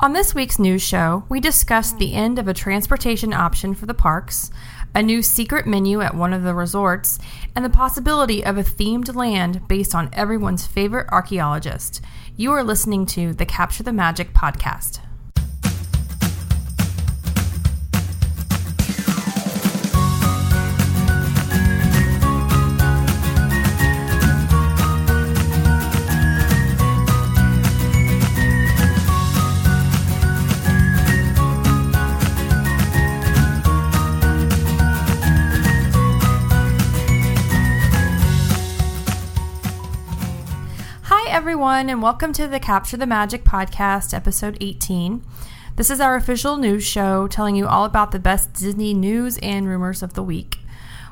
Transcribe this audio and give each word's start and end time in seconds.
On 0.00 0.12
this 0.12 0.34
week's 0.34 0.58
news 0.58 0.82
show, 0.82 1.24
we 1.28 1.38
discussed 1.38 1.98
the 1.98 2.14
end 2.14 2.40
of 2.40 2.48
a 2.48 2.52
transportation 2.52 3.32
option 3.32 3.74
for 3.74 3.86
the 3.86 3.94
parks, 3.94 4.50
a 4.92 5.00
new 5.00 5.22
secret 5.22 5.66
menu 5.66 6.00
at 6.00 6.16
one 6.16 6.32
of 6.32 6.42
the 6.42 6.52
resorts, 6.52 7.20
and 7.54 7.64
the 7.64 7.70
possibility 7.70 8.44
of 8.44 8.58
a 8.58 8.64
themed 8.64 9.14
land 9.14 9.66
based 9.68 9.94
on 9.94 10.10
everyone's 10.12 10.66
favorite 10.66 11.06
archaeologist. 11.12 12.00
You 12.36 12.50
are 12.52 12.64
listening 12.64 13.06
to 13.06 13.34
the 13.34 13.46
Capture 13.46 13.84
the 13.84 13.92
Magic 13.92 14.34
podcast. 14.34 14.98
Everyone, 41.64 41.88
and 41.88 42.02
welcome 42.02 42.30
to 42.30 42.46
the 42.46 42.60
Capture 42.60 42.98
the 42.98 43.06
Magic 43.06 43.42
podcast, 43.42 44.12
episode 44.12 44.58
18. 44.60 45.24
This 45.76 45.88
is 45.88 45.98
our 45.98 46.14
official 46.14 46.58
news 46.58 46.84
show 46.84 47.26
telling 47.26 47.56
you 47.56 47.66
all 47.66 47.86
about 47.86 48.10
the 48.10 48.18
best 48.18 48.52
Disney 48.52 48.92
news 48.92 49.38
and 49.38 49.66
rumors 49.66 50.02
of 50.02 50.12
the 50.12 50.22
week. 50.22 50.58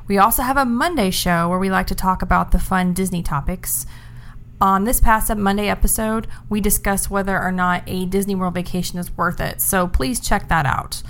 We 0.07 0.19
also 0.19 0.43
have 0.43 0.55
a 0.55 0.63
Monday 0.63 1.09
show 1.09 1.49
where 1.49 1.57
we 1.57 1.71
like 1.71 1.87
to 1.87 1.95
talk 1.95 2.21
about 2.21 2.51
the 2.51 2.59
fun 2.59 2.93
Disney 2.93 3.23
topics. 3.23 3.87
On 4.61 4.83
this 4.83 5.01
past 5.01 5.35
Monday 5.35 5.69
episode, 5.69 6.27
we 6.49 6.61
discussed 6.61 7.09
whether 7.09 7.41
or 7.41 7.51
not 7.51 7.81
a 7.87 8.05
Disney 8.05 8.35
World 8.35 8.53
vacation 8.53 8.99
is 8.99 9.17
worth 9.17 9.39
it, 9.39 9.59
so 9.59 9.87
please 9.87 10.19
check 10.19 10.49
that 10.49 10.67
out. 10.67 11.01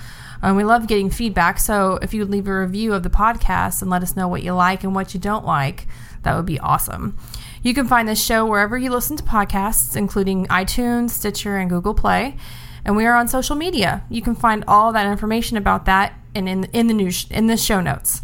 Um, 0.41 0.55
we 0.55 0.63
love 0.63 0.87
getting 0.87 1.09
feedback, 1.09 1.59
so 1.59 1.99
if 2.01 2.13
you 2.13 2.21
would 2.21 2.31
leave 2.31 2.47
a 2.47 2.59
review 2.61 2.93
of 2.93 3.03
the 3.03 3.09
podcast 3.09 3.81
and 3.81 3.91
let 3.91 4.03
us 4.03 4.15
know 4.15 4.29
what 4.29 4.41
you 4.41 4.53
like 4.53 4.85
and 4.85 4.95
what 4.95 5.13
you 5.13 5.19
don't 5.19 5.45
like, 5.45 5.85
that 6.21 6.33
would 6.37 6.45
be 6.45 6.59
awesome. 6.59 7.17
You 7.63 7.73
can 7.73 7.87
find 7.87 8.07
this 8.07 8.23
show 8.23 8.45
wherever 8.45 8.77
you 8.77 8.91
listen 8.91 9.15
to 9.15 9.23
podcasts, 9.23 9.95
including 9.95 10.45
iTunes, 10.47 11.11
Stitcher, 11.11 11.55
and 11.57 11.69
Google 11.69 11.93
Play. 11.93 12.35
And 12.83 12.97
we 12.97 13.05
are 13.05 13.15
on 13.15 13.29
social 13.29 13.55
media. 13.55 14.03
You 14.09 14.21
can 14.21 14.35
find 14.35 14.65
all 14.67 14.91
that 14.91 15.09
information 15.09 15.55
about 15.55 15.85
that 15.85 16.19
in, 16.35 16.49
in, 16.49 16.65
in 16.65 16.87
the 16.87 16.93
news 16.93 17.25
in 17.31 17.47
the 17.47 17.55
show 17.55 17.79
notes. 17.79 18.19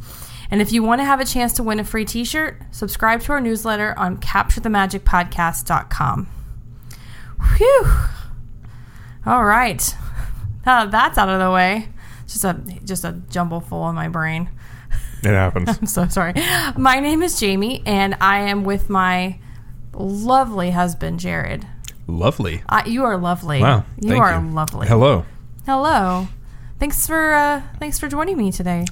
And 0.52 0.62
if 0.62 0.74
you 0.74 0.84
want 0.84 1.00
to 1.00 1.06
have 1.06 1.22
a 1.22 1.26
chance 1.26 1.54
to 1.54 1.64
win 1.64 1.80
a 1.80 1.86
free 1.86 2.04
t-shirt, 2.04 2.62
subscribe 2.72 3.22
to 3.22 3.32
our 3.32 3.40
newsletter 3.40 3.98
on 3.98 4.18
capturethemagicpodcast.com. 4.18 6.28
Whew. 7.58 7.88
All 9.26 9.46
right. 9.46 9.96
Now 10.66 10.84
that 10.84 10.92
that's 10.92 11.18
out 11.18 11.30
of 11.30 11.40
the 11.40 11.50
way. 11.50 11.88
Just 12.28 12.44
a 12.44 12.62
just 12.84 13.06
a 13.06 13.14
jumble 13.30 13.62
full 13.62 13.88
in 13.90 13.96
my 13.96 14.10
brain. 14.10 14.50
It 15.24 15.32
happens. 15.34 15.70
I'm 15.80 15.86
so 15.86 16.08
sorry. 16.08 16.34
My 16.78 17.00
name 17.00 17.22
is 17.22 17.40
Jamie, 17.40 17.82
and 17.86 18.16
I 18.22 18.40
am 18.40 18.64
with 18.64 18.90
my 18.90 19.40
lovely 19.94 20.72
husband, 20.72 21.20
Jared. 21.20 21.66
Lovely. 22.08 22.64
I, 22.70 22.86
you 22.86 23.04
are 23.04 23.18
lovely. 23.18 23.62
Wow. 23.62 23.86
you 24.02 24.10
thank 24.10 24.24
are 24.24 24.42
lovely. 24.42 24.88
Hello. 24.88 25.26
Hello. 25.66 26.28
Thanks 26.80 27.06
for 27.06 27.34
uh, 27.34 27.62
thanks 27.80 28.00
for 28.00 28.08
joining 28.08 28.38
me 28.38 28.52
today. 28.52 28.86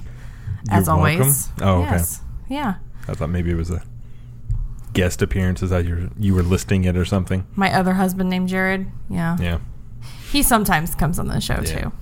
as 0.70 0.86
You're 0.86 0.96
always. 0.96 1.18
welcome. 1.58 1.62
Oh, 1.62 1.82
okay. 1.82 1.90
Yes. 1.96 2.20
Yeah. 2.48 2.74
I 3.08 3.14
thought 3.14 3.30
maybe 3.30 3.50
it 3.50 3.56
was 3.56 3.70
a 3.70 3.82
guest 4.92 5.22
appearance. 5.22 5.62
Is 5.62 5.70
that 5.70 5.84
you 5.86 6.10
you 6.18 6.34
were 6.34 6.42
listing 6.42 6.84
it 6.84 6.96
or 6.96 7.04
something? 7.04 7.46
My 7.56 7.72
other 7.74 7.94
husband 7.94 8.28
named 8.30 8.48
Jared. 8.50 8.86
Yeah. 9.08 9.36
Yeah. 9.40 9.58
He 10.30 10.42
sometimes 10.42 10.94
comes 10.94 11.18
on 11.18 11.28
the 11.28 11.40
show 11.40 11.60
Yeah. 11.64 11.80
too. 11.80 11.92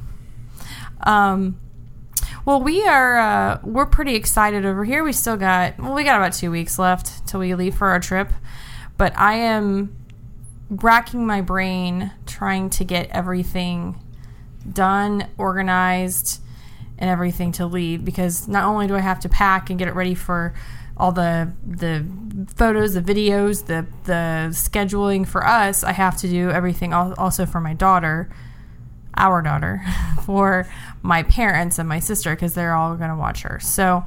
Um, 1.05 1.59
well, 2.47 2.63
we 2.63 2.87
are 2.87 3.19
uh, 3.19 3.61
we're 3.65 3.87
pretty 3.87 4.15
excited 4.15 4.65
over 4.65 4.85
here. 4.85 5.03
We 5.03 5.13
still 5.13 5.37
got 5.37 5.79
well, 5.79 5.95
we 5.95 6.05
got 6.05 6.17
about 6.17 6.33
two 6.33 6.53
weeks 6.53 6.79
left 6.79 7.27
till 7.27 7.41
we 7.41 7.55
leave 7.57 7.75
for 7.75 7.89
our 7.89 7.99
trip, 7.99 8.33
but 8.97 9.13
I 9.19 9.35
am 9.35 9.97
racking 10.71 11.27
my 11.27 11.41
brain 11.41 12.13
trying 12.25 12.71
to 12.71 12.85
get 12.85 13.11
everything 13.11 14.01
done, 14.73 15.29
organized, 15.37 16.41
and 16.99 17.11
everything 17.11 17.51
to 17.53 17.67
leave 17.67 18.05
because 18.05 18.47
not 18.47 18.65
only 18.65 18.87
do 18.87 18.95
I 18.95 19.01
have 19.01 19.21
to 19.21 19.29
pack 19.29 19.69
and 19.69 19.79
get 19.79 19.89
it 19.89 19.95
ready 19.97 20.15
for 20.15 20.55
all 20.97 21.11
the 21.11 21.53
the 21.67 22.07
photos, 22.55 22.95
the 22.95 23.03
videos, 23.03 23.67
the 23.67 23.87
the 24.05 24.51
scheduling 24.53 25.27
for 25.27 25.45
us, 25.45 25.83
I 25.83 25.91
have 25.91 26.17
to 26.19 26.29
do 26.29 26.51
everything 26.51 26.95
also 26.95 27.45
for 27.45 27.61
my 27.61 27.75
daughter, 27.75 28.31
our 29.17 29.43
daughter, 29.43 29.83
for 30.25 30.69
my 31.03 31.23
parents 31.23 31.79
and 31.79 31.89
my 31.89 31.99
sister 31.99 32.35
because 32.35 32.55
they're 32.55 32.75
all 32.75 32.97
going 32.97 33.11
to 33.11 33.17
watch 33.17 33.43
her. 33.43 33.61
So, 33.61 34.05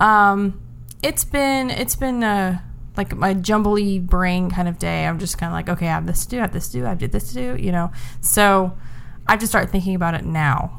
um, 0.00 0.60
it's 1.02 1.24
been 1.24 1.70
it's 1.70 1.96
been 1.96 2.22
a 2.22 2.62
like 2.96 3.14
my 3.16 3.34
jumbly 3.34 3.98
brain 3.98 4.50
kind 4.50 4.68
of 4.68 4.78
day. 4.78 5.06
I'm 5.06 5.18
just 5.18 5.38
kind 5.38 5.50
of 5.50 5.54
like, 5.54 5.68
okay, 5.68 5.86
I 5.86 5.92
have 5.92 6.06
this 6.06 6.24
to 6.24 6.30
do, 6.30 6.38
I 6.38 6.42
have 6.42 6.52
this 6.52 6.68
to 6.68 6.80
do, 6.80 6.86
I 6.86 6.94
did 6.94 7.12
this 7.12 7.32
to 7.32 7.34
do, 7.34 7.62
you 7.62 7.72
know. 7.72 7.90
So, 8.20 8.76
I 9.26 9.36
just 9.36 9.52
start 9.52 9.70
thinking 9.70 9.94
about 9.94 10.14
it 10.14 10.24
now. 10.24 10.76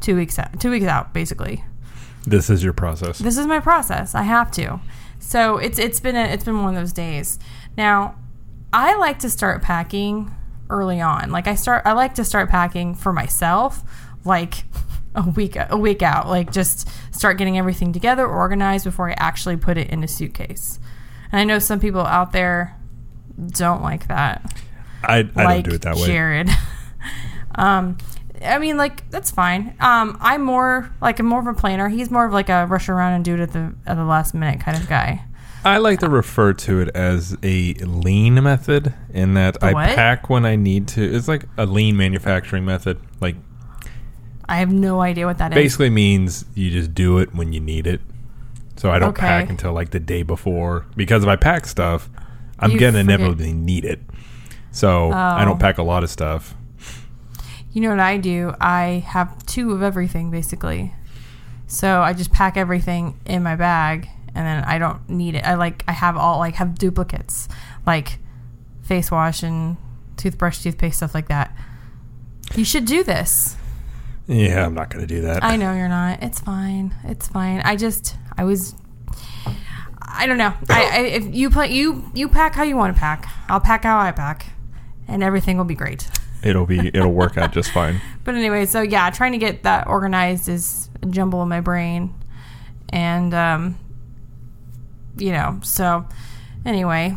Two 0.00 0.16
weeks 0.16 0.38
out, 0.38 0.58
two 0.58 0.70
weeks 0.70 0.86
out, 0.86 1.12
basically. 1.12 1.64
This 2.26 2.50
is 2.50 2.64
your 2.64 2.72
process. 2.72 3.18
This 3.18 3.36
is 3.36 3.46
my 3.46 3.60
process. 3.60 4.14
I 4.14 4.22
have 4.22 4.50
to. 4.52 4.80
So 5.18 5.58
it's 5.58 5.78
it's 5.78 6.00
been 6.00 6.16
a, 6.16 6.24
it's 6.24 6.44
been 6.44 6.62
one 6.62 6.74
of 6.74 6.80
those 6.80 6.92
days. 6.92 7.38
Now, 7.76 8.16
I 8.72 8.96
like 8.96 9.18
to 9.20 9.30
start 9.30 9.62
packing 9.62 10.34
early 10.70 11.00
on. 11.00 11.30
Like 11.30 11.46
I 11.46 11.54
start 11.54 11.82
I 11.84 11.92
like 11.92 12.14
to 12.14 12.24
start 12.24 12.48
packing 12.48 12.94
for 12.94 13.12
myself 13.12 13.82
like 14.24 14.64
a 15.14 15.28
week 15.28 15.56
a 15.56 15.76
week 15.76 16.02
out. 16.02 16.28
Like 16.28 16.52
just 16.52 16.88
start 17.12 17.38
getting 17.38 17.58
everything 17.58 17.92
together, 17.92 18.26
organized 18.26 18.84
before 18.84 19.10
I 19.10 19.14
actually 19.18 19.56
put 19.56 19.76
it 19.76 19.90
in 19.90 20.02
a 20.02 20.08
suitcase. 20.08 20.78
And 21.32 21.40
I 21.40 21.44
know 21.44 21.58
some 21.58 21.80
people 21.80 22.00
out 22.00 22.32
there 22.32 22.76
don't 23.52 23.82
like 23.82 24.08
that 24.08 24.60
I, 25.02 25.28
I 25.36 25.44
like 25.44 25.64
don't 25.64 25.70
do 25.70 25.74
it 25.76 25.82
that 25.82 25.96
way. 25.96 26.06
Jared. 26.06 26.50
um, 27.54 27.98
I 28.42 28.58
mean, 28.58 28.76
like 28.76 29.08
that's 29.10 29.30
fine. 29.30 29.74
Um, 29.80 30.16
I'm 30.20 30.42
more 30.42 30.94
like 31.00 31.18
I'm 31.18 31.26
more 31.26 31.40
of 31.40 31.46
a 31.46 31.54
planner. 31.54 31.88
He's 31.88 32.10
more 32.10 32.26
of 32.26 32.32
like 32.32 32.48
a 32.48 32.66
rush 32.66 32.88
around 32.88 33.14
and 33.14 33.24
do 33.24 33.34
it 33.34 33.40
at 33.40 33.52
the 33.52 33.74
at 33.86 33.94
the 33.94 34.04
last 34.04 34.34
minute 34.34 34.60
kind 34.60 34.76
of 34.76 34.88
guy. 34.88 35.24
I 35.64 35.76
like 35.78 36.00
to 36.00 36.08
refer 36.08 36.54
to 36.54 36.80
it 36.80 36.88
as 36.94 37.36
a 37.42 37.74
lean 37.74 38.42
method 38.42 38.94
in 39.12 39.34
that 39.34 39.62
I 39.62 39.72
what? 39.74 39.88
pack 39.94 40.30
when 40.30 40.46
I 40.46 40.56
need 40.56 40.88
to. 40.88 41.02
It's 41.02 41.28
like 41.28 41.44
a 41.58 41.66
lean 41.66 41.96
manufacturing 41.96 42.64
method. 42.64 42.98
Like 43.20 43.36
I 44.48 44.56
have 44.56 44.72
no 44.72 45.00
idea 45.02 45.26
what 45.26 45.38
that 45.38 45.52
is. 45.52 45.54
basically 45.54 45.90
means 45.90 46.44
you 46.54 46.70
just 46.70 46.94
do 46.94 47.18
it 47.18 47.34
when 47.34 47.52
you 47.52 47.60
need 47.60 47.86
it. 47.86 48.00
So 48.76 48.90
I 48.90 48.98
don't 48.98 49.10
Okay. 49.10 49.20
pack 49.26 49.50
until 49.50 49.72
like 49.74 49.90
the 49.90 50.00
day 50.00 50.22
before 50.22 50.86
because 50.96 51.22
if 51.22 51.28
I 51.28 51.36
pack 51.36 51.66
stuff, 51.66 52.08
I'm 52.58 52.70
You 52.72 52.78
gonna 52.80 52.92
forget- 52.92 53.04
inevitably 53.20 53.52
need 53.52 53.84
it. 53.84 54.00
So 54.70 55.10
I 55.12 55.42
Oh. 55.42 55.44
don't 55.44 55.60
pack 55.60 55.76
a 55.78 55.82
lot 55.82 56.02
of 56.02 56.10
stuff. 56.10 56.54
You 57.72 57.82
know 57.82 57.90
what 57.90 58.00
I 58.00 58.16
do? 58.16 58.54
I 58.60 59.04
have 59.06 59.44
two 59.46 59.72
of 59.72 59.82
everything 59.82 60.30
basically. 60.30 60.94
So 61.66 62.00
I 62.00 62.14
just 62.14 62.32
pack 62.32 62.56
everything 62.56 63.14
in 63.26 63.42
my 63.44 63.54
bag 63.56 64.08
and 64.34 64.46
then 64.46 64.64
I 64.64 64.78
don't 64.78 65.08
need 65.08 65.34
it. 65.34 65.44
I 65.44 65.54
like 65.54 65.84
I 65.88 65.92
have 65.92 66.16
all 66.16 66.38
like 66.38 66.54
have 66.56 66.78
duplicates 66.78 67.48
like 67.86 68.18
face 68.82 69.10
wash 69.10 69.42
and 69.42 69.76
toothbrush, 70.16 70.62
toothpaste, 70.62 70.98
stuff 70.98 71.14
like 71.14 71.28
that. 71.28 71.56
You 72.54 72.64
should 72.64 72.84
do 72.84 73.04
this. 73.04 73.56
Yeah, 74.26 74.64
I'm 74.64 74.74
not 74.74 74.90
gonna 74.90 75.06
do 75.06 75.22
that. 75.22 75.42
I 75.42 75.56
know 75.56 75.74
you're 75.74 75.88
not. 75.88 76.22
It's 76.22 76.40
fine. 76.40 76.94
It's 77.04 77.28
fine. 77.28 77.60
I 77.64 77.76
just 77.76 78.16
I 78.36 78.44
was 78.44 78.74
I 80.00 80.26
don't 80.26 80.38
know. 80.38 80.52
I, 80.68 80.82
I 80.82 80.98
if 81.00 81.34
you 81.34 81.50
play 81.50 81.72
you 81.72 82.10
you 82.14 82.28
pack 82.28 82.54
how 82.54 82.62
you 82.62 82.76
want 82.76 82.94
to 82.94 83.00
pack. 83.00 83.28
I'll 83.48 83.60
pack 83.60 83.84
how 83.84 83.98
I 83.98 84.12
pack, 84.12 84.46
and 85.08 85.22
everything 85.22 85.56
will 85.56 85.64
be 85.64 85.74
great. 85.74 86.08
It'll 86.42 86.66
be 86.66 86.88
it'll 86.88 87.12
work 87.12 87.36
out 87.36 87.52
just 87.52 87.70
fine. 87.72 88.00
But 88.22 88.34
anyway, 88.34 88.66
so 88.66 88.82
yeah, 88.82 89.10
trying 89.10 89.32
to 89.32 89.38
get 89.38 89.62
that 89.62 89.86
organized 89.86 90.48
is 90.48 90.90
a 91.02 91.06
jumble 91.06 91.42
in 91.42 91.48
my 91.48 91.60
brain, 91.60 92.14
and 92.90 93.32
um, 93.34 93.78
you 95.20 95.32
know. 95.32 95.60
So 95.62 96.06
anyway, 96.64 97.16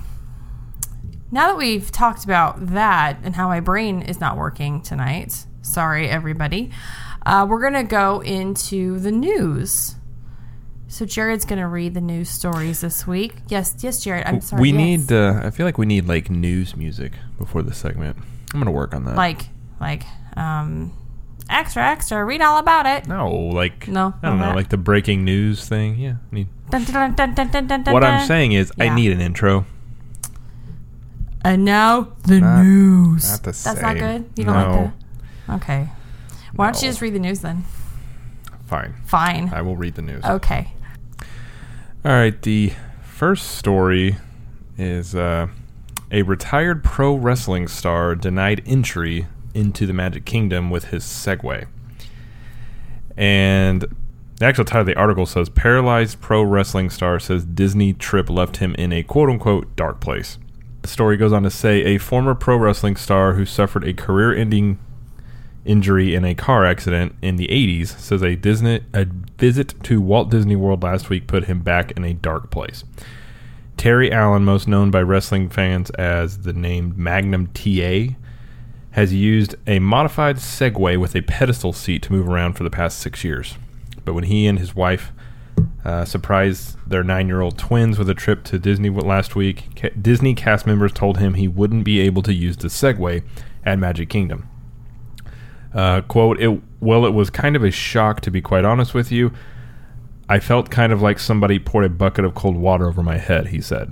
now 1.31 1.47
that 1.47 1.57
we've 1.57 1.91
talked 1.91 2.23
about 2.23 2.67
that 2.73 3.17
and 3.23 3.35
how 3.35 3.47
my 3.47 3.59
brain 3.59 4.01
is 4.01 4.19
not 4.19 4.37
working 4.37 4.81
tonight, 4.81 5.45
sorry 5.61 6.09
everybody. 6.09 6.71
Uh, 7.25 7.45
we're 7.49 7.61
gonna 7.61 7.83
go 7.83 8.19
into 8.21 8.99
the 8.99 9.11
news. 9.11 9.95
So 10.87 11.05
Jared's 11.05 11.45
gonna 11.45 11.67
read 11.67 11.93
the 11.95 12.01
news 12.01 12.29
stories 12.29 12.81
this 12.81 13.07
week. 13.07 13.35
Yes, 13.47 13.75
yes, 13.79 14.03
Jared. 14.03 14.25
I'm 14.27 14.41
sorry. 14.41 14.61
we 14.61 14.69
yes. 14.71 14.77
need. 14.77 15.11
Uh, 15.11 15.41
I 15.43 15.49
feel 15.49 15.65
like 15.65 15.77
we 15.77 15.85
need 15.87 16.07
like 16.07 16.29
news 16.29 16.75
music 16.75 17.13
before 17.39 17.63
the 17.63 17.73
segment. 17.73 18.17
I'm 18.53 18.59
gonna 18.59 18.71
work 18.71 18.93
on 18.93 19.05
that. 19.05 19.15
like 19.15 19.47
like 19.81 20.03
um 20.37 20.93
extra 21.49 21.83
extra 21.83 22.23
read 22.23 22.41
all 22.41 22.57
about 22.57 22.85
it 22.85 23.07
no, 23.07 23.29
like 23.29 23.87
No, 23.87 24.13
I 24.21 24.29
don't 24.29 24.39
know, 24.39 24.47
that. 24.47 24.55
like 24.55 24.69
the 24.69 24.77
breaking 24.77 25.25
news 25.25 25.67
thing. 25.67 25.95
Yeah. 25.99 26.15
I 26.31 26.35
Need, 26.35 26.47
Dun, 26.73 26.83
dun, 26.85 27.13
dun, 27.13 27.33
dun, 27.35 27.47
dun, 27.51 27.67
dun, 27.67 27.83
dun, 27.83 27.93
what 27.93 27.99
dun. 27.99 28.13
I'm 28.21 28.27
saying 28.27 28.53
is, 28.53 28.71
Yeah. 28.77 28.85
I 28.85 28.95
need 28.95 29.11
an 29.11 29.21
intro. 29.21 29.65
and 31.45 31.63
now 31.63 32.07
the 32.23 32.39
Not- 32.39 32.63
news 32.63 33.29
Not 33.29 33.39
the 33.43 33.51
that's 33.51 33.81
not 33.81 33.97
good 33.97 34.25
you 34.35 34.43
don't 34.45 34.55
no. 34.55 34.91
like 35.47 35.61
Okay. 35.61 35.89
Why 36.55 36.71
don't 36.71 36.81
you 36.81 36.89
just 36.89 36.99
read 37.01 37.13
the 37.13 37.19
news 37.19 37.41
then? 37.41 37.65
Fine. 38.65 38.95
Fine. 39.05 39.51
I 39.53 39.61
will 39.61 39.75
read 39.77 39.93
the 39.95 40.01
news. 40.01 40.23
Okay. 40.23 40.73
All 42.03 42.11
right. 42.11 42.41
The 42.41 42.73
first 43.03 43.51
story 43.51 44.15
is 44.77 45.13
uh, 45.13 45.47
a 46.11 46.21
retired 46.23 46.83
pro 46.83 47.13
wrestling 47.13 47.67
star 47.67 48.15
denied 48.15 48.63
entry 48.65 49.27
into 49.53 49.85
the 49.85 49.93
Magic 49.93 50.25
Kingdom 50.25 50.71
with 50.71 50.85
his 50.85 51.03
Segway. 51.03 51.65
And 53.15 53.85
the 54.37 54.45
actual 54.45 54.65
title 54.65 54.81
of 54.81 54.87
the 54.87 54.95
article 54.95 55.25
says 55.25 55.49
Paralyzed 55.49 56.19
pro 56.19 56.43
wrestling 56.43 56.89
star 56.89 57.19
says 57.19 57.45
Disney 57.45 57.93
trip 57.93 58.29
left 58.29 58.57
him 58.57 58.75
in 58.75 58.91
a 58.91 59.03
quote 59.03 59.29
unquote 59.29 59.75
dark 59.75 59.99
place. 59.99 60.37
The 60.81 60.87
story 60.87 61.17
goes 61.17 61.31
on 61.31 61.43
to 61.43 61.49
say 61.49 61.83
a 61.83 61.97
former 61.97 62.35
pro 62.35 62.57
wrestling 62.57 62.95
star 62.95 63.33
who 63.33 63.45
suffered 63.45 63.83
a 63.83 63.93
career 63.93 64.35
ending 64.35 64.79
injury 65.65 66.13
in 66.13 66.25
a 66.25 66.35
car 66.35 66.65
accident 66.65 67.15
in 67.21 67.37
the 67.37 67.47
80s 67.47 67.97
says 67.97 68.21
a 68.21 68.35
Disney 68.35 68.81
a 68.93 69.05
visit 69.37 69.81
to 69.83 70.01
Walt 70.01 70.29
Disney 70.29 70.55
World 70.55 70.83
last 70.83 71.09
week 71.09 71.27
put 71.27 71.45
him 71.45 71.61
back 71.61 71.91
in 71.91 72.03
a 72.03 72.13
dark 72.13 72.51
place. 72.51 72.83
Terry 73.77 74.11
Allen, 74.11 74.43
most 74.43 74.67
known 74.67 74.91
by 74.91 75.01
wrestling 75.01 75.49
fans 75.49 75.89
as 75.91 76.39
the 76.39 76.53
name 76.53 76.93
Magnum 76.95 77.47
TA, 77.47 78.15
has 78.91 79.13
used 79.13 79.55
a 79.65 79.79
modified 79.79 80.37
Segway 80.37 80.97
with 80.97 81.15
a 81.15 81.21
pedestal 81.21 81.73
seat 81.73 82.03
to 82.03 82.11
move 82.11 82.29
around 82.29 82.53
for 82.53 82.63
the 82.63 82.69
past 82.69 82.99
six 82.99 83.23
years. 83.23 83.57
But 84.05 84.13
when 84.13 84.25
he 84.25 84.47
and 84.47 84.59
his 84.59 84.75
wife 84.75 85.11
uh, 85.85 86.05
surprised 86.05 86.77
their 86.87 87.03
nine-year-old 87.03 87.57
twins 87.57 87.97
with 87.99 88.09
a 88.09 88.13
trip 88.13 88.43
to 88.45 88.59
Disney 88.59 88.89
last 88.89 89.35
week, 89.35 89.69
ca- 89.75 89.91
Disney 89.99 90.33
cast 90.33 90.65
members 90.65 90.91
told 90.91 91.17
him 91.17 91.35
he 91.35 91.47
wouldn't 91.47 91.83
be 91.83 91.99
able 91.99 92.21
to 92.23 92.33
use 92.33 92.57
the 92.57 92.67
Segway 92.67 93.23
at 93.65 93.79
Magic 93.79 94.09
Kingdom. 94.09 94.49
Uh, 95.73 96.01
quote, 96.01 96.39
it, 96.39 96.61
well, 96.79 97.05
it 97.05 97.13
was 97.13 97.29
kind 97.29 97.55
of 97.55 97.63
a 97.63 97.71
shock, 97.71 98.21
to 98.21 98.31
be 98.31 98.41
quite 98.41 98.65
honest 98.65 98.93
with 98.93 99.11
you. 99.11 99.31
I 100.29 100.39
felt 100.39 100.69
kind 100.69 100.93
of 100.93 101.01
like 101.01 101.19
somebody 101.19 101.59
poured 101.59 101.85
a 101.85 101.89
bucket 101.89 102.25
of 102.25 102.33
cold 102.33 102.55
water 102.55 102.87
over 102.87 103.03
my 103.03 103.17
head, 103.17 103.47
he 103.47 103.61
said. 103.61 103.91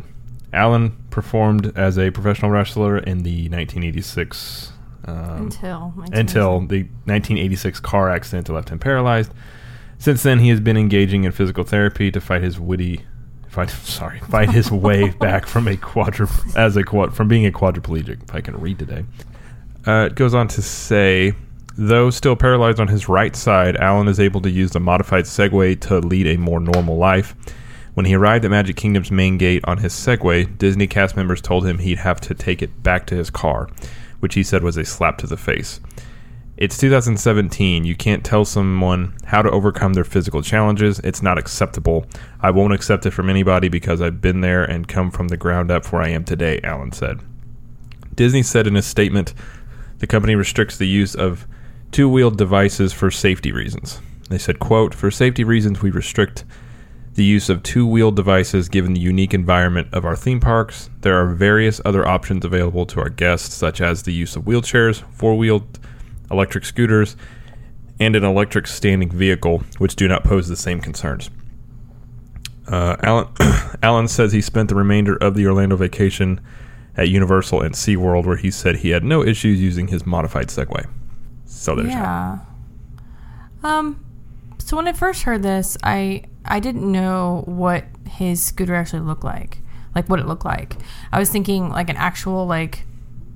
Allen 0.53 0.97
performed 1.09 1.75
as 1.77 1.97
a 1.97 2.11
professional 2.11 2.51
wrestler 2.51 2.97
in 2.97 3.23
the 3.23 3.49
1986 3.49 4.73
um, 5.05 5.15
Until. 5.17 5.93
until 6.11 6.59
the 6.59 6.83
1986 7.05 7.79
car 7.79 8.09
accident 8.09 8.47
that 8.47 8.53
left 8.53 8.69
him 8.69 8.79
paralyzed. 8.79 9.31
Since 10.01 10.23
then, 10.23 10.39
he 10.39 10.49
has 10.49 10.59
been 10.59 10.77
engaging 10.77 11.25
in 11.25 11.31
physical 11.31 11.63
therapy 11.63 12.09
to 12.09 12.19
fight 12.19 12.41
his 12.41 12.59
witty, 12.59 13.05
fight 13.49 13.69
sorry, 13.83 14.19
fight 14.21 14.49
his 14.49 14.71
way 14.71 15.09
back 15.19 15.45
from 15.45 15.67
a 15.67 15.75
quadru 15.75 16.27
as 16.55 16.75
a 16.75 16.83
quad 16.83 17.13
from 17.13 17.27
being 17.27 17.45
a 17.45 17.51
quadriplegic. 17.51 18.23
If 18.23 18.33
I 18.33 18.41
can 18.41 18.59
read 18.59 18.79
today, 18.79 19.05
uh, 19.85 20.07
it 20.09 20.15
goes 20.15 20.33
on 20.33 20.47
to 20.47 20.61
say, 20.63 21.33
though 21.77 22.09
still 22.09 22.35
paralyzed 22.35 22.79
on 22.79 22.87
his 22.87 23.07
right 23.07 23.35
side, 23.35 23.77
Allen 23.77 24.07
is 24.07 24.19
able 24.19 24.41
to 24.41 24.49
use 24.49 24.71
the 24.71 24.79
modified 24.79 25.25
Segway 25.25 25.79
to 25.81 25.99
lead 25.99 26.25
a 26.25 26.37
more 26.37 26.59
normal 26.59 26.97
life. 26.97 27.35
When 27.93 28.07
he 28.07 28.15
arrived 28.15 28.43
at 28.43 28.49
Magic 28.49 28.77
Kingdom's 28.77 29.11
main 29.11 29.37
gate 29.37 29.63
on 29.65 29.77
his 29.77 29.93
Segway, 29.93 30.57
Disney 30.57 30.87
cast 30.87 31.15
members 31.15 31.41
told 31.41 31.67
him 31.67 31.77
he'd 31.77 31.99
have 31.99 32.19
to 32.21 32.33
take 32.33 32.63
it 32.63 32.81
back 32.81 33.05
to 33.05 33.15
his 33.15 33.29
car, 33.29 33.69
which 34.19 34.33
he 34.33 34.41
said 34.41 34.63
was 34.63 34.77
a 34.77 34.83
slap 34.83 35.19
to 35.19 35.27
the 35.27 35.37
face. 35.37 35.79
It's 36.61 36.77
2017. 36.77 37.85
You 37.85 37.95
can't 37.95 38.23
tell 38.23 38.45
someone 38.45 39.15
how 39.25 39.41
to 39.41 39.49
overcome 39.49 39.93
their 39.93 40.03
physical 40.03 40.43
challenges. 40.43 40.99
It's 40.99 41.23
not 41.23 41.39
acceptable. 41.39 42.05
I 42.39 42.51
won't 42.51 42.75
accept 42.75 43.07
it 43.07 43.13
from 43.13 43.31
anybody 43.31 43.67
because 43.67 43.99
I've 43.99 44.21
been 44.21 44.41
there 44.41 44.63
and 44.63 44.87
come 44.87 45.09
from 45.09 45.29
the 45.29 45.37
ground 45.37 45.71
up 45.71 45.91
where 45.91 46.03
I 46.03 46.09
am 46.09 46.23
today, 46.23 46.59
Allen 46.63 46.91
said. 46.91 47.21
Disney 48.13 48.43
said 48.43 48.67
in 48.67 48.75
a 48.75 48.83
statement 48.83 49.33
the 49.97 50.05
company 50.05 50.35
restricts 50.35 50.77
the 50.77 50.85
use 50.85 51.15
of 51.15 51.47
two-wheeled 51.89 52.37
devices 52.37 52.93
for 52.93 53.09
safety 53.09 53.51
reasons. 53.51 53.99
They 54.29 54.37
said, 54.37 54.59
quote, 54.59 54.93
"For 54.93 55.09
safety 55.09 55.43
reasons, 55.43 55.81
we 55.81 55.89
restrict 55.89 56.45
the 57.15 57.25
use 57.25 57.49
of 57.49 57.63
two-wheeled 57.63 58.15
devices 58.15 58.69
given 58.69 58.93
the 58.93 59.01
unique 59.01 59.33
environment 59.33 59.87
of 59.93 60.05
our 60.05 60.15
theme 60.15 60.39
parks. 60.39 60.91
There 61.01 61.19
are 61.19 61.33
various 61.33 61.81
other 61.83 62.07
options 62.07 62.45
available 62.45 62.85
to 62.85 62.99
our 62.99 63.09
guests 63.09 63.55
such 63.55 63.81
as 63.81 64.03
the 64.03 64.13
use 64.13 64.35
of 64.35 64.43
wheelchairs, 64.43 65.01
four-wheeled 65.11 65.79
electric 66.31 66.65
scooters, 66.65 67.15
and 67.99 68.15
an 68.15 68.23
electric 68.23 68.67
standing 68.67 69.09
vehicle, 69.09 69.63
which 69.77 69.95
do 69.95 70.07
not 70.07 70.23
pose 70.23 70.47
the 70.47 70.55
same 70.55 70.81
concerns. 70.81 71.29
Uh, 72.67 72.95
Allen, 73.03 73.27
Allen 73.83 74.07
says 74.07 74.31
he 74.31 74.41
spent 74.41 74.69
the 74.69 74.75
remainder 74.75 75.15
of 75.17 75.35
the 75.35 75.45
Orlando 75.45 75.75
vacation 75.75 76.41
at 76.95 77.09
Universal 77.09 77.61
and 77.61 77.75
SeaWorld, 77.75 78.25
where 78.25 78.37
he 78.37 78.51
said 78.51 78.77
he 78.77 78.89
had 78.89 79.03
no 79.03 79.23
issues 79.23 79.61
using 79.61 79.87
his 79.87 80.05
modified 80.05 80.47
Segway. 80.47 80.89
So 81.45 81.75
there's 81.75 81.89
that. 81.89 81.93
Yeah. 81.93 82.39
Um. 83.63 84.05
So 84.57 84.77
when 84.77 84.87
I 84.87 84.93
first 84.93 85.23
heard 85.23 85.43
this, 85.43 85.77
I 85.83 86.23
I 86.45 86.59
didn't 86.59 86.89
know 86.89 87.43
what 87.45 87.85
his 88.07 88.43
scooter 88.43 88.73
actually 88.73 89.01
looked 89.01 89.23
like, 89.23 89.59
like 89.93 90.07
what 90.09 90.19
it 90.19 90.27
looked 90.27 90.45
like. 90.45 90.75
I 91.11 91.19
was 91.19 91.29
thinking 91.29 91.69
like 91.69 91.89
an 91.89 91.97
actual 91.97 92.45
like 92.45 92.85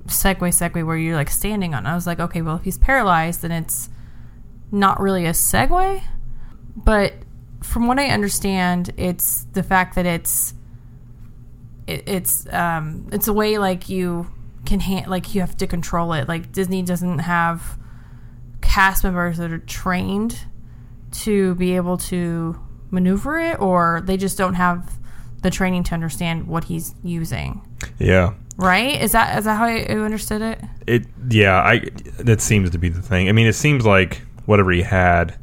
Segway 0.08 0.50
Segway 0.50 0.86
where 0.86 0.98
you're 0.98 1.16
like 1.16 1.30
standing 1.30 1.74
on. 1.74 1.86
I 1.86 1.96
was 1.96 2.06
like, 2.06 2.20
okay, 2.20 2.42
well 2.42 2.56
if 2.56 2.64
he's 2.64 2.78
paralyzed, 2.78 3.42
then 3.42 3.52
it's 3.52 3.90
not 4.72 5.00
really 5.00 5.26
a 5.26 5.32
Segway. 5.32 6.04
But 6.76 7.14
from 7.64 7.88
what 7.88 8.00
I 8.00 8.08
understand, 8.08 8.92
it's 8.98 9.46
the 9.54 9.64
fact 9.64 9.96
that 9.96 10.06
it's 10.06 10.54
it, 11.88 12.04
it's 12.08 12.52
um 12.54 13.08
it's 13.12 13.28
a 13.28 13.34
way 13.34 13.58
like 13.58 13.90
you 13.90 14.32
can 14.66 14.80
ha- 14.80 15.06
like 15.08 15.34
you 15.34 15.42
have 15.42 15.58
to 15.58 15.68
control 15.68 16.14
it. 16.14 16.28
Like 16.28 16.52
Disney 16.52 16.82
doesn't 16.82 17.20
have 17.20 17.78
cast 18.62 19.04
members 19.04 19.38
that 19.38 19.52
are 19.52 19.60
trained 19.60 20.46
to 21.12 21.56
be 21.56 21.76
able 21.76 21.98
to 21.98 22.60
maneuver 22.92 23.40
it 23.40 23.60
or 23.60 24.02
they 24.06 24.18
just 24.18 24.38
don't 24.38 24.56
have 24.56 25.00
the 25.46 25.52
training 25.52 25.84
to 25.84 25.94
understand 25.94 26.48
what 26.48 26.64
he's 26.64 26.96
using. 27.04 27.62
Yeah. 28.00 28.34
Right? 28.58 29.00
Is 29.00 29.12
that 29.12 29.38
is 29.38 29.46
that 29.46 29.58
how 29.58 29.68
you 29.68 30.02
understood 30.02 30.42
it? 30.42 30.60
It 30.88 31.06
yeah, 31.30 31.62
I 31.62 31.82
that 32.18 32.42
seems 32.42 32.72
to 32.72 32.80
be 32.80 32.90
the 32.90 33.02
thing. 33.02 33.30
I 33.30 33.32
mean, 33.32 33.46
it 33.46 33.54
seems 33.54 33.86
like 33.86 34.24
whatever 34.48 34.72
he 34.72 34.82
had. 34.82 35.38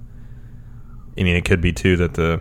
I 1.17 1.23
mean, 1.23 1.37
it 1.37 1.45
could 1.45 1.61
be 1.61 1.73
too 1.73 1.97
that 1.99 2.15
the 2.15 2.41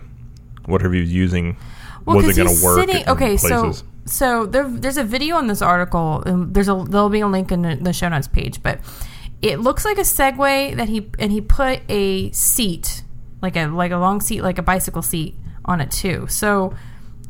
whatever 0.66 0.96
he 0.96 1.02
was 1.02 1.14
using 1.14 1.56
wasn't 2.04 2.36
going 2.36 2.58
to 2.58 2.66
work. 2.66 2.80
sitting- 2.80 3.08
okay, 3.08 3.38
places. 3.38 3.80
so 3.80 3.86
so 4.06 4.46
there, 4.48 4.68
there's 4.68 4.98
a 4.98 5.04
video 5.04 5.38
in 5.38 5.46
this 5.46 5.62
article. 5.62 6.24
and 6.26 6.52
There's 6.54 6.68
a 6.68 6.84
there'll 6.90 7.10
be 7.10 7.20
a 7.20 7.28
link 7.28 7.52
in 7.52 7.62
the, 7.62 7.76
the 7.76 7.94
show 7.94 8.10
notes 8.10 8.28
page, 8.28 8.64
but 8.64 8.80
it 9.44 9.60
looks 9.60 9.86
like 9.86 10.00
a 10.00 10.02
Segway 10.02 10.76
that 10.76 10.90
he 10.90 11.12
and 11.20 11.32
he 11.32 11.42
put 11.42 11.82
a 11.90 12.32
seat 12.32 13.04
like 13.40 13.56
a 13.56 13.68
like 13.68 13.92
a 13.92 13.98
long 13.98 14.20
seat 14.20 14.42
like 14.42 14.58
a 14.58 14.64
bicycle 14.64 15.04
seat 15.04 15.36
on 15.66 15.80
it 15.80 15.92
too. 15.92 16.26
So 16.28 16.74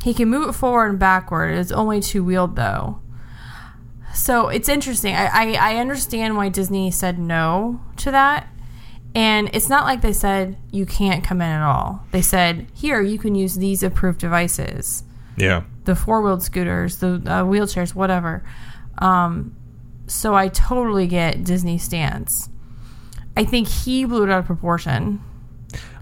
he 0.04 0.14
can 0.14 0.30
move 0.30 0.50
it 0.50 0.54
forward 0.54 0.88
and 0.88 1.00
backward. 1.00 1.58
It's 1.58 1.72
only 1.72 2.00
two 2.00 2.24
wheeled 2.24 2.56
though. 2.56 3.02
So 4.14 4.50
it's 4.50 4.68
interesting. 4.68 5.16
I, 5.16 5.28
I, 5.28 5.74
I 5.74 5.76
understand 5.78 6.36
why 6.36 6.50
Disney 6.50 6.92
said 6.92 7.18
no 7.18 7.82
to 7.98 8.12
that. 8.12 8.48
And 9.14 9.50
it's 9.54 9.70
not 9.70 9.84
like 9.86 10.02
they 10.02 10.14
said 10.14 10.58
you 10.72 10.86
can't 10.86 11.24
come 11.24 11.42
in 11.42 11.50
at 11.50 11.62
all. 11.62 12.06
They 12.12 12.22
said, 12.22 12.68
here, 12.74 13.02
you 13.02 13.18
can 13.18 13.36
use 13.36 13.56
these 13.56 13.84
approved 13.84 14.20
devices 14.20 15.04
yeah, 15.38 15.64
the 15.86 15.96
four 15.96 16.22
wheeled 16.22 16.44
scooters, 16.44 16.98
the 16.98 17.16
uh, 17.26 17.44
wheelchairs, 17.44 17.96
whatever. 17.96 18.44
Um, 19.00 19.56
so 20.08 20.36
I 20.36 20.50
totally 20.50 21.08
get 21.08 21.44
Disney's 21.44 21.84
stance. 21.84 22.50
I 23.36 23.46
think 23.46 23.68
he 23.68 24.06
blew 24.06 24.24
it 24.24 24.30
out 24.30 24.40
of 24.40 24.46
proportion. 24.46 25.24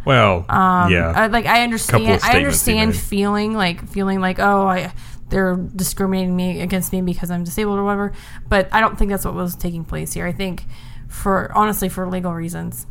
Well, 0.05 0.45
Um, 0.49 0.91
yeah, 0.91 1.13
I, 1.15 1.27
like 1.27 1.45
I 1.45 1.63
understand. 1.63 2.21
I 2.23 2.35
understand 2.35 2.95
feeling 2.95 3.53
like 3.53 3.87
feeling 3.89 4.19
like 4.19 4.39
oh 4.39 4.67
I 4.67 4.93
they're 5.29 5.55
discriminating 5.55 6.35
me 6.35 6.61
against 6.61 6.91
me 6.91 7.01
because 7.01 7.29
I'm 7.29 7.43
disabled 7.43 7.77
or 7.77 7.83
whatever. 7.83 8.13
But 8.47 8.67
I 8.71 8.79
don't 8.79 8.97
think 8.97 9.11
that's 9.11 9.25
what 9.25 9.35
was 9.35 9.55
taking 9.55 9.85
place 9.85 10.13
here. 10.13 10.25
I 10.25 10.31
think 10.31 10.65
for 11.07 11.51
honestly 11.55 11.89
for 11.89 12.07
legal 12.07 12.33
reasons, 12.33 12.87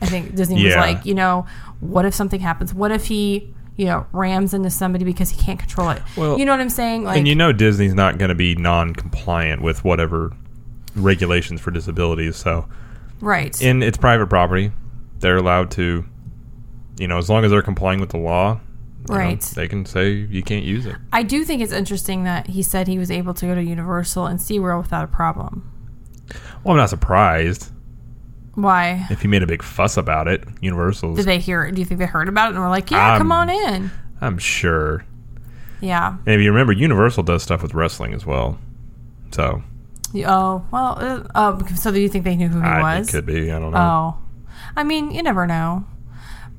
I 0.00 0.06
think 0.06 0.34
Disney 0.34 0.64
was 0.64 0.76
like 0.76 1.04
you 1.04 1.14
know 1.14 1.46
what 1.80 2.04
if 2.04 2.14
something 2.14 2.40
happens? 2.40 2.72
What 2.72 2.90
if 2.90 3.06
he 3.06 3.52
you 3.76 3.86
know 3.86 4.06
rams 4.12 4.54
into 4.54 4.70
somebody 4.70 5.04
because 5.04 5.30
he 5.30 5.42
can't 5.42 5.58
control 5.58 5.90
it? 5.90 6.02
Well, 6.16 6.38
you 6.38 6.44
know 6.44 6.52
what 6.52 6.60
I'm 6.60 6.70
saying? 6.70 7.04
Like 7.04 7.18
and 7.18 7.28
you 7.28 7.34
know 7.34 7.52
Disney's 7.52 7.94
not 7.94 8.18
going 8.18 8.30
to 8.30 8.34
be 8.34 8.54
non-compliant 8.54 9.62
with 9.62 9.84
whatever 9.84 10.32
regulations 10.94 11.60
for 11.60 11.70
disabilities. 11.70 12.36
So, 12.36 12.68
right. 13.20 13.60
in 13.60 13.82
it's 13.82 13.98
private 13.98 14.28
property, 14.28 14.72
they're 15.20 15.36
allowed 15.36 15.70
to, 15.72 16.04
you 16.98 17.08
know, 17.08 17.18
as 17.18 17.28
long 17.30 17.44
as 17.44 17.50
they're 17.50 17.62
complying 17.62 18.00
with 18.00 18.10
the 18.10 18.18
law, 18.18 18.60
you 19.08 19.14
know, 19.14 19.18
Right. 19.20 19.40
they 19.40 19.66
can 19.68 19.84
say 19.84 20.10
you 20.12 20.42
can't 20.42 20.64
use 20.64 20.86
it. 20.86 20.96
I 21.12 21.22
do 21.22 21.44
think 21.44 21.60
it's 21.62 21.72
interesting 21.72 22.24
that 22.24 22.46
he 22.48 22.62
said 22.62 22.86
he 22.88 22.98
was 22.98 23.10
able 23.10 23.34
to 23.34 23.46
go 23.46 23.54
to 23.54 23.62
Universal 23.62 24.26
and 24.26 24.38
SeaWorld 24.38 24.82
without 24.82 25.04
a 25.04 25.08
problem. 25.08 25.68
Well, 26.62 26.72
I'm 26.72 26.76
not 26.78 26.90
surprised 26.90 27.70
Why? 28.54 29.06
if 29.10 29.22
he 29.22 29.28
made 29.28 29.42
a 29.42 29.46
big 29.46 29.62
fuss 29.62 29.96
about 29.96 30.28
it. 30.28 30.44
Universal. 30.60 31.14
Did 31.14 31.26
they 31.26 31.38
hear 31.38 31.64
it? 31.64 31.74
Do 31.74 31.80
you 31.80 31.84
think 31.84 31.98
they 31.98 32.06
heard 32.06 32.28
about 32.28 32.46
it 32.50 32.54
and 32.54 32.60
were 32.60 32.68
like, 32.70 32.90
yeah, 32.90 33.18
come 33.18 33.32
Um, 33.32 33.48
on 33.48 33.50
in? 33.50 33.90
I'm 34.20 34.38
sure. 34.38 35.04
Yeah. 35.80 36.16
And 36.26 36.36
if 36.36 36.40
you 36.40 36.50
remember, 36.52 36.72
Universal 36.72 37.24
does 37.24 37.42
stuff 37.42 37.60
with 37.62 37.74
wrestling 37.74 38.14
as 38.14 38.24
well. 38.24 38.58
So 39.32 39.62
Oh 40.14 40.64
well. 40.70 40.96
Uh, 41.00 41.22
oh, 41.34 41.66
so 41.74 41.90
do 41.90 41.98
you 41.98 42.08
think 42.08 42.24
they 42.24 42.36
knew 42.36 42.48
who 42.48 42.60
he 42.60 42.66
I, 42.66 42.98
was? 42.98 43.08
it 43.08 43.12
could 43.12 43.26
be. 43.26 43.50
I 43.50 43.58
don't 43.58 43.72
know. 43.72 43.78
Oh, 43.78 44.18
I 44.76 44.84
mean, 44.84 45.10
you 45.10 45.22
never 45.22 45.46
know. 45.46 45.84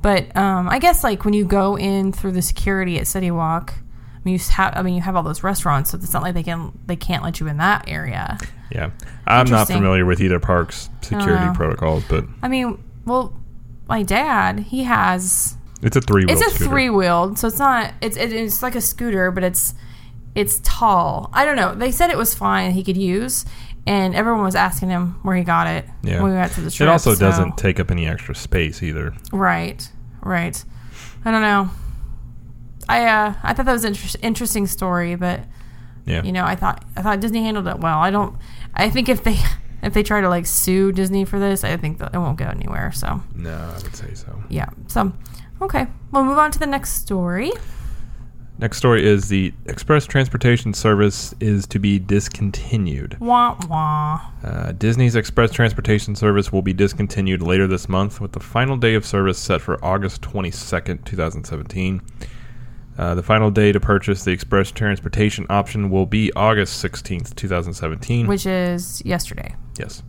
But 0.04 0.36
um, 0.36 0.68
I 0.70 0.80
guess 0.80 1.02
like 1.02 1.24
when 1.24 1.34
you 1.34 1.46
go 1.46 1.78
in 1.78 2.12
through 2.12 2.34
the 2.34 2.42
security 2.42 3.00
at 3.00 3.08
City 3.08 3.32
Walk, 3.32 3.74
I 3.74 4.20
mean, 4.26 4.34
you 4.34 4.40
have 4.52 4.74
I 4.76 4.82
mean 4.82 4.96
you 4.96 5.02
have 5.02 5.16
all 5.16 5.24
those 5.24 5.44
restaurants, 5.44 5.92
so 5.92 5.98
it's 5.98 6.12
not 6.12 6.22
like 6.22 6.34
they 6.34 6.44
can 6.44 6.78
they 6.86 6.98
can't 6.98 7.24
let 7.24 7.40
you 7.40 7.48
in 7.48 7.58
that 7.58 7.86
area. 7.88 8.38
Yeah, 8.70 8.92
I'm 9.26 9.50
not 9.50 9.68
familiar 9.68 10.06
with 10.06 10.20
either 10.20 10.40
park's 10.40 10.90
security 11.02 11.56
protocols, 11.56 12.04
but 12.10 12.26
I 12.42 12.50
mean, 12.50 12.84
well, 13.06 13.34
my 13.88 14.04
dad 14.04 14.60
he 14.60 14.84
has 14.84 15.58
it's 15.82 15.96
a 15.96 16.02
three. 16.02 16.26
it's 16.28 16.42
a 16.42 16.50
three 16.52 16.90
wheeled, 16.90 17.40
so 17.40 17.48
it's 17.48 17.60
not 17.60 17.94
it's 18.02 18.18
it, 18.18 18.34
it's 18.34 18.62
like 18.62 18.76
a 18.76 18.82
scooter, 18.82 19.32
but 19.32 19.46
it's 19.46 19.74
it's 20.36 20.60
tall. 20.64 21.30
I 21.32 21.46
don't 21.46 21.56
know. 21.56 21.76
They 21.76 21.92
said 21.92 22.10
it 22.10 22.18
was 22.18 22.36
fine. 22.36 22.72
He 22.72 22.84
could 22.84 22.98
use. 22.98 23.46
And 23.86 24.16
everyone 24.16 24.44
was 24.44 24.56
asking 24.56 24.90
him 24.90 25.16
where 25.24 25.36
he 25.36 25.44
got 25.44 25.68
it 25.68 25.86
Yeah. 26.04 26.22
when 26.22 26.32
we 26.32 26.38
went 26.38 26.54
to 26.54 26.62
the 26.62 26.72
trip. 26.72 26.88
It 26.88 26.92
also 26.92 27.14
so- 27.14 27.20
doesn't 27.20 27.58
take 27.58 27.80
up 27.80 27.92
any 27.92 28.08
extra 28.08 28.34
space 28.34 28.82
either. 28.82 29.14
Right, 29.34 29.88
right. 30.22 30.64
I 31.26 31.32
don't 31.32 31.42
know. 31.42 31.70
I 32.88 33.06
uh, 33.06 33.34
I 33.44 33.54
thought 33.54 33.66
that 33.66 33.72
was 33.74 33.84
an 33.86 33.94
inter- 33.94 34.20
interesting 34.22 34.68
story, 34.68 35.16
but 35.16 35.42
Yeah. 36.06 36.22
you 36.24 36.32
know, 36.32 36.44
I 36.46 36.56
thought 36.56 36.84
I 36.96 37.02
thought 37.02 37.20
Disney 37.20 37.44
handled 37.44 37.68
it 37.68 37.80
well. 37.80 38.00
I 38.00 38.12
don't. 38.12 38.36
I 38.74 38.90
think 38.90 39.08
if 39.10 39.24
they 39.24 39.38
if 39.82 39.94
they 39.94 40.04
try 40.04 40.22
to 40.22 40.30
like 40.30 40.46
sue 40.46 40.92
Disney 40.92 41.26
for 41.26 41.40
this, 41.40 41.64
I 41.64 41.76
think 41.78 42.00
that 42.00 42.14
it 42.14 42.18
won't 42.18 42.38
go 42.38 42.46
anywhere. 42.46 42.92
So 42.94 43.22
No, 43.36 43.54
I 43.54 43.82
would 43.84 43.96
say 43.96 44.14
so. 44.14 44.44
yeah. 44.50 44.70
So 44.88 45.14
okay, 45.62 45.88
we'll 46.12 46.24
move 46.26 46.38
on 46.38 46.52
to 46.52 46.60
the 46.60 46.68
next 46.68 46.94
story. 47.02 47.52
Next 48.64 48.78
story 48.78 49.06
is 49.06 49.28
the 49.28 49.52
express 49.66 50.06
transportation 50.06 50.74
service 50.74 51.36
is 51.42 51.68
to 51.68 51.80
be 51.80 52.00
discontinued. 52.00 53.20
Wah 53.20 53.58
wah. 53.68 54.22
Uh, 54.42 54.72
Disney's 54.72 55.18
express 55.18 55.52
transportation 55.52 56.16
service 56.16 56.50
will 56.54 56.62
be 56.62 56.72
discontinued 56.72 57.42
later 57.42 57.68
this 57.68 57.90
month, 57.90 58.22
with 58.22 58.32
the 58.32 58.40
final 58.40 58.78
day 58.78 58.96
of 58.96 59.06
service 59.06 59.38
set 59.38 59.60
for 59.60 59.84
August 59.84 60.22
22nd, 60.22 61.04
2017. 61.04 62.02
Uh, 62.98 63.14
the 63.16 63.22
final 63.22 63.52
day 63.52 63.74
to 63.74 63.82
purchase 63.82 64.24
the 64.24 64.32
express 64.32 64.72
transportation 64.72 65.46
option 65.50 65.90
will 65.90 66.06
be 66.06 66.32
August 66.32 66.82
16th, 66.82 67.36
2017. 67.36 68.28
Which 68.28 68.46
is 68.46 69.04
yesterday. 69.04 69.58
Yes. 69.78 70.04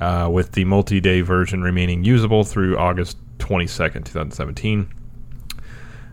Uh, 0.00 0.28
with 0.32 0.50
the 0.50 0.64
multi 0.64 0.98
day 0.98 1.20
version 1.20 1.62
remaining 1.62 2.02
usable 2.02 2.42
through 2.42 2.76
August 2.76 3.18
22nd, 3.38 4.04
2017. 4.04 4.94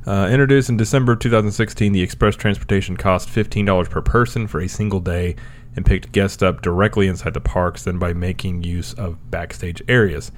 Uh, 0.08 0.30
introduced 0.32 0.70
in 0.70 0.78
December 0.78 1.18
2016, 1.18 1.92
the 1.92 2.02
express 2.02 2.34
transportation 2.34 2.96
cost 2.96 3.28
$15 3.28 3.90
per 3.90 4.02
person 4.02 4.48
for 4.48 4.62
a 4.62 4.70
single 4.70 5.02
day 5.02 5.36
and 5.76 5.86
picked 5.86 6.14
guests 6.14 6.42
up 6.42 6.62
directly 6.62 7.08
inside 7.08 7.34
the 7.34 7.42
parks 7.42 7.84
than 7.84 8.00
by 8.00 8.14
making 8.14 8.64
use 8.64 8.94
of 8.94 9.30
backstage 9.30 9.82
areas. 9.90 10.32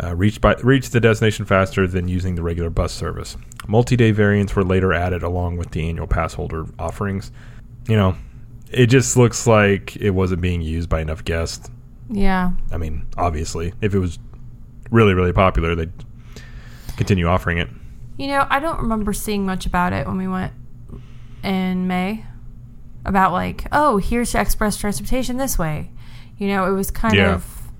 Uh, 0.00 0.14
reached, 0.14 0.40
by, 0.40 0.54
reached 0.62 0.92
the 0.92 1.00
destination 1.00 1.44
faster 1.44 1.88
than 1.88 2.06
using 2.06 2.36
the 2.36 2.42
regular 2.42 2.70
bus 2.70 2.92
service. 2.92 3.36
Multi 3.66 3.96
day 3.96 4.12
variants 4.12 4.54
were 4.54 4.62
later 4.62 4.92
added 4.92 5.24
along 5.24 5.56
with 5.56 5.72
the 5.72 5.88
annual 5.88 6.06
pass 6.06 6.34
holder 6.34 6.66
offerings. 6.78 7.32
You 7.88 7.96
know, 7.96 8.16
it 8.70 8.86
just 8.86 9.16
looks 9.16 9.48
like 9.48 9.96
it 9.96 10.10
wasn't 10.10 10.42
being 10.42 10.62
used 10.62 10.88
by 10.88 11.00
enough 11.00 11.24
guests. 11.24 11.68
Yeah. 12.08 12.52
I 12.70 12.76
mean, 12.76 13.04
obviously, 13.16 13.74
if 13.80 13.96
it 13.96 13.98
was 13.98 14.20
really, 14.92 15.12
really 15.12 15.32
popular, 15.32 15.74
they'd 15.74 15.92
continue 16.96 17.26
offering 17.26 17.58
it. 17.58 17.68
You 18.18 18.26
know, 18.26 18.46
I 18.50 18.58
don't 18.60 18.80
remember 18.80 19.12
seeing 19.14 19.46
much 19.46 19.64
about 19.64 19.92
it 19.94 20.06
when 20.06 20.18
we 20.18 20.28
went 20.28 20.52
in 21.42 21.86
May. 21.86 22.24
About 23.04 23.32
like, 23.32 23.66
oh, 23.72 23.96
here's 23.96 24.34
express 24.34 24.76
transportation 24.76 25.38
this 25.38 25.56
way. 25.58 25.90
You 26.36 26.48
know, 26.48 26.66
it 26.70 26.72
was 26.74 26.90
kind 26.90 27.14
Yeah. 27.14 27.32
of 27.34 27.70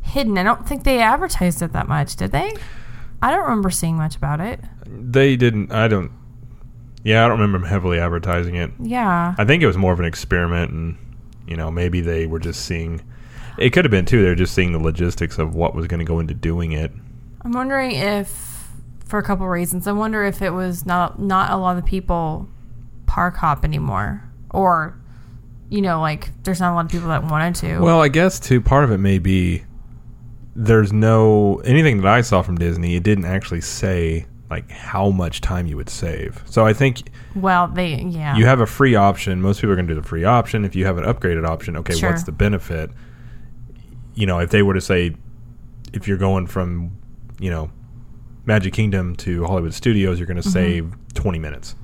hidden. 0.00 0.36
I 0.38 0.42
don't 0.42 0.66
think 0.66 0.82
they 0.82 1.00
advertised 1.00 1.62
it 1.62 1.72
that 1.72 1.86
much, 1.86 2.16
did 2.16 2.32
they? 2.32 2.52
I 3.22 3.30
don't 3.30 3.42
remember 3.44 3.70
seeing 3.70 3.96
much 3.96 4.16
about 4.16 4.40
it. 4.40 4.58
They 4.86 5.36
didn't. 5.36 5.72
I 5.72 5.86
don't. 5.86 6.10
Yeah, 7.04 7.24
I 7.24 7.28
don't 7.28 7.38
remember 7.38 7.58
them 7.58 7.68
heavily 7.68 7.98
advertising 8.00 8.56
it. 8.56 8.72
Yeah. 8.80 9.34
I 9.38 9.44
think 9.44 9.62
it 9.62 9.66
was 9.66 9.76
more 9.76 9.92
of 9.92 10.00
an 10.00 10.06
experiment, 10.06 10.72
and 10.72 10.96
you 11.46 11.56
know, 11.56 11.70
maybe 11.70 12.00
they 12.00 12.26
were 12.26 12.40
just 12.40 12.64
seeing. 12.64 13.02
It 13.58 13.70
could 13.70 13.84
have 13.84 13.90
been 13.92 14.06
too. 14.06 14.22
They're 14.22 14.34
just 14.34 14.54
seeing 14.54 14.72
the 14.72 14.78
logistics 14.80 15.38
of 15.38 15.54
what 15.54 15.74
was 15.74 15.86
going 15.86 16.00
to 16.00 16.06
go 16.06 16.18
into 16.18 16.34
doing 16.34 16.72
it. 16.72 16.90
I'm 17.42 17.52
wondering 17.52 17.92
if, 17.92 18.51
for 19.12 19.18
a 19.18 19.22
couple 19.22 19.46
reasons, 19.46 19.86
I 19.86 19.92
wonder 19.92 20.24
if 20.24 20.40
it 20.40 20.54
was 20.54 20.86
not 20.86 21.20
not 21.20 21.50
a 21.50 21.58
lot 21.58 21.76
of 21.76 21.84
people 21.84 22.48
park 23.04 23.36
hop 23.36 23.62
anymore, 23.62 24.24
or, 24.48 24.98
you 25.68 25.82
know, 25.82 26.00
like 26.00 26.30
there's 26.44 26.60
not 26.60 26.72
a 26.72 26.74
lot 26.74 26.86
of 26.86 26.90
people 26.90 27.08
that 27.08 27.22
wanted 27.24 27.54
to. 27.56 27.80
Well, 27.80 28.00
I 28.00 28.08
guess 28.08 28.40
too. 28.40 28.62
Part 28.62 28.84
of 28.84 28.90
it 28.90 28.96
may 28.96 29.18
be 29.18 29.64
there's 30.56 30.94
no 30.94 31.56
anything 31.56 32.00
that 32.00 32.06
I 32.06 32.22
saw 32.22 32.40
from 32.40 32.56
Disney. 32.56 32.96
It 32.96 33.02
didn't 33.02 33.26
actually 33.26 33.60
say 33.60 34.24
like 34.48 34.70
how 34.70 35.10
much 35.10 35.42
time 35.42 35.66
you 35.66 35.76
would 35.76 35.90
save. 35.90 36.42
So 36.46 36.64
I 36.64 36.72
think 36.72 37.02
well, 37.36 37.68
they 37.68 37.96
yeah. 37.96 38.34
you 38.34 38.46
have 38.46 38.60
a 38.60 38.66
free 38.66 38.94
option. 38.94 39.42
Most 39.42 39.60
people 39.60 39.72
are 39.72 39.76
going 39.76 39.88
to 39.88 39.94
do 39.94 40.00
the 40.00 40.08
free 40.08 40.24
option. 40.24 40.64
If 40.64 40.74
you 40.74 40.86
have 40.86 40.96
an 40.96 41.04
upgraded 41.04 41.46
option, 41.46 41.76
okay, 41.76 41.96
Sure. 41.96 42.08
what's 42.08 42.22
the 42.22 42.32
benefit? 42.32 42.88
You 44.14 44.24
know, 44.24 44.38
if 44.38 44.48
they 44.48 44.62
were 44.62 44.72
to 44.72 44.80
say, 44.80 45.14
if 45.92 46.08
you're 46.08 46.16
going 46.16 46.46
from, 46.46 46.92
you 47.38 47.50
know, 47.50 47.70
Magic 48.44 48.72
Kingdom 48.72 49.14
to 49.16 49.44
Hollywood 49.44 49.74
Studios, 49.74 50.18
you're 50.18 50.26
going 50.26 50.40
to 50.40 50.48
save 50.48 50.92
20 51.14 51.38
minutes. 51.38 51.76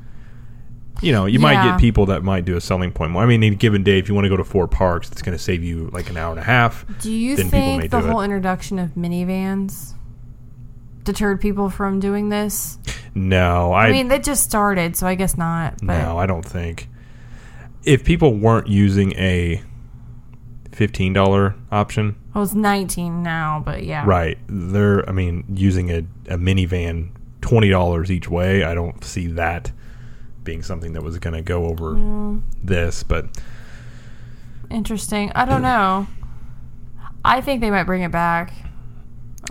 You 1.01 1.13
know, 1.13 1.27
you 1.27 1.39
might 1.39 1.57
Mm-hmm. 1.57 1.69
Get 1.71 1.81
people 1.81 2.07
that 2.07 2.25
might 2.25 2.45
do 2.45 2.57
a 2.57 2.61
selling 2.61 2.91
point. 2.93 3.15
I 3.17 3.27
mean, 3.27 3.43
in 3.43 3.53
a 3.53 3.57
given 3.57 3.85
day, 3.85 3.99
if 3.99 4.09
you 4.09 4.15
want 4.15 4.25
to 4.25 4.29
go 4.29 4.37
to 4.37 4.45
four 4.45 4.67
parks, 4.67 5.11
it's 5.13 5.23
going 5.23 5.37
to 5.37 5.43
save 5.43 5.63
you 5.63 5.91
like 5.93 6.11
an 6.11 6.17
hour 6.17 6.31
and 6.31 6.41
a 6.41 6.45
half. 6.45 6.85
Do 7.01 7.13
you 7.13 7.37
then 7.37 7.49
think 7.51 7.83
the 7.91 8.01
do 8.01 8.07
it. 8.07 8.11
whole 8.11 8.23
introduction 8.23 8.79
of 8.81 8.91
minivans 8.95 9.95
deterred 11.05 11.41
people 11.41 11.71
from 11.71 12.01
doing 12.01 12.29
this? 12.29 12.79
No, 13.15 13.73
I, 13.73 13.87
I, 13.87 13.93
mean, 13.93 14.09
they 14.09 14.19
just 14.19 14.45
started, 14.45 14.97
so 14.97 15.07
I 15.07 15.15
guess 15.15 15.37
not. 15.37 15.79
But 15.83 16.03
no, 16.03 16.19
I 16.19 16.27
don't 16.27 16.45
think. 16.45 16.89
If 17.85 18.05
people 18.05 18.35
weren't 18.35 18.67
using 18.69 19.13
a 19.13 19.63
$15 20.71 21.55
option, 21.73 22.17
well, 22.39 22.45
it's 22.45 22.55
19 22.55 23.23
now, 23.25 23.61
but 23.65 23.83
yeah. 23.83 24.05
Right. 24.07 24.39
They're, 24.47 25.07
I 25.09 25.13
mean, 25.13 25.45
using 25.53 25.91
a, 25.91 25.99
a 26.33 26.39
minivan, 26.39 27.11
$20 27.41 28.11
each 28.11 28.29
way, 28.29 28.63
I 28.63 28.75
don't 28.75 29.03
see 29.05 29.27
that 29.29 29.73
being 30.45 30.63
something 30.63 30.93
that 30.93 31.03
was 31.03 31.19
going 31.19 31.35
to 31.35 31.43
go 31.43 31.67
over 31.67 31.95
Mm, 31.95 32.43
this. 32.63 33.03
But 33.03 33.27
interesting. 34.71 35.33
I 35.35 35.45
don't 35.45 35.63
know. 35.63 36.07
I 37.25 37.41
think 37.41 37.61
they 37.61 37.71
might 37.71 37.85
bring 37.85 38.03
it 38.03 38.13
back. 38.13 38.53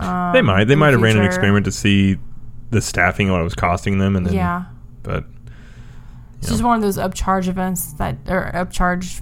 Um, 0.00 0.32
they 0.32 0.42
might. 0.42 0.64
They 0.64 0.74
the 0.74 0.76
might 0.76 0.92
have 0.92 1.02
ran 1.02 1.16
an 1.18 1.24
experiment 1.24 1.64
to 1.66 1.72
see 1.72 2.16
the 2.70 2.80
staffing, 2.80 3.30
what 3.30 3.40
it 3.40 3.44
was 3.44 3.54
costing 3.54 3.98
them. 3.98 4.16
and 4.16 4.24
then, 4.26 4.34
Yeah. 4.34 4.64
But, 5.02 5.24
It's 6.38 6.46
Yeah. 6.46 6.50
just 6.54 6.62
one 6.62 6.76
of 6.76 6.82
those 6.82 6.96
upcharge 6.98 7.48
events 7.48 7.92
that, 7.94 8.16
or 8.28 8.50
upcharge 8.54 9.20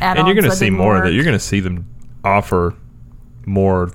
and 0.00 0.16
you're 0.26 0.34
going 0.34 0.44
to 0.50 0.54
see 0.56 0.70
more 0.70 0.96
of 0.98 1.04
that. 1.04 1.12
You're 1.12 1.24
going 1.24 1.36
to 1.38 1.44
see 1.44 1.60
them 1.60 1.86
offer 2.24 2.74
more, 3.48 3.90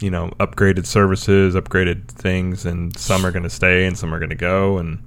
you 0.00 0.10
know, 0.10 0.30
upgraded 0.40 0.86
services, 0.86 1.54
upgraded 1.54 2.08
things, 2.08 2.64
and 2.64 2.96
some 2.98 3.26
are 3.26 3.30
going 3.30 3.42
to 3.42 3.50
stay 3.50 3.86
and 3.86 3.96
some 3.98 4.14
are 4.14 4.18
going 4.18 4.30
to 4.30 4.36
go. 4.36 4.78
And, 4.78 5.02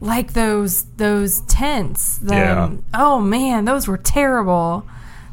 like 0.00 0.32
those 0.32 0.84
those 0.96 1.40
tents. 1.42 2.18
The, 2.18 2.34
Yeah. 2.34 2.70
Oh 2.94 3.20
man, 3.20 3.64
those 3.66 3.86
were 3.86 3.98
terrible. 3.98 4.86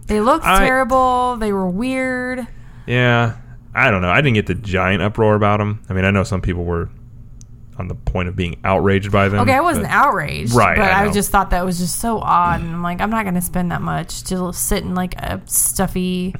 They 0.07 0.19
looked 0.21 0.45
I- 0.45 0.65
terrible. 0.65 1.37
They 1.37 1.53
were 1.53 1.69
weird. 1.69 2.47
Yeah, 2.85 3.37
I 3.73 3.91
don't 3.91 4.01
know. 4.01 4.09
I 4.09 4.17
didn't 4.21 4.33
get 4.35 4.47
the 4.47 4.55
giant 4.55 5.01
uproar 5.01 5.35
about 5.35 5.57
them. 5.59 5.83
I 5.89 5.93
mean, 5.93 6.05
I 6.05 6.11
know 6.11 6.23
some 6.23 6.41
people 6.41 6.63
were 6.65 6.89
on 7.77 7.87
the 7.87 7.95
point 7.95 8.27
of 8.27 8.35
being 8.35 8.59
outraged 8.63 9.11
by 9.11 9.29
them. 9.29 9.39
Okay, 9.41 9.53
I 9.53 9.61
wasn't 9.61 9.85
but- 9.85 9.91
outraged, 9.93 10.53
Right, 10.53 10.75
But 10.77 10.91
I 10.91 11.05
I, 11.05 11.11
just 11.11 11.29
thought 11.31 11.51
that 11.51 11.63
was 11.63 11.77
just 11.77 11.99
so 11.99 12.17
odd, 12.19 12.59
mm. 12.59 12.65
and 12.65 12.73
I'm 12.75 12.81
like, 12.81 12.99
I'm 13.01 13.09
not 13.11 13.23
going 13.23 13.35
to 13.35 13.41
spend 13.41 13.71
that 13.71 13.81
much 13.81 14.23
to 14.25 14.51
sit 14.51 14.83
in 14.83 14.95
like 14.95 15.15
a 15.21 15.41
stuffy, 15.45 16.33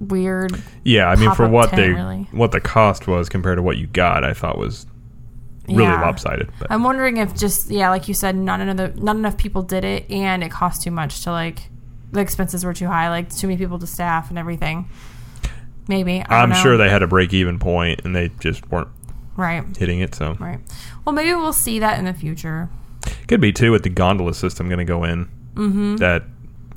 weird. 0.00 0.52
Yeah, 0.84 1.08
I 1.08 1.16
mean, 1.16 1.32
for 1.34 1.48
what 1.48 1.70
tent, 1.70 1.82
they 1.82 1.88
really. 1.90 2.28
what 2.32 2.52
the 2.52 2.60
cost 2.60 3.06
was 3.06 3.28
compared 3.28 3.58
to 3.58 3.62
what 3.62 3.76
you 3.78 3.86
got, 3.88 4.24
I 4.24 4.32
thought 4.34 4.58
was 4.58 4.86
really 5.68 5.84
Yeah. 5.84 6.00
lopsided. 6.00 6.50
But 6.58 6.70
I'm 6.70 6.82
wondering 6.84 7.16
if 7.18 7.36
just 7.36 7.70
yeah, 7.70 7.90
like 7.90 8.08
you 8.08 8.14
said, 8.14 8.36
not 8.36 8.60
enough 8.60 8.96
not 8.96 9.16
enough 9.16 9.36
people 9.36 9.62
did 9.62 9.84
it, 9.84 10.10
and 10.10 10.42
it 10.44 10.50
cost 10.50 10.82
too 10.82 10.90
much 10.90 11.22
to 11.24 11.30
like 11.32 11.68
the 12.12 12.20
expenses 12.20 12.64
were 12.64 12.72
too 12.72 12.86
high, 12.86 13.08
like 13.10 13.34
too 13.34 13.46
many 13.48 13.58
people 13.58 13.78
to 13.78 13.86
staff 13.86 14.30
and 14.30 14.38
everything. 14.38 14.88
Maybe 15.88 16.22
I 16.28 16.42
I'm 16.42 16.50
know. 16.50 16.54
sure 16.56 16.76
they 16.76 16.88
had 16.90 17.02
a 17.02 17.06
break 17.06 17.32
even 17.32 17.58
point 17.58 18.02
and 18.04 18.14
they 18.14 18.28
just 18.40 18.70
weren't 18.70 18.88
right, 19.36 19.64
hitting 19.76 20.00
it. 20.00 20.14
So 20.14 20.34
right. 20.38 20.60
Well, 21.04 21.14
maybe 21.14 21.32
we'll 21.34 21.52
see 21.52 21.78
that 21.78 21.98
in 21.98 22.04
the 22.04 22.12
future. 22.14 22.68
could 23.26 23.40
be 23.40 23.52
too 23.52 23.72
with 23.72 23.82
the 23.84 23.88
gondola 23.88 24.34
system 24.34 24.68
going 24.68 24.78
to 24.78 24.84
go 24.84 25.04
in. 25.04 25.26
Mm-hmm. 25.54 25.96
That 25.96 26.24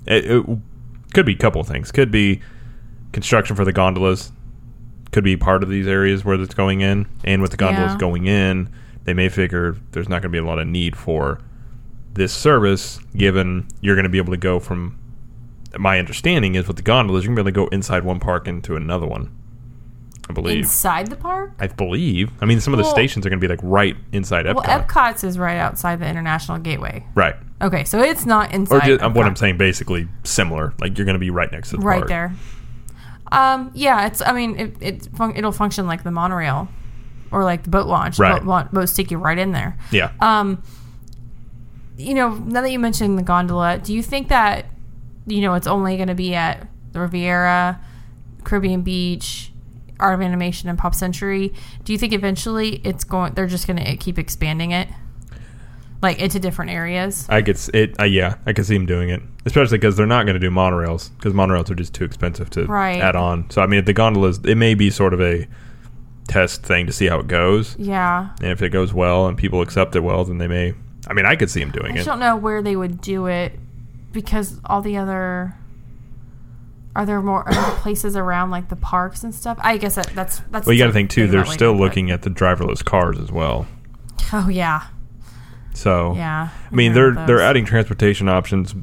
it, 0.06 0.26
it 0.26 0.46
could 1.14 1.26
be 1.26 1.34
a 1.34 1.38
couple 1.38 1.60
of 1.62 1.68
things. 1.68 1.92
Could 1.92 2.10
be 2.12 2.42
construction 3.12 3.56
for 3.56 3.66
the 3.66 3.74
gondolas. 3.74 4.32
Could 5.12 5.24
be 5.24 5.36
part 5.36 5.62
of 5.62 5.70
these 5.70 5.88
areas 5.88 6.24
where 6.24 6.40
it's 6.40 6.54
going 6.54 6.82
in, 6.82 7.06
and 7.24 7.42
with 7.42 7.52
the 7.52 7.58
gondolas 7.58 7.94
Yeah. 7.94 7.98
going 7.98 8.28
in, 8.28 8.70
they 9.04 9.14
may 9.14 9.28
figure 9.30 9.76
there's 9.92 10.08
not 10.08 10.22
going 10.22 10.32
to 10.32 10.36
be 10.36 10.38
a 10.38 10.46
lot 10.46 10.58
of 10.60 10.68
need 10.68 10.96
for 10.96 11.40
this 12.14 12.34
service, 12.34 13.00
given 13.16 13.68
you're 13.82 13.96
going 13.96 14.04
to 14.04 14.10
be 14.10 14.18
able 14.18 14.32
to 14.32 14.38
go 14.38 14.60
from 14.60 14.98
my 15.78 16.00
understanding 16.00 16.56
is 16.56 16.68
with 16.68 16.78
the 16.78 16.84
gondolas, 16.84 17.24
you 17.24 17.30
can 17.30 17.36
be 17.36 17.42
able 17.42 17.48
to 17.48 17.52
go 17.54 17.68
inside 17.68 18.04
one 18.04 18.20
park 18.20 18.48
into 18.48 18.76
another 18.76 19.08
one. 19.08 19.32
I 20.30 20.34
believe. 20.34 20.60
Inside 20.60 21.08
the 21.08 21.16
park? 21.16 21.52
I 21.60 21.68
believe. 21.68 22.32
I 22.42 22.46
mean, 22.46 22.62
some 22.62 22.74
of 22.74 22.78
the 22.78 22.84
stations 22.86 23.26
are 23.26 23.30
going 23.30 23.40
to 23.40 23.46
be 23.46 23.50
like 23.52 23.60
right 23.64 23.96
inside 24.12 24.46
Epcot. 24.46 24.56
Well, 24.56 24.80
Epcot's 24.82 25.24
is 25.24 25.38
right 25.38 25.58
outside 25.58 26.00
the 26.00 26.08
International 26.08 26.58
Gateway. 26.58 27.06
right. 27.16 27.36
Okay, 27.62 27.84
so 27.84 28.02
it's 28.02 28.26
not 28.26 28.52
inside. 28.54 28.76
Or 28.90 28.98
just, 28.98 29.16
what 29.16 29.26
I'm 29.26 29.36
saying, 29.36 29.58
basically 29.58 30.08
similar. 30.24 30.74
Like 30.80 30.98
you're 30.98 31.06
going 31.06 31.14
to 31.16 31.20
be 31.20 31.30
right 31.30 31.52
next 31.52 31.70
to 31.70 31.78
the 31.78 31.84
right 31.84 32.00
park. 32.00 32.10
there. 32.10 32.34
Um, 33.32 33.72
yeah, 33.74 34.08
it's. 34.08 34.22
I 34.22 34.34
mean, 34.34 34.60
it, 34.60 34.76
it 34.82 35.06
fun- 35.16 35.36
it'll 35.36 35.52
function 35.52 35.88
like 35.88 36.04
the 36.04 36.12
monorail, 36.12 36.68
or 37.32 37.44
like 37.44 37.64
the 37.64 37.70
boat 37.70 37.88
launch. 37.88 38.20
Right. 38.20 38.40
Boat, 38.40 38.48
launch, 38.48 38.72
boats 38.72 38.94
take 38.94 39.12
you 39.12 39.18
right 39.18 39.38
in 39.38 39.52
there. 39.52 39.78
Yeah. 39.92 40.12
Um, 40.20 40.62
you 41.98 42.14
know, 42.14 42.36
now 42.36 42.62
that 42.62 42.72
you 42.72 42.80
mentioned 42.80 43.18
the 43.18 43.24
gondola, 43.24 43.78
do 43.78 43.94
you 43.94 44.04
think 44.04 44.30
that 44.30 44.66
you 45.26 45.42
know 45.42 45.54
it's 45.54 45.68
only 45.68 45.96
going 45.96 46.08
to 46.10 46.16
be 46.16 46.34
at 46.36 46.68
the 46.92 47.00
Riviera, 47.00 47.80
Caribbean 48.44 48.82
Beach, 48.82 49.52
Art 50.00 50.16
of 50.16 50.22
Animation, 50.22 50.68
and 50.68 50.78
Pop 50.78 50.96
Century? 50.96 51.54
Do 51.84 51.94
you 51.94 52.00
think 52.00 52.12
eventually 52.14 52.82
it's 52.84 53.04
going? 53.04 53.34
They're 53.34 53.48
just 53.48 53.68
going 53.68 53.84
to 53.84 53.96
keep 53.98 54.18
expanding 54.20 54.72
it, 54.72 54.90
like 56.02 56.20
into 56.20 56.40
different 56.40 56.72
areas? 56.72 57.26
I 57.30 57.42
could 57.42 57.56
s- 57.56 57.70
it. 57.74 58.00
Uh, 58.00 58.06
yeah, 58.06 58.36
I 58.46 58.54
could 58.54 58.66
see 58.66 58.74
them 58.76 58.86
doing 58.86 59.10
it, 59.10 59.22
especially 59.46 59.78
because 59.78 59.98
they're 59.98 60.06
not 60.06 60.26
going 60.26 60.34
to 60.34 60.40
do 60.40 60.50
monorails 60.50 61.10
because 61.18 61.34
monorails 61.34 61.70
are 61.70 61.76
just 61.76 61.94
too 61.94 62.04
expensive 62.06 62.50
to 62.52 62.66
Right. 62.66 63.02
add 63.02 63.16
on. 63.16 63.50
So 63.50 63.62
I 63.62 63.68
mean, 63.68 63.80
if 63.80 63.86
the 63.86 63.94
gondolas, 63.94 64.40
it 64.46 64.56
may 64.56 64.74
be 64.74 64.90
sort 64.90 65.14
of 65.14 65.22
a 65.22 65.48
test 66.28 66.64
thing 66.64 66.86
to 66.88 66.94
see 66.94 67.08
how 67.08 67.20
it 67.20 67.28
goes, 67.28 67.76
Yeah. 67.78 68.30
and 68.42 68.52
if 68.52 68.62
it 68.62 68.70
goes 68.70 68.94
well 68.94 69.28
and 69.28 69.38
people 69.38 69.62
accept 69.62 69.96
it 69.96 70.00
well, 70.02 70.24
then 70.26 70.38
they 70.38 70.48
may. 70.48 70.74
I 71.08 71.14
mean, 71.14 71.26
I 71.26 71.36
could 71.36 71.50
see 71.50 71.60
them 71.60 71.72
doing 71.72 71.88
I 71.88 71.90
it. 71.90 71.96
just 71.96 72.08
don't 72.08 72.20
know 72.20 72.36
where 72.38 72.62
they 72.62 72.76
would 72.76 73.02
do 73.02 73.26
it 73.26 73.60
because 74.14 74.60
all 74.66 74.82
the 74.82 74.98
other 74.98 75.56
are 76.96 77.06
there 77.06 77.22
more 77.22 77.48
are 77.48 77.54
there 77.54 77.72
places 77.78 78.16
around 78.18 78.50
like 78.52 78.70
the 78.70 78.76
parks 78.76 79.24
and 79.24 79.34
stuff. 79.34 79.58
I 79.62 79.78
guess 79.78 79.96
that, 79.96 80.08
that's 80.14 80.42
that's. 80.52 80.66
Well, 80.68 80.74
you 80.74 80.80
got 80.80 80.88
to 80.88 80.94
think 80.94 81.10
too. 81.10 81.28
They're 81.28 81.46
still 81.46 81.74
looking 81.74 82.12
at 82.12 82.22
the 82.24 82.30
driverless 82.30 82.84
cars 82.84 83.18
as 83.20 83.32
well. 83.32 83.66
Oh 84.34 84.48
yeah, 84.50 84.84
So 85.74 86.14
yeah. 86.16 86.50
I 86.72 86.76
mean, 86.76 86.94
they're 86.94 87.14
they're 87.14 87.42
adding 87.42 87.66
transportation 87.66 88.30
options 88.30 88.76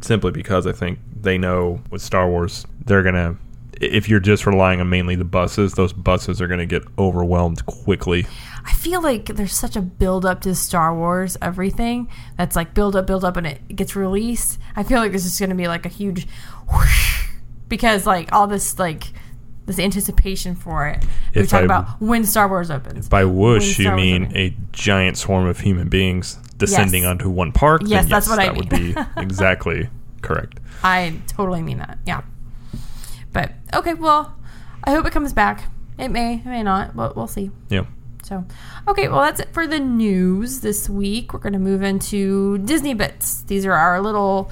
simply 0.00 0.30
because 0.30 0.66
I 0.66 0.72
think 0.72 0.98
they 1.20 1.38
know 1.38 1.80
with 1.90 2.02
Star 2.02 2.28
Wars 2.28 2.66
they're 2.84 3.02
gonna. 3.02 3.36
If 3.80 4.08
you're 4.08 4.18
just 4.18 4.44
relying 4.44 4.80
on 4.80 4.90
mainly 4.90 5.14
the 5.14 5.24
buses, 5.24 5.74
those 5.74 5.92
buses 5.92 6.42
are 6.42 6.48
going 6.48 6.58
to 6.58 6.66
get 6.66 6.82
overwhelmed 6.98 7.64
quickly. 7.66 8.26
I 8.66 8.72
feel 8.72 9.00
like 9.00 9.26
there's 9.26 9.54
such 9.54 9.76
a 9.76 9.80
build 9.80 10.26
up 10.26 10.40
to 10.40 10.54
Star 10.56 10.92
Wars 10.92 11.38
everything 11.40 12.08
that's 12.36 12.56
like 12.56 12.74
build 12.74 12.96
up, 12.96 13.06
build 13.06 13.24
up, 13.24 13.36
and 13.36 13.46
it 13.46 13.76
gets 13.76 13.94
released. 13.94 14.58
I 14.74 14.82
feel 14.82 14.98
like 14.98 15.12
this 15.12 15.24
is 15.24 15.38
going 15.38 15.50
to 15.50 15.54
be 15.54 15.68
like 15.68 15.86
a 15.86 15.90
huge 15.90 16.26
whoosh 16.68 17.28
because 17.68 18.04
like 18.04 18.32
all 18.32 18.48
this 18.48 18.80
like 18.80 19.04
this 19.68 19.78
anticipation 19.78 20.56
for 20.56 20.88
it. 20.88 21.04
If 21.34 21.42
We 21.42 21.46
talk 21.46 21.60
I- 21.60 21.64
about 21.64 22.00
when 22.02 22.24
Star 22.24 22.48
Wars 22.48 22.70
opens. 22.72 23.08
By 23.08 23.24
whoosh, 23.24 23.78
you 23.78 23.86
Wars 23.90 23.96
mean 23.96 24.22
opens. 24.24 24.36
a 24.36 24.56
giant 24.72 25.16
swarm 25.16 25.46
of 25.46 25.60
human 25.60 25.88
beings 25.88 26.38
descending 26.56 27.02
Yes. 27.04 27.10
onto 27.10 27.28
one 27.30 27.52
park? 27.52 27.82
then 27.82 27.90
Yes, 27.90 28.06
that's 28.06 28.28
what 28.28 28.40
I 28.40 28.46
that 28.46 28.56
would 28.56 28.68
be 28.68 28.96
exactly 29.16 29.88
correct. 30.22 30.58
I 30.82 31.14
totally 31.28 31.62
mean 31.62 31.78
that. 31.78 31.98
Yeah. 32.06 32.22
But 33.32 33.52
okay, 33.74 33.94
well, 33.94 34.34
I 34.84 34.90
hope 34.92 35.06
it 35.06 35.12
comes 35.12 35.32
back. 35.32 35.64
It 35.98 36.08
may, 36.08 36.34
it 36.36 36.46
may 36.46 36.62
not, 36.62 36.96
but 36.96 37.16
we'll 37.16 37.26
see. 37.26 37.50
Yeah. 37.68 37.84
So, 38.22 38.44
okay, 38.86 39.08
well, 39.08 39.20
that's 39.20 39.40
it 39.40 39.48
for 39.52 39.66
the 39.66 39.78
news 39.80 40.60
this 40.60 40.88
week. 40.88 41.32
We're 41.32 41.40
going 41.40 41.52
to 41.52 41.58
move 41.58 41.82
into 41.82 42.58
Disney 42.58 42.94
bits. 42.94 43.42
These 43.42 43.64
are 43.66 43.72
our 43.72 44.00
little, 44.00 44.50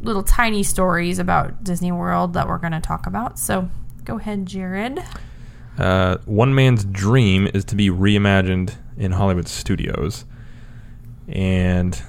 little 0.00 0.22
tiny 0.22 0.62
stories 0.62 1.18
about 1.18 1.62
Disney 1.64 1.92
World 1.92 2.34
that 2.34 2.48
we're 2.48 2.58
going 2.58 2.72
to 2.72 2.80
talk 2.80 3.06
about. 3.06 3.38
So, 3.38 3.68
go 4.06 4.16
ahead, 4.16 4.46
Jared. 4.46 5.02
Uh, 5.78 6.16
one 6.24 6.54
man's 6.54 6.84
dream 6.86 7.48
is 7.52 7.64
to 7.66 7.76
be 7.76 7.90
reimagined 7.90 8.74
in 8.96 9.12
Hollywood 9.12 9.48
studios. 9.48 10.24
And 11.28 12.00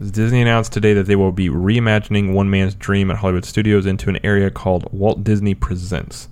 Disney 0.00 0.40
announced 0.40 0.72
today 0.72 0.94
that 0.94 1.06
they 1.06 1.16
will 1.16 1.32
be 1.32 1.48
reimagining 1.48 2.32
One 2.32 2.50
Man's 2.50 2.74
Dream 2.74 3.10
at 3.10 3.18
Hollywood 3.18 3.44
Studios 3.44 3.84
into 3.84 4.08
an 4.08 4.18
area 4.24 4.50
called 4.50 4.90
Walt 4.92 5.22
Disney 5.22 5.54
Presents. 5.54 6.28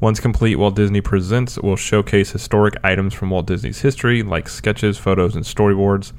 Once 0.00 0.18
complete, 0.18 0.56
Walt 0.56 0.74
Disney 0.74 1.00
Presents 1.00 1.58
will 1.58 1.76
showcase 1.76 2.30
historic 2.30 2.74
items 2.82 3.12
from 3.12 3.30
Walt 3.30 3.46
Disney's 3.46 3.82
history, 3.82 4.22
like 4.22 4.48
sketches, 4.48 4.96
photos, 4.96 5.36
and 5.36 5.44
storyboards. 5.44 6.12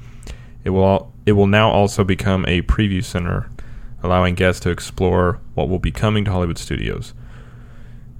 It 0.64 0.70
will 0.70 0.84
al- 0.84 1.12
it 1.26 1.32
will 1.32 1.48
now 1.48 1.70
also 1.70 2.04
become 2.04 2.44
a 2.46 2.62
preview 2.62 3.02
center, 3.02 3.50
allowing 4.02 4.36
guests 4.36 4.60
to 4.60 4.70
explore 4.70 5.40
what 5.54 5.68
will 5.68 5.80
be 5.80 5.90
coming 5.90 6.24
to 6.26 6.30
Hollywood 6.30 6.58
Studios. 6.58 7.14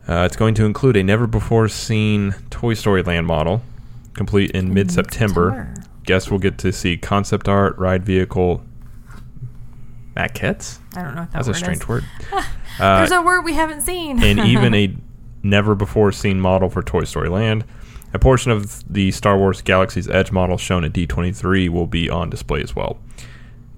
Uh, 0.09 0.25
it's 0.25 0.37
going 0.37 0.55
to 0.55 0.65
include 0.65 0.97
a 0.97 1.03
never 1.03 1.27
before 1.27 1.69
seen 1.69 2.35
Toy 2.51 2.75
Story 2.75 3.03
Land 3.03 3.27
model, 3.27 3.63
complete 4.15 4.51
in 4.51 4.73
mid 4.75 4.91
September. 4.91 5.73
Guests 6.05 6.31
will 6.31 6.39
get 6.41 6.59
to 6.59 6.73
see 6.73 6.97
concept 6.97 7.49
art, 7.49 7.79
ride 7.79 8.05
vehicle, 8.05 8.63
maquettes. 10.17 10.79
I 10.97 11.03
don't 11.03 11.15
know 11.15 11.21
what 11.23 11.31
that 11.33 11.45
That's 11.45 11.49
a 11.49 11.55
strange 11.55 11.83
is. 11.83 11.89
word. 11.89 12.05
Uh, 12.81 12.97
There's 13.01 13.11
a 13.13 13.21
word 13.21 13.43
we 13.43 13.53
haven't 13.53 13.83
seen. 13.83 14.23
and 14.23 14.41
even 14.47 14.75
a 14.75 14.97
never 15.43 15.75
before 15.75 16.11
seen 16.11 16.41
model 16.41 16.71
for 16.71 16.83
Toy 16.83 17.05
Story 17.05 17.29
Land. 17.29 17.67
A 18.15 18.19
portion 18.19 18.51
of 18.51 18.83
the 18.91 19.11
Star 19.11 19.37
Wars 19.37 19.61
Galaxy's 19.61 20.09
Edge 20.09 20.33
model 20.33 20.57
shown 20.57 20.83
at 20.83 20.95
D23 20.95 21.69
will 21.69 21.87
be 21.87 22.09
on 22.09 22.31
display 22.31 22.63
as 22.63 22.75
well. 22.75 22.99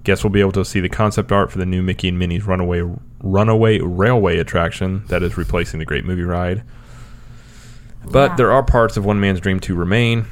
Guests 0.05 0.23
will 0.23 0.31
be 0.31 0.39
able 0.39 0.53
to 0.53 0.63
see 0.63 0.79
the 0.79 0.87
concept 0.87 1.33
art 1.33 1.51
for 1.51 1.57
the 1.57 1.65
new 1.65 1.81
Mickey 1.83 2.07
and 2.07 2.17
Minnie's 2.17 2.45
Runaway 2.45 2.83
Runaway 3.25 3.79
Railway 3.79 4.37
attraction 4.37 5.03
that 5.07 5.23
is 5.23 5.35
replacing 5.35 5.79
the 5.79 5.85
Great 5.85 6.05
Movie 6.05 6.21
Ride. 6.23 6.63
But 8.09 8.31
Yeah. 8.31 8.35
there 8.37 8.51
are 8.51 8.63
parts 8.63 8.95
of 8.97 9.03
One 9.03 9.19
Man's 9.19 9.39
Dream 9.39 9.59
to 9.61 9.75
remain. 9.75 10.25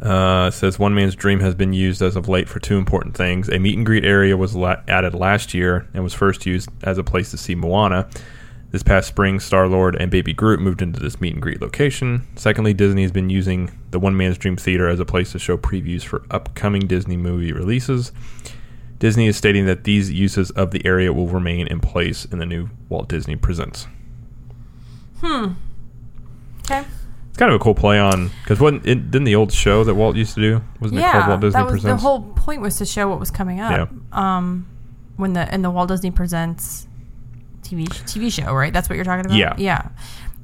Uh, 0.00 0.46
it 0.48 0.52
says 0.54 0.78
One 0.78 0.94
Man's 0.94 1.16
Dream 1.16 1.40
has 1.40 1.54
been 1.54 1.72
used 1.72 2.00
as 2.00 2.14
of 2.14 2.28
late 2.28 2.48
for 2.48 2.60
two 2.60 2.78
important 2.78 3.16
things. 3.16 3.48
A 3.48 3.58
meet 3.58 3.76
and 3.76 3.84
greet 3.84 4.04
area 4.04 4.36
was 4.36 4.54
la- 4.54 4.76
added 4.86 5.14
last 5.14 5.52
year 5.52 5.86
and 5.94 6.04
was 6.04 6.14
first 6.14 6.46
used 6.46 6.68
as 6.84 6.96
a 6.96 7.02
place 7.04 7.30
to 7.32 7.36
see 7.36 7.54
Moana. 7.54 8.06
This 8.70 8.82
past 8.82 9.08
spring, 9.08 9.40
Star 9.40 9.66
Lord 9.68 9.96
and 9.96 10.10
Baby 10.10 10.32
Groot 10.32 10.60
moved 10.60 10.82
into 10.82 11.00
this 11.00 11.20
meet 11.20 11.32
and 11.32 11.42
greet 11.42 11.60
location. 11.62 12.22
Secondly, 12.36 12.74
Disney 12.74 13.02
has 13.02 13.12
been 13.12 13.30
using 13.30 13.70
the 13.92 13.98
One 13.98 14.16
Man's 14.16 14.36
Dream 14.38 14.56
Theater 14.56 14.88
as 14.88 15.00
a 15.00 15.04
place 15.04 15.32
to 15.32 15.38
show 15.38 15.56
previews 15.56 16.02
for 16.02 16.22
upcoming 16.30 16.86
Disney 16.86 17.16
movie 17.16 17.52
releases. 17.52 18.12
Disney 19.04 19.26
is 19.26 19.36
stating 19.36 19.66
that 19.66 19.84
these 19.84 20.10
uses 20.10 20.50
of 20.52 20.70
the 20.70 20.80
area 20.86 21.12
will 21.12 21.26
remain 21.26 21.66
in 21.66 21.78
place 21.78 22.24
in 22.24 22.38
the 22.38 22.46
new 22.46 22.70
Walt 22.88 23.06
Disney 23.06 23.36
Presents. 23.36 23.86
hmm. 25.20 25.48
Okay. 26.60 26.86
It's 27.28 27.36
kind 27.36 27.52
of 27.52 27.60
a 27.60 27.62
cool 27.62 27.74
play 27.74 27.98
on 27.98 28.30
because 28.42 28.60
wasn't 28.60 28.86
it, 28.86 29.10
didn't 29.10 29.24
the 29.24 29.34
old 29.34 29.52
show 29.52 29.84
that 29.84 29.94
Walt 29.94 30.16
used 30.16 30.34
to 30.36 30.40
do 30.40 30.64
wasn't 30.80 31.00
it 31.00 31.12
called 31.12 31.28
Walt 31.28 31.40
Disney 31.42 31.60
that 31.60 31.64
was 31.66 31.72
Presents? 31.72 32.02
the 32.02 32.08
whole 32.08 32.22
point 32.32 32.62
was 32.62 32.78
to 32.78 32.86
show 32.86 33.06
what 33.06 33.20
was 33.20 33.30
coming 33.30 33.60
up. 33.60 33.90
Yeah. 33.90 34.36
Um, 34.38 34.66
when 35.16 35.34
the 35.34 35.54
in 35.54 35.60
the 35.60 35.70
Walt 35.70 35.88
Disney 35.90 36.10
Presents 36.10 36.88
TV 37.60 37.86
TV 37.88 38.32
show, 38.32 38.54
right? 38.54 38.72
That's 38.72 38.88
what 38.88 38.94
you're 38.96 39.04
talking 39.04 39.26
about. 39.26 39.36
Yeah. 39.36 39.54
yeah. 39.58 39.88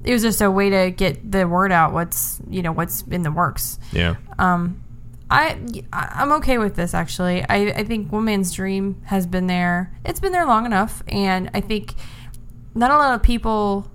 It 0.05 0.13
was 0.13 0.21
just 0.21 0.43
a 0.43 0.51
way 0.51 0.69
to 0.69 0.91
get 0.91 1.33
the 1.33 1.49
word 1.49 1.73
out. 1.73 1.95
What's 1.95 2.43
you 2.51 2.61
know 2.61 2.73
what's 2.73 3.01
in 3.11 3.23
the 3.23 3.33
works. 3.33 3.79
yeah, 3.91 4.17
Um, 4.39 4.83
I 5.31 5.57
I'm 5.93 6.33
okay 6.33 6.59
with 6.59 6.75
this 6.75 6.93
actually. 6.93 7.43
I 7.49 7.57
I 7.71 7.85
think 7.85 8.11
One 8.13 8.25
Man's 8.25 8.53
Dream 8.53 9.01
has 9.07 9.27
been 9.27 9.47
there. 9.47 9.93
It's 10.05 10.19
been 10.21 10.33
there 10.33 10.45
long 10.47 10.67
enough, 10.67 11.03
and 11.09 11.51
I 11.55 11.61
think 11.61 11.95
not 12.75 12.91
a 12.91 12.97
lot 12.97 13.15
of 13.15 13.23
people 13.23 13.91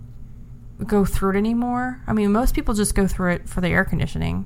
go 0.86 1.04
through 1.06 1.32
it 1.32 1.38
anymore. 1.38 2.02
I 2.08 2.14
mean, 2.14 2.32
most 2.32 2.56
people 2.56 2.74
just 2.74 2.96
go 2.96 3.08
through 3.08 3.34
it 3.34 3.50
for 3.50 3.62
the 3.62 3.70
air 3.70 3.84
conditioning. 3.86 4.46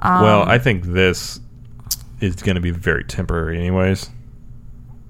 Um, 0.00 0.22
well, 0.22 0.42
I 0.42 0.58
think 0.58 0.84
this 0.84 1.40
is 2.20 2.36
going 2.36 2.54
to 2.56 2.60
be 2.60 2.70
very 2.70 3.04
temporary, 3.04 3.58
anyways. 3.58 4.10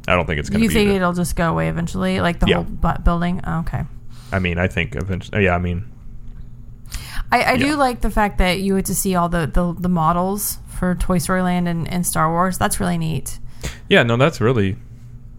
I 0.07 0.15
don't 0.15 0.27
think 0.27 0.39
it's 0.39 0.51
going 0.51 0.61
to 0.61 0.65
you 0.65 0.69
be. 0.69 0.75
think 0.75 0.89
the- 0.91 0.97
it'll 0.97 1.13
just 1.15 1.35
go 1.37 1.51
away 1.51 1.69
eventually, 1.69 2.21
like 2.21 2.41
the 2.41 2.47
Yeah. 2.47 2.57
whole 2.57 2.65
bu- 2.65 3.03
building? 3.03 3.41
Oh, 3.45 3.61
okay. 3.61 3.85
I 4.33 4.39
mean, 4.39 4.59
I 4.59 4.67
think 4.69 4.97
eventually. 4.97 5.45
Yeah, 5.45 5.55
I 5.55 5.59
mean, 5.59 5.85
I, 7.33 7.41
I 7.43 7.53
Yeah. 7.53 7.57
do 7.57 7.77
like 7.77 8.01
the 8.01 8.11
fact 8.11 8.39
that 8.39 8.61
you 8.61 8.77
get 8.77 8.85
to 8.87 8.95
see 8.95 9.15
all 9.15 9.29
the, 9.29 9.47
the, 9.47 9.75
the 9.79 9.89
models 9.89 10.59
for 10.75 10.95
Toy 10.95 11.19
Story 11.19 11.43
Land 11.43 11.69
and, 11.69 11.89
and 11.91 12.07
Star 12.07 12.31
Wars. 12.31 12.59
That's 12.59 12.81
really 12.81 12.99
neat. 12.99 13.39
yeah, 13.89 14.03
no, 14.03 14.17
that's 14.17 14.41
really 14.41 14.77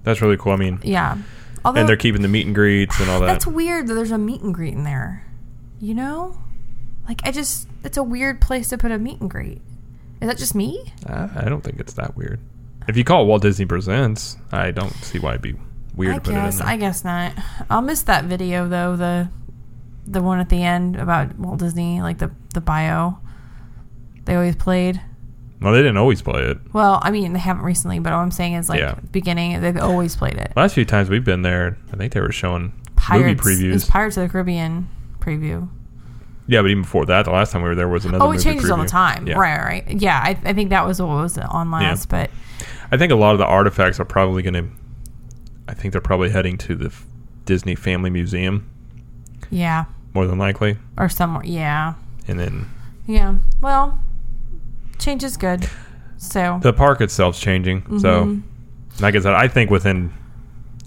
that's 0.03 0.21
really 0.21 0.37
cool. 0.37 0.53
I 0.53 0.57
mean, 0.57 0.79
Yeah. 0.83 1.17
Although 1.63 1.79
and 1.79 1.89
they're 1.89 1.97
keeping 1.97 2.21
the 2.21 2.27
meet 2.27 2.45
and 2.45 2.53
greets 2.53 2.99
and 2.99 3.09
all 3.09 3.19
that. 3.21 3.25
that's 3.25 3.47
weird 3.47 3.87
that 3.87 3.95
there's 3.95 4.11
a 4.11 4.19
meet 4.19 4.41
and 4.41 4.53
greet 4.53 4.73
in 4.73 4.83
there. 4.83 5.25
You 5.79 5.95
know, 5.95 6.37
like 7.07 7.21
I 7.23 7.31
just 7.31 7.67
it's 7.83 7.97
a 7.97 8.03
weird 8.03 8.39
place 8.39 8.69
to 8.69 8.77
put 8.77 8.91
a 8.91 8.99
meet 8.99 9.19
and 9.19 9.29
greet. 9.29 9.61
Is 10.21 10.27
that 10.29 10.37
just 10.37 10.53
me? 10.55 10.93
Uh, 11.07 11.27
I 11.35 11.49
don't 11.49 11.61
think 11.63 11.79
it's 11.79 11.93
that 11.93 12.15
weird. 12.15 12.39
If 12.87 12.97
you 12.97 13.03
call 13.03 13.23
it 13.23 13.25
Walt 13.25 13.41
Disney 13.41 13.65
Presents, 13.65 14.37
I 14.51 14.69
don't 14.71 14.93
see 15.03 15.17
why 15.17 15.31
it'd 15.31 15.41
be 15.41 15.55
weird 15.95 16.13
I 16.13 16.15
to 16.17 16.21
put 16.21 16.33
it 16.33 16.37
in 16.37 16.43
guess 16.45 16.57
there. 16.59 16.67
I 16.67 16.77
guess 16.77 17.03
not. 17.03 17.33
I'll 17.69 17.81
miss 17.81 18.03
that 18.03 18.25
video 18.25 18.67
though. 18.69 18.95
The 18.95 19.29
the 20.05 20.21
one 20.21 20.39
at 20.39 20.49
the 20.49 20.61
end 20.61 20.95
about 20.97 21.35
Walt 21.39 21.57
Disney, 21.59 22.01
like 22.01 22.19
the 22.19 22.29
the 22.53 22.61
bio 22.61 23.17
they 24.25 24.35
always 24.35 24.55
played. 24.55 25.01
Well, 25.61 25.71
they 25.73 25.79
didn't 25.79 25.97
always 25.97 26.21
play 26.21 26.43
it. 26.43 26.57
Well, 26.73 26.99
I 27.01 27.11
mean, 27.11 27.33
they 27.33 27.39
haven't 27.39 27.63
recently, 27.63 27.99
but 27.99 28.11
all 28.13 28.19
I'm 28.21 28.31
saying 28.31 28.53
is 28.53 28.67
like 28.69 28.79
Yeah. 28.79 28.95
beginning, 29.11 29.61
they've 29.61 29.77
always 29.77 30.15
played 30.15 30.35
it. 30.35 30.51
Last 30.55 30.73
few 30.75 30.85
times 30.85 31.09
we've 31.09 31.23
been 31.23 31.41
there, 31.43 31.77
I 31.93 31.95
think 31.95 32.13
they 32.13 32.19
were 32.21 32.31
showing 32.31 32.73
Pirates, 32.95 33.43
movie 33.45 33.67
It 33.69 33.73
was 33.73 33.85
previews. 33.85 33.89
Pirates 33.89 34.17
of 34.17 34.23
the 34.23 34.29
Caribbean 34.29 34.87
preview. 35.19 35.69
yeah, 36.47 36.61
but 36.61 36.69
even 36.69 36.83
before 36.83 37.05
that, 37.05 37.23
the 37.25 37.31
last 37.31 37.51
time 37.51 37.61
we 37.63 37.69
were 37.69 37.75
there 37.75 37.87
was 37.87 38.05
another. 38.05 38.23
Oh, 38.23 38.29
it 38.31 38.33
movie 38.33 38.43
changes 38.43 38.69
all 38.69 38.77
the 38.77 38.83
preview. 38.83 38.89
time. 38.89 39.27
Yeah. 39.27 39.37
Right, 39.37 39.57
right. 39.87 40.01
Yeah, 40.01 40.19
I, 40.21 40.37
I 40.43 40.53
think 40.53 40.69
that 40.71 40.85
was 40.85 41.01
what 41.01 41.07
was 41.09 41.37
on 41.37 41.71
last, 41.71 42.09
but 42.09 42.29
I 42.91 42.97
think 42.97 43.11
a 43.11 43.15
lot 43.15 43.31
of 43.33 43.39
the 43.39 43.45
artifacts 43.45 43.99
are 43.99 44.05
probably 44.05 44.43
going 44.43 44.53
to. 44.55 44.67
I 45.67 45.73
think 45.73 45.93
they're 45.93 46.01
probably 46.01 46.29
heading 46.29 46.57
to 46.59 46.75
the 46.75 46.87
F- 46.87 47.05
Disney 47.45 47.73
Family 47.75 48.09
Museum, 48.11 48.69
yeah, 49.49 49.85
more 50.13 50.27
than 50.27 50.37
likely, 50.37 50.77
or 50.97 51.09
somewhere. 51.09 51.43
Yeah, 51.45 51.93
and 52.27 52.37
then 52.39 52.67
yeah. 53.07 53.35
Well, 53.61 53.99
change 54.99 55.23
is 55.23 55.37
good. 55.37 55.69
So 56.17 56.59
the 56.61 56.73
park 56.73 57.01
itself's 57.01 57.39
changing. 57.39 57.99
So, 57.99 58.25
Mhm. 58.25 58.41
like 59.01 59.15
I 59.15 59.19
said, 59.19 59.33
I 59.33 59.47
think 59.47 59.69
within, 59.69 60.13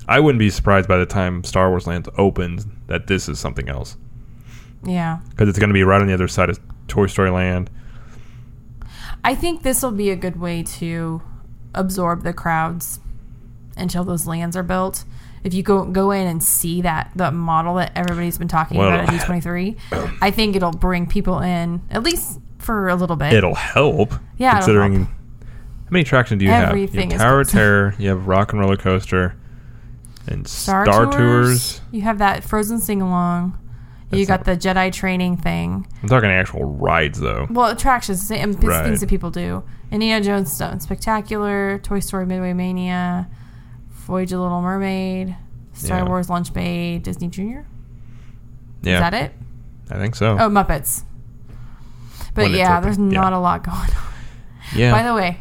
I 0.09 0.21
wouldn't 0.21 0.39
be 0.39 0.51
surprised 0.51 0.89
by 0.89 0.97
the 0.99 1.07
time 1.07 1.45
Star 1.45 1.69
Wars 1.71 1.87
Land 1.87 2.09
opens 2.17 2.67
that 2.87 3.07
this 3.07 3.29
is 3.29 3.39
something 3.39 3.69
else 3.69 3.97
yeah, 4.85 5.19
because 5.31 5.49
it's 5.49 5.59
going 5.59 5.69
to 5.69 5.75
be 5.75 5.83
right 5.85 6.01
on 6.01 6.07
the 6.07 6.15
other 6.15 6.29
side 6.29 6.49
of 6.51 6.59
Toy 6.89 7.07
Story 7.07 7.31
Land. 7.31 7.71
I 9.25 9.35
think 9.35 9.63
this 9.63 9.83
will 9.83 9.93
be 9.93 10.11
a 10.11 10.17
good 10.17 10.41
way 10.41 10.63
to 10.63 11.21
absorb 11.75 12.23
the 12.23 12.33
crowds 12.33 13.01
until 13.77 14.05
those 14.05 14.27
lands 14.27 14.57
are 14.57 14.63
built. 14.63 15.05
If 15.45 15.55
you 15.55 15.63
go 15.63 15.85
go 15.85 16.11
in 16.11 16.27
and 16.27 16.43
see 16.43 16.83
that 16.83 17.11
the 17.15 17.31
model 17.31 17.75
that 17.77 17.93
everybody's 17.95 18.39
been 18.39 18.49
talking 18.49 18.79
Well, 18.79 18.89
about 18.89 19.13
at 19.13 19.21
D23, 19.29 19.77
I 20.21 20.31
think 20.31 20.57
it'll 20.57 20.73
bring 20.73 21.07
people 21.07 21.41
in 21.41 21.83
at 21.91 22.03
least 22.03 22.41
for 22.69 22.89
a 22.91 22.95
little 22.95 23.17
bit. 23.17 23.33
It'll 23.33 23.55
help. 23.55 24.13
Yeah, 24.37 24.57
considering 24.59 24.95
help. 24.95 25.09
how 25.09 25.89
many 25.91 26.03
attractions 26.03 26.39
do 26.39 26.45
you 26.45 26.51
have? 26.51 26.77
You 26.77 26.85
Everything 26.85 27.11
have 27.13 27.21
Tower 27.21 27.41
of. 27.41 27.49
Terror. 27.51 27.95
You 27.99 28.11
have 28.11 28.27
Rock 28.27 28.53
and 28.53 28.61
Roller 28.61 28.77
Coaster, 28.77 29.35
and 30.27 30.47
Star, 30.47 30.85
Star, 30.85 31.05
Tours, 31.07 31.17
Tours. 31.17 31.81
You 31.91 32.03
have 32.03 32.19
that 32.19 32.45
Frozen 32.45 32.81
sing 32.81 33.01
along. 33.01 33.57
You 34.13 34.27
got 34.27 34.45
the 34.45 34.53
Jedi 34.57 34.93
training 34.93 35.39
thing. 35.39 35.87
I'm 36.03 36.09
talking 36.11 36.29
actual 36.31 36.65
rides 36.65 37.19
though. 37.21 37.47
Well, 37.51 37.71
attractions 37.71 38.31
and 38.31 38.63
Right. 38.63 38.85
things 38.85 39.01
that 39.01 39.09
people 39.09 39.31
do. 39.31 39.63
Indiana 39.91 40.23
Jones 40.23 40.53
Stunt 40.53 40.83
Spectacular, 40.83 41.79
Toy 41.83 42.01
Story 42.01 42.27
Midway 42.27 42.53
Mania, 42.53 43.29
Voyage 43.91 44.33
of 44.33 44.39
the 44.39 44.43
Little 44.43 44.61
Mermaid, 44.61 45.35
Star 45.73 46.01
Yeah. 46.01 46.05
Wars 46.05 46.29
Launch 46.29 46.53
Bay, 46.53 46.99
Disney 46.99 47.29
Junior. 47.29 47.65
Yeah, 48.83 48.95
Is 48.97 49.01
that 49.01 49.15
it? 49.15 49.33
I 49.91 49.95
think 49.99 50.15
so. 50.17 50.37
Oh, 50.39 50.51
Muppets. 50.51 51.05
But 52.45 52.51
yeah, 52.53 52.81
there's 52.81 52.99
yeah. 52.99 53.05
not 53.05 53.33
a 53.33 53.39
lot 53.39 53.63
going 53.65 53.77
on. 53.77 54.13
yeah. 54.75 54.93
By 54.93 55.03
the 55.03 55.15
way, 55.15 55.41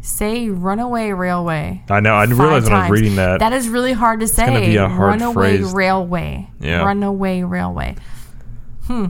say 0.00 0.48
Runaway 0.48 1.10
Railway. 1.10 1.82
I 1.88 2.00
know. 2.00 2.14
I 2.14 2.26
didn't 2.26 2.38
five 2.38 2.46
realize 2.46 2.64
when 2.64 2.72
I 2.72 2.88
was 2.88 3.00
reading 3.00 3.16
that. 3.16 3.40
That 3.40 3.52
is 3.52 3.68
really 3.68 3.92
hard 3.92 4.20
to 4.20 4.28
say. 4.28 4.66
be 4.66 4.76
a 4.76 4.88
hard 4.88 5.20
Runaway 5.20 5.58
phrase. 5.58 5.72
Railway. 5.72 6.50
Yeah. 6.60 6.84
Runaway 6.84 7.42
Railway. 7.42 7.96
Hmm. 8.84 9.06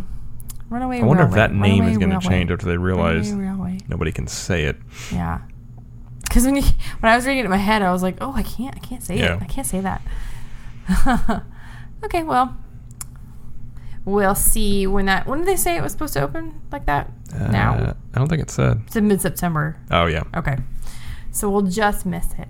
Runaway 0.70 1.00
I 1.00 1.04
wonder 1.04 1.22
if 1.22 1.30
that 1.32 1.52
name 1.52 1.84
is 1.84 1.96
going 1.96 2.18
to 2.18 2.26
change 2.26 2.50
after 2.50 2.66
they 2.66 2.76
realize 2.76 3.32
nobody 3.32 4.12
can 4.12 4.26
say 4.26 4.64
it. 4.64 4.76
Yeah. 5.12 5.40
Because 6.22 6.44
when 6.44 6.56
you, 6.56 6.62
when 7.00 7.10
I 7.10 7.16
was 7.16 7.24
reading 7.24 7.40
it 7.40 7.44
in 7.46 7.50
my 7.50 7.56
head, 7.56 7.80
I 7.80 7.90
was 7.90 8.02
like, 8.02 8.18
"Oh, 8.20 8.34
I 8.34 8.42
can't, 8.42 8.76
I 8.76 8.80
can't 8.80 9.02
say 9.02 9.18
Yeah. 9.18 9.36
it. 9.36 9.42
I 9.42 9.46
can't 9.46 9.66
say 9.66 9.80
that." 9.80 10.02
okay, 12.04 12.22
well, 12.22 12.54
we'll 14.08 14.34
see 14.34 14.86
when 14.86 15.06
that. 15.06 15.26
When 15.26 15.38
did 15.40 15.48
they 15.48 15.56
say 15.56 15.76
it 15.76 15.82
was 15.82 15.92
supposed 15.92 16.14
to 16.14 16.22
open 16.22 16.60
like 16.72 16.86
that? 16.86 17.10
Uh, 17.34 17.48
now 17.48 17.96
I 18.14 18.18
don't 18.18 18.28
think 18.28 18.42
it 18.42 18.50
said. 18.50 18.82
it's 18.86 18.96
in 18.96 19.08
mid 19.08 19.20
September. 19.20 19.76
Oh 19.90 20.06
yeah. 20.06 20.24
Okay, 20.34 20.56
so 21.30 21.48
we'll 21.50 21.62
just 21.62 22.04
miss 22.06 22.32
it. 22.38 22.48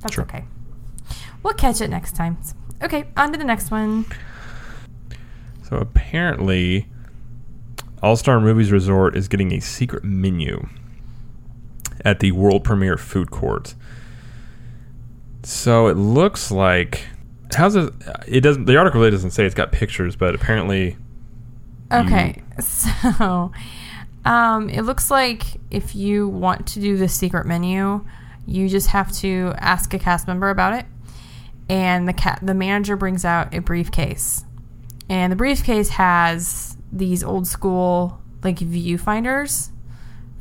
That's 0.00 0.14
Sure. 0.14 0.24
okay. 0.24 0.44
We'll 1.42 1.54
catch 1.54 1.80
it 1.80 1.88
next 1.88 2.16
time. 2.16 2.38
Okay, 2.82 3.08
on 3.16 3.32
to 3.32 3.38
the 3.38 3.44
next 3.44 3.70
one. 3.70 4.06
So 5.62 5.76
apparently, 5.76 6.88
All 8.02 8.16
Star 8.16 8.40
Movies 8.40 8.72
Resort 8.72 9.16
is 9.16 9.28
getting 9.28 9.52
a 9.52 9.60
secret 9.60 10.02
menu 10.04 10.68
at 12.04 12.20
the 12.20 12.32
world 12.32 12.64
premiere 12.64 12.96
food 12.96 13.30
court. 13.30 13.74
So 15.42 15.86
it 15.86 15.96
looks 15.96 16.50
like 16.50 17.06
how's 17.54 17.76
it? 17.76 17.92
It 18.26 18.40
doesn't. 18.40 18.66
The 18.66 18.76
article 18.76 19.00
really 19.00 19.10
doesn't 19.10 19.30
say 19.32 19.44
it's 19.44 19.54
got 19.54 19.72
pictures, 19.72 20.16
but 20.16 20.34
apparently, 20.34 20.96
Okay, 21.92 22.42
so 22.60 23.52
um, 24.24 24.68
it 24.68 24.82
looks 24.82 25.10
like 25.10 25.44
if 25.70 25.94
you 25.94 26.28
want 26.28 26.66
to 26.68 26.80
do 26.80 26.96
the 26.96 27.08
secret 27.08 27.46
menu, 27.46 28.04
you 28.46 28.68
just 28.68 28.88
have 28.88 29.12
to 29.12 29.52
ask 29.58 29.92
a 29.94 29.98
cast 29.98 30.26
member 30.26 30.50
about 30.50 30.74
it, 30.74 30.86
and 31.68 32.08
the 32.08 32.12
cat 32.12 32.38
the 32.42 32.54
manager 32.54 32.96
brings 32.96 33.24
out 33.24 33.54
a 33.54 33.60
briefcase, 33.60 34.44
and 35.08 35.32
the 35.32 35.36
briefcase 35.36 35.90
has 35.90 36.76
these 36.92 37.22
old 37.22 37.46
school 37.46 38.20
like 38.42 38.58
viewfinders 38.58 39.70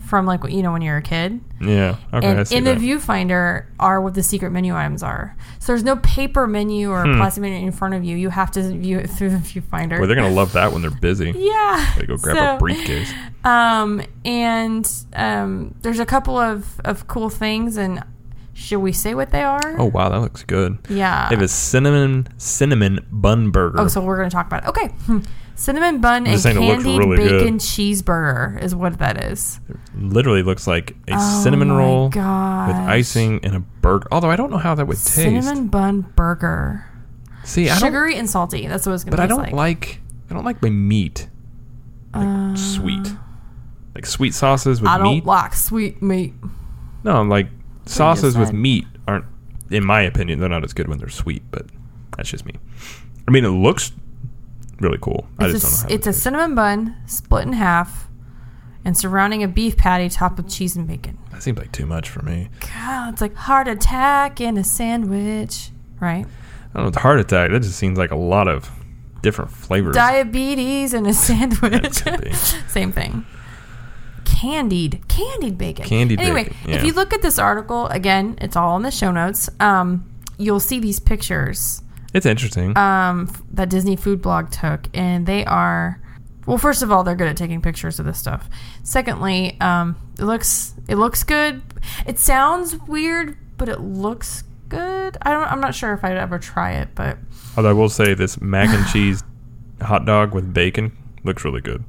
from 0.10 0.26
like 0.26 0.44
you 0.50 0.62
know 0.64 0.72
when 0.74 0.82
you're 0.82 0.98
a 0.98 1.02
kid. 1.02 1.40
yeah. 1.62 1.96
Okay, 2.14 2.28
and 2.28 2.52
in 2.52 2.64
that. 2.66 2.80
the 2.80 2.86
viewfinder 2.86 3.66
are 3.80 4.02
what 4.02 4.16
the 4.16 4.24
secret 4.24 4.50
menu 4.52 4.76
items 4.76 5.04
are. 5.04 5.38
So 5.60 5.68
there's 5.72 5.84
no 5.84 5.96
paper 5.98 6.48
menu 6.48 6.90
or 6.92 7.04
Hmm. 7.06 7.18
plastic 7.18 7.42
menu 7.42 7.66
in 7.66 7.72
front 7.72 7.94
of 7.94 8.04
you. 8.04 8.18
You 8.18 8.30
have 8.30 8.52
to 8.52 8.62
view 8.78 8.98
it 9.00 9.08
through 9.10 9.30
the 9.30 9.38
viewfinder. 9.38 10.00
Well, 10.00 10.08
they're 10.08 10.16
gonna 10.16 10.30
love 10.34 10.54
that 10.54 10.72
when 10.74 10.82
they're 10.82 10.92
busy. 10.92 11.32
Yeah. 11.38 11.94
They 11.98 12.06
go 12.06 12.18
grab 12.18 12.36
So, 12.38 12.56
a 12.56 12.60
briefcase. 12.60 13.14
Um, 13.44 14.02
and 14.26 14.92
um, 15.14 15.76
there's 15.82 16.00
a 16.00 16.06
couple 16.06 16.38
of, 16.38 16.80
of 16.84 17.08
cool 17.08 17.30
things, 17.30 17.78
and 17.78 18.04
should 18.54 18.80
we 18.80 18.92
say 18.92 19.14
what 19.16 19.32
they 19.32 19.44
are? 19.44 19.76
Oh 19.80 19.86
wow, 19.86 20.10
that 20.10 20.20
looks 20.20 20.44
good. 20.44 20.78
yeah. 20.90 21.30
They 21.30 21.36
have 21.36 21.44
a 21.44 21.48
cinnamon 21.48 22.28
cinnamon 22.38 23.06
bun 23.12 23.52
burger. 23.52 23.80
oh, 23.80 23.88
so 23.88 24.02
we're 24.02 24.18
gonna 24.18 24.30
talk 24.30 24.48
about 24.48 24.64
it. 24.64 24.70
Okay, 24.70 24.88
Hmm. 25.06 25.20
Cinnamon 25.60 26.00
bun 26.00 26.26
and 26.26 26.40
saying 26.40 26.58
it 26.58 26.60
looks 26.62 26.84
candied 26.84 27.00
really 27.00 27.18
good. 27.18 27.40
bacon 27.42 27.58
cheeseburger 27.58 28.62
is 28.64 28.74
what 28.74 28.98
that 29.00 29.24
is. 29.24 29.60
literally 29.96 30.42
looks 30.44 30.66
like 30.68 30.92
a 31.08 31.14
Oh 31.16 31.42
cinnamon 31.44 31.68
my 31.70 31.78
roll 31.78 32.06
with 32.06 32.14
gosh. 32.16 32.88
icing 32.90 33.40
and 33.44 33.56
a 33.56 33.60
burger. 33.60 34.08
Although 34.12 34.30
I 34.32 34.36
don't 34.36 34.52
know 34.52 34.58
how 34.58 34.74
that 34.76 34.86
would 34.88 34.96
taste. 34.98 35.14
Cinnamon 35.16 35.68
bun 35.68 36.02
burger, 36.16 36.86
See, 37.44 37.70
I 37.70 37.74
don't, 37.80 37.80
sugary 37.90 38.16
and 38.16 38.30
salty. 38.30 38.68
That's 38.68 38.86
what 38.86 38.94
it's 38.94 39.04
gonna 39.04 39.18
but 39.18 39.24
I 39.24 39.28
taste 39.28 39.38
don't 39.38 39.54
like. 39.56 40.02
I 40.30 40.34
don't 40.34 40.46
like 40.46 40.62
my 40.62 40.70
meat 40.70 41.28
like 42.14 42.26
Uh, 42.26 42.56
sweet, 42.56 43.08
like 43.96 44.06
sweet 44.06 44.34
sauces 44.34 44.80
with 44.82 44.90
meat. 44.90 44.94
I 44.94 44.98
don't 44.98 45.14
meat. 45.16 45.26
like 45.26 45.54
sweet 45.54 46.02
meat. 46.02 46.34
no, 47.04 47.22
like 47.24 47.48
sauces 47.86 48.38
with 48.38 48.48
said. 48.50 48.56
meat 48.56 48.86
aren't, 49.08 49.26
in 49.72 49.84
my 49.86 50.02
opinion, 50.02 50.40
they're 50.40 50.50
not 50.50 50.64
as 50.64 50.74
good 50.74 50.88
when 50.88 51.00
they're 51.00 51.10
sweet. 51.10 51.44
But 51.52 51.66
that's 52.16 52.30
just 52.30 52.46
me. 52.46 52.54
I 53.28 53.32
mean, 53.32 53.44
it 53.46 53.50
looks 53.50 53.92
really 54.82 54.98
cool. 55.02 55.28
I 55.40 55.46
It's, 55.46 55.62
just 55.62 55.66
a, 55.66 55.68
don't 55.68 55.72
know 55.72 55.90
how. 55.90 55.96
it's 55.96 56.08
it 56.08 56.10
a 56.10 56.14
cinnamon 56.14 56.56
bun 56.56 56.98
split 57.06 57.46
in 57.48 57.54
half 57.54 58.08
and 58.86 58.98
surrounding 58.98 59.44
a 59.44 59.48
beef 59.48 59.78
patty 59.78 60.10
topped 60.10 60.38
with 60.38 60.50
cheese 60.50 60.76
and 60.76 60.88
bacon. 60.88 61.18
that 61.32 61.44
seems 61.44 61.58
like 61.58 61.72
too 61.72 61.86
much 61.86 62.10
for 62.10 62.22
me. 62.24 62.50
God, 62.76 63.14
it's 63.14 63.22
like 63.22 63.36
heart 63.36 63.68
attack 63.68 64.40
in 64.42 64.58
a 64.58 64.64
sandwich, 64.64 65.72
right? 66.00 66.26
I 66.74 66.78
don't 66.78 66.86
know. 66.86 66.90
The 66.92 67.00
heart 67.00 67.20
attack. 67.20 67.52
That 67.52 67.62
just 67.62 67.78
seems 67.78 67.98
like 67.98 68.12
a 68.12 68.16
lot 68.16 68.48
of 68.48 68.70
different 69.22 69.52
flavors. 69.52 69.96
Diabetes 69.96 70.94
in 70.94 71.06
a 71.06 71.14
sandwich. 71.14 71.94
Same 72.68 72.92
thing. 72.92 73.26
Candied, 74.26 75.06
candied 75.10 75.58
bacon. 75.58 75.86
Candied 75.86 76.20
anyway, 76.22 76.46
bacon, 76.46 76.58
if 76.66 76.82
yeah. 76.82 76.84
you 76.84 76.94
look 76.94 77.14
at 77.14 77.22
this 77.22 77.38
article 77.40 77.88
again, 77.88 78.38
it's 78.40 78.56
all 78.56 78.78
in 78.78 78.84
the 78.84 78.92
show 78.92 79.12
notes. 79.12 79.50
Um, 79.60 80.10
you'll 80.38 80.62
see 80.62 80.80
these 80.80 81.00
pictures 81.00 81.82
it's 82.14 82.26
interesting. 82.26 82.78
um, 82.78 83.32
that 83.52 83.70
Disney 83.70 83.96
Food 83.96 84.22
Blog 84.22 84.52
took, 84.52 84.88
and 84.94 85.26
they 85.26 85.46
are. 85.46 86.02
Well, 86.46 86.58
first 86.58 86.82
of 86.82 86.92
all, 86.92 87.04
they're 87.04 87.16
good 87.16 87.28
at 87.28 87.38
taking 87.38 87.62
pictures 87.62 88.00
of 88.00 88.06
this 88.06 88.18
stuff. 88.18 88.50
Secondly, 88.84 89.58
um, 89.62 89.96
it 90.18 90.24
looks 90.24 90.74
it 90.88 90.96
looks 90.96 91.24
good. 91.24 91.62
It 92.08 92.18
sounds 92.18 92.76
weird, 92.88 93.38
but 93.58 93.70
it 93.70 93.80
looks 93.82 94.44
good. 94.68 95.18
I 95.22 95.32
don't. 95.32 95.52
I'm 95.52 95.62
not 95.62 95.76
sure 95.76 95.94
if 95.94 96.04
I'd 96.04 96.18
ever 96.18 96.40
try 96.40 96.72
it, 96.72 96.90
but 96.96 97.18
Although 97.56 97.70
I 97.70 97.74
will 97.74 97.90
say 97.90 98.14
this 98.14 98.42
mac 98.42 98.70
and 98.70 98.88
cheese 98.92 99.24
hot 99.82 100.06
dog 100.06 100.34
with 100.34 100.54
bacon 100.54 100.92
looks 101.24 101.44
really 101.46 101.62
good. 101.62 101.84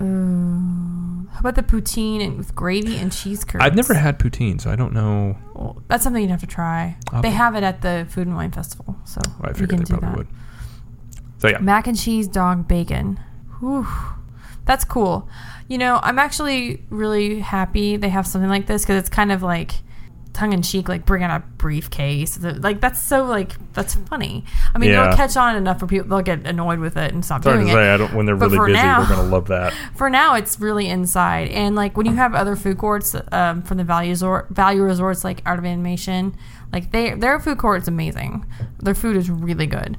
Um, 0.00 1.28
how 1.32 1.40
about 1.40 1.54
the 1.54 1.62
poutine 1.62 2.24
and 2.24 2.36
with 2.38 2.54
gravy 2.54 2.96
and 2.96 3.12
cheese 3.12 3.44
curds? 3.44 3.62
I've 3.64 3.74
never 3.76 3.94
had 3.94 4.18
poutine, 4.18 4.60
so 4.60 4.70
I 4.70 4.76
don't 4.76 4.92
know. 4.92 5.36
Well, 5.54 5.82
that's 5.88 6.02
something 6.02 6.22
you'd 6.22 6.30
have 6.30 6.40
to 6.40 6.46
try. 6.46 6.96
Okay. 7.12 7.22
They 7.22 7.30
have 7.30 7.54
it 7.54 7.62
at 7.62 7.82
the 7.82 8.06
Food 8.10 8.26
and 8.26 8.36
Wine 8.36 8.50
Festival, 8.52 8.96
so 9.04 9.20
Well, 9.38 9.44
I 9.44 9.48
you 9.48 9.54
figured 9.54 9.70
can 9.70 9.78
they 9.78 9.84
do 9.84 9.96
probably 9.98 10.08
that. 10.08 10.16
would. 10.18 10.26
So 11.38 11.48
yeah, 11.48 11.58
Mac 11.58 11.86
and 11.86 11.98
cheese 11.98 12.26
dog 12.28 12.66
bacon. 12.68 13.20
Whew. 13.60 13.86
That's 14.66 14.84
cool. 14.84 15.28
You 15.68 15.78
know, 15.78 16.00
I'm 16.02 16.18
actually 16.18 16.84
really 16.90 17.40
happy 17.40 17.96
they 17.96 18.08
have 18.10 18.26
something 18.26 18.50
like 18.50 18.66
this 18.66 18.82
because 18.82 18.98
it's 19.00 19.08
kind 19.08 19.32
of 19.32 19.42
like 19.42 19.72
tongue 20.32 20.52
in 20.52 20.62
cheek, 20.62 20.88
like 20.88 21.04
bring 21.04 21.22
out 21.24 21.40
a 21.40 21.44
briefcase. 21.56 22.38
Like 22.40 22.80
that's 22.80 23.00
so 23.00 23.24
like 23.24 23.52
that's 23.72 23.94
funny. 23.94 24.44
I 24.74 24.78
mean, 24.78 24.90
Yeah. 24.90 25.04
it'll 25.06 25.16
catch 25.16 25.36
on 25.36 25.56
enough 25.56 25.80
for 25.80 25.86
people. 25.86 26.08
They'll 26.08 26.22
get 26.22 26.46
annoyed 26.46 26.78
with 26.78 26.96
it 26.96 27.12
and 27.12 27.24
stop 27.24 27.42
hard 27.44 27.56
doing 27.56 27.68
to 27.68 27.80
it. 27.80 27.94
I 27.94 27.96
don't. 27.96 28.14
When 28.14 28.26
they're 28.26 28.36
But 28.36 28.50
really 28.50 28.72
busy, 28.72 28.82
now- 28.84 29.02
they're 29.04 29.16
gonna 29.16 29.28
love 29.28 29.48
that. 29.48 29.72
For 29.96 30.08
now, 30.08 30.34
it's 30.34 30.58
really 30.60 30.88
inside, 30.88 31.48
and 31.48 31.74
like 31.74 31.96
when 31.96 32.06
you 32.06 32.14
have 32.14 32.34
other 32.34 32.56
food 32.56 32.78
courts 32.78 33.14
um, 33.32 33.62
from 33.62 33.76
the 33.78 33.84
value 33.84 34.10
resort, 34.10 34.48
value 34.50 34.82
resorts 34.82 35.24
like 35.24 35.42
Art 35.44 35.58
of 35.58 35.64
Animation, 35.64 36.36
like 36.72 36.92
they 36.92 37.14
their 37.14 37.38
food 37.40 37.58
court 37.58 37.82
is 37.82 37.88
amazing. 37.88 38.46
Their 38.78 38.94
food 38.94 39.16
is 39.16 39.28
really 39.30 39.66
good 39.66 39.96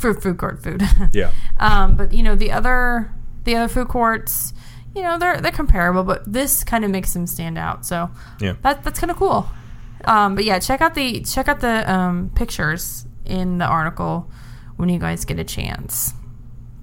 for 0.00 0.14
food 0.14 0.38
court 0.38 0.62
food. 0.62 0.82
Yeah. 1.12 1.30
um, 1.58 1.96
but 1.96 2.12
you 2.12 2.22
know 2.22 2.34
the 2.34 2.50
other 2.52 3.12
the 3.44 3.54
other 3.56 3.68
food 3.68 3.88
courts, 3.88 4.54
you 4.94 5.02
know 5.02 5.18
they're 5.18 5.40
they're 5.40 5.52
comparable, 5.52 6.02
but 6.04 6.24
this 6.30 6.64
kind 6.64 6.84
of 6.84 6.90
makes 6.90 7.12
them 7.12 7.26
stand 7.26 7.58
out. 7.58 7.84
So 7.84 8.10
Yeah. 8.40 8.54
that 8.62 8.82
that's 8.82 8.98
kind 8.98 9.10
of 9.10 9.16
cool. 9.18 9.46
Um, 10.06 10.34
but 10.34 10.44
yeah, 10.44 10.58
check 10.58 10.80
out 10.80 10.94
the 10.94 11.20
check 11.22 11.48
out 11.48 11.60
the 11.60 11.90
um, 11.92 12.30
pictures 12.34 13.06
in 13.24 13.58
the 13.58 13.64
article 13.66 14.30
when 14.76 14.88
you 14.88 14.98
guys 14.98 15.24
get 15.24 15.38
a 15.38 15.44
chance. 15.44 16.12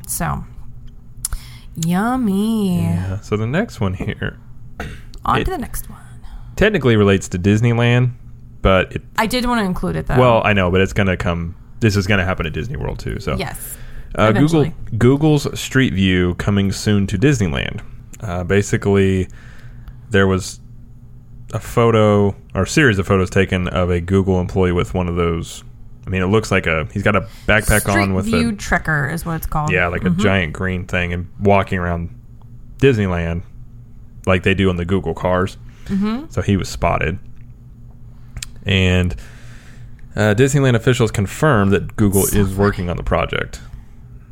So 0.08 0.44
yummy. 1.76 2.82
Yeah. 2.82 3.20
So 3.22 3.38
the 3.38 3.48
next 3.48 3.80
one 3.80 3.94
here 3.94 4.38
On 5.26 5.40
It- 5.40 5.46
to 5.46 5.52
the 5.52 5.58
next 5.58 5.90
one. 5.90 6.00
technically 6.56 6.96
relates 6.96 7.28
to 7.30 7.40
Disneyland, 7.40 8.12
but 8.62 8.94
it. 8.96 9.02
I 9.18 9.28
did 9.28 9.46
want 9.46 9.60
to 9.62 9.66
include 9.66 9.96
it 9.96 10.08
though. 10.08 10.18
Well, 10.20 10.42
I 10.44 10.54
know, 10.54 10.72
but 10.72 10.82
it's 10.82 10.94
gonna 10.94 11.18
come. 11.18 11.56
This 11.80 11.96
is 11.96 12.08
gonna 12.08 12.26
happen 12.26 12.46
at 12.46 12.54
Disney 12.54 12.78
World 12.78 13.00
too. 13.00 13.20
So 13.20 13.36
yes. 13.38 13.78
Uh, 14.16 14.32
Google 14.34 14.66
Google's 14.98 15.58
Street 15.60 15.94
View 15.94 16.36
coming 16.36 16.72
soon 16.72 17.08
to 17.08 17.18
Disneyland. 17.18 17.82
Uh, 18.20 18.44
basically, 18.44 19.28
there 20.10 20.28
was 20.28 20.60
a 21.54 21.60
photo 21.60 22.36
or 22.54 22.66
series 22.66 23.00
of 23.00 23.08
photos 23.08 23.30
taken 23.30 23.68
of 23.68 23.90
a 23.90 24.02
Google 24.02 24.40
employee 24.40 24.72
with 24.72 24.94
one 24.94 25.08
of 25.08 25.16
those. 25.16 25.64
I 26.06 26.10
mean, 26.10 26.22
it 26.22 26.28
looks 26.28 26.52
like 26.52 26.66
a 26.68 26.88
he's 26.92 27.04
got 27.04 27.16
a 27.16 27.22
backpack 27.48 27.82
Street 27.82 27.98
on 27.98 28.14
with 28.14 28.26
View 28.26 28.50
a 28.50 28.54
Trekker 28.54 29.12
is 29.12 29.26
what 29.26 29.36
it's 29.36 29.46
called. 29.46 29.72
yeah, 29.72 29.88
like 29.88 30.04
a 30.04 30.10
giant 30.10 30.54
green 30.54 30.86
thing, 30.86 31.14
and 31.14 31.30
walking 31.40 31.78
around 31.80 32.10
Disneyland 32.78 33.44
like 34.26 34.44
they 34.44 34.54
do 34.54 34.70
on 34.70 34.78
the 34.78 34.86
Google 34.86 35.14
cars. 35.14 35.58
Mm-hmm. 35.86 36.26
So 36.30 36.42
he 36.42 36.58
was 36.58 36.70
spotted, 36.70 37.20
and 38.66 39.16
uh, 40.16 40.34
Disneyland 40.36 40.76
officials 40.76 41.12
confirmed 41.12 41.72
that 41.72 41.96
Google 41.96 42.24
So 42.24 42.40
is 42.40 42.56
working 42.56 42.90
on 42.90 42.98
the 42.98 43.04
project. 43.04 43.62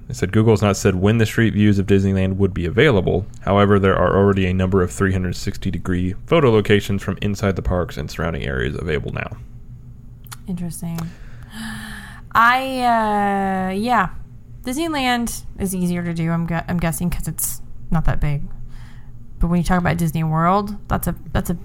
They 0.09 0.15
said 0.15 0.31
Google 0.31 0.53
has 0.53 0.63
not 0.63 0.75
said 0.75 0.95
when 0.95 1.19
the 1.19 1.25
street 1.27 1.53
views 1.53 1.77
of 1.77 1.85
Disneyland 1.85 2.37
would 2.37 2.51
be 2.51 2.65
available. 2.65 3.27
However, 3.41 3.77
there 3.77 3.95
are 3.95 4.17
already 4.17 4.47
a 4.47 4.53
number 4.55 4.81
of 4.81 4.91
360 4.91 5.69
degree 5.69 6.15
photo 6.25 6.49
locations 6.49 7.03
from 7.03 7.19
inside 7.21 7.55
the 7.55 7.61
parks 7.61 7.95
and 7.95 8.09
surrounding 8.09 8.43
areas 8.43 8.75
available 8.75 9.13
now. 9.13 9.37
Interesting. 10.47 10.99
I 12.31 13.69
uh 13.69 13.73
yeah, 13.73 14.09
Disneyland 14.63 15.43
is 15.59 15.75
easier 15.75 16.03
to 16.03 16.15
do. 16.15 16.31
I'm 16.31 16.47
gu- 16.47 16.65
I'm 16.67 16.77
guessing 16.77 17.09
because 17.09 17.27
it's 17.27 17.61
not 17.91 18.05
that 18.05 18.19
big. 18.19 18.41
But 19.37 19.49
when 19.49 19.59
you 19.59 19.63
talk 19.63 19.77
about 19.77 19.97
Disney 19.97 20.23
World, 20.23 20.75
that's 20.87 21.05
a 21.05 21.13
that's 21.33 21.51
a 21.51 21.57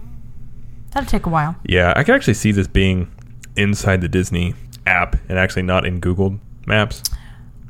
that'll 0.91 1.09
take 1.09 1.25
a 1.25 1.31
while. 1.31 1.57
Yeah, 1.65 1.95
I 1.97 2.05
can 2.05 2.15
actually 2.15 2.35
see 2.35 2.53
this 2.53 2.67
being 2.67 3.11
inside 3.57 4.03
the 4.03 4.09
Disney 4.09 4.55
app 4.87 5.17
and 5.31 5.39
actually 5.39 5.63
not 5.63 5.87
in 5.87 5.99
Google 5.99 6.39
Maps. 6.67 7.03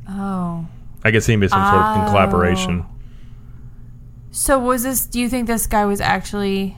Oh. 0.09 0.65
I 1.03 1.11
could 1.11 1.23
see 1.23 1.35
maybe 1.35 1.49
some 1.49 1.63
sort 1.71 1.81
of 1.83 1.97
in 2.01 2.05
collaboration. 2.09 2.85
Oh. 2.87 2.91
So 4.31 4.59
was 4.59 4.83
this? 4.83 5.05
Do 5.05 5.19
you 5.19 5.29
think 5.29 5.47
this 5.47 5.67
guy 5.67 5.85
was 5.85 6.01
actually? 6.01 6.75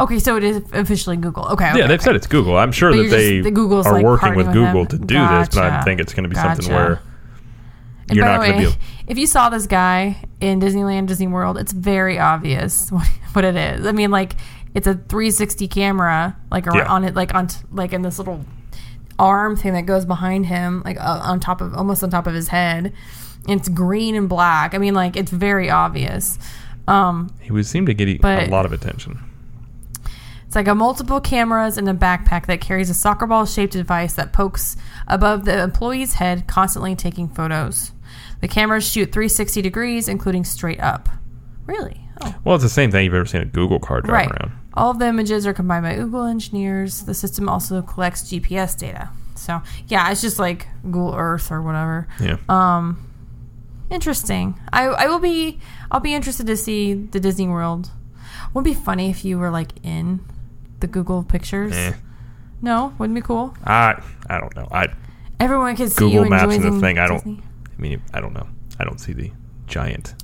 Okay, 0.00 0.18
so 0.18 0.36
it 0.36 0.44
is 0.44 0.62
officially 0.72 1.16
Google. 1.16 1.44
Okay. 1.48 1.68
okay 1.70 1.78
yeah, 1.78 1.86
they've 1.86 1.98
okay. 1.98 2.04
said 2.04 2.16
it's 2.16 2.26
Google. 2.26 2.56
I'm 2.56 2.72
sure 2.72 2.90
But 2.90 2.96
that 2.96 3.02
just- 3.04 3.14
they 3.16 3.40
the 3.40 3.50
Google's, 3.50 3.86
are 3.86 3.94
like, 3.94 4.04
working 4.04 4.34
with 4.34 4.52
Google 4.52 4.86
to 4.86 4.96
do 4.98 5.14
this, 5.14 5.48
but 5.50 5.64
I 5.64 5.82
think 5.82 6.00
it's 6.00 6.14
going 6.14 6.22
to 6.24 6.28
be 6.30 6.36
something 6.36 6.72
where 6.72 7.00
And 8.08 8.16
you're 8.16 8.24
not 8.24 8.40
going 8.40 8.62
to 8.62 8.70
be. 8.70 8.76
if 9.08 9.18
you 9.18 9.26
saw 9.26 9.50
this 9.50 9.66
guy 9.66 10.16
in 10.40 10.58
Disneyland, 10.60 11.06
Disney 11.08 11.26
World, 11.26 11.58
it's 11.58 11.72
very 11.72 12.18
obvious 12.18 12.90
what, 12.92 13.06
what 13.34 13.44
it 13.44 13.56
is. 13.56 13.86
I 13.86 13.92
mean, 13.92 14.10
like 14.10 14.36
it's 14.74 14.86
a 14.86 14.94
360 14.94 15.68
camera, 15.68 16.34
like 16.50 16.64
Yeah. 16.66 16.86
on 16.86 17.04
it, 17.04 17.14
like 17.14 17.34
on 17.34 17.48
t- 17.48 17.60
like 17.70 17.92
in 17.92 18.00
this 18.02 18.16
little 18.18 18.44
arm 19.18 19.56
thing 19.56 19.72
that 19.74 19.86
goes 19.86 20.04
behind 20.04 20.46
him, 20.46 20.82
like 20.84 20.98
uh, 21.00 21.20
on 21.22 21.40
top 21.40 21.60
of 21.60 21.74
almost 21.74 22.02
on 22.02 22.10
top 22.10 22.26
of 22.26 22.34
his 22.34 22.48
head. 22.48 22.92
And 23.48 23.60
it's 23.60 23.68
green 23.68 24.14
and 24.14 24.28
black. 24.28 24.74
I 24.74 24.78
mean, 24.78 24.94
like 24.94 25.16
it's 25.16 25.30
very 25.30 25.68
obvious. 25.70 26.38
Um, 26.88 27.32
He 27.40 27.52
would 27.52 27.66
seem 27.66 27.86
to 27.86 27.94
get 27.94 28.08
a 28.24 28.46
lot 28.46 28.66
of 28.66 28.72
attention. 28.72 29.18
It's 30.46 30.54
like 30.56 30.68
a 30.68 30.74
multiple 30.74 31.20
cameras 31.20 31.76
in 31.78 31.88
a 31.88 31.94
backpack 31.94 32.46
that 32.46 32.60
carries 32.60 32.88
a 32.88 32.94
soccer 32.94 33.26
ball 33.26 33.44
shaped 33.44 33.72
device 33.72 34.14
that 34.14 34.32
pokes 34.32 34.76
above 35.08 35.44
the 35.46 35.62
employee's 35.62 36.14
head, 36.14 36.46
constantly 36.46 36.94
taking 36.94 37.28
photos. 37.28 37.90
The 38.40 38.48
cameras 38.48 38.88
shoot 38.88 39.06
360 39.12 39.62
degrees, 39.62 40.08
including 40.08 40.44
straight 40.44 40.80
up. 40.80 41.08
Really? 41.66 42.00
Oh. 42.20 42.34
Well, 42.44 42.54
it's 42.54 42.62
the 42.64 42.70
same 42.70 42.90
thing 42.92 43.04
you've 43.04 43.14
ever 43.14 43.26
seen 43.26 43.40
a 43.40 43.46
Google 43.46 43.80
car 43.80 44.00
drive 44.00 44.28
Right. 44.28 44.30
around. 44.30 44.52
All 44.74 44.90
of 44.90 44.98
the 44.98 45.06
images 45.06 45.46
are 45.46 45.54
combined 45.54 45.84
by 45.84 45.94
Google 45.94 46.24
engineers. 46.24 47.02
The 47.02 47.14
system 47.14 47.48
also 47.48 47.80
collects 47.82 48.24
GPS 48.24 48.76
data. 48.76 49.10
So, 49.36 49.62
yeah, 49.88 50.10
it's 50.10 50.20
just 50.20 50.38
like 50.38 50.66
Google 50.82 51.14
Earth 51.14 51.50
or 51.50 51.62
whatever. 51.62 52.06
Yeah. 52.20 52.36
Um, 52.48 53.08
interesting. 53.90 54.58
I 54.72 54.84
I 54.86 55.06
will 55.06 55.18
be 55.18 55.60
I'll 55.90 56.00
be 56.00 56.14
interested 56.14 56.46
to 56.46 56.56
see 56.56 56.94
the 56.94 57.20
Disney 57.20 57.48
World. 57.48 57.90
Would 58.52 58.62
it 58.62 58.64
be 58.64 58.74
funny 58.74 59.10
if 59.10 59.24
you 59.24 59.38
were 59.38 59.50
like 59.50 59.70
in 59.82 60.24
the 60.80 60.86
Google 60.86 61.22
pictures? 61.22 61.72
Eh. 61.72 61.92
No, 62.62 62.94
wouldn't 62.98 63.14
be 63.14 63.20
cool. 63.20 63.54
I 63.64 64.00
I 64.28 64.38
don't 64.40 64.54
know. 64.56 64.68
I 64.70 64.88
Everyone 65.40 65.76
could 65.76 65.90
see 65.90 66.04
Google 66.04 66.24
you 66.24 66.30
Maps 66.30 66.54
enjoying 66.54 66.74
the 66.74 66.80
thing. 66.80 66.98
I 66.98 67.06
don't. 67.06 67.18
Disney. 67.18 67.42
I 67.76 67.80
mean, 67.80 68.02
I 68.12 68.20
don't 68.20 68.32
know. 68.32 68.46
I 68.78 68.84
don't 68.84 68.98
see 68.98 69.12
the 69.12 69.30
giant. 69.66 70.14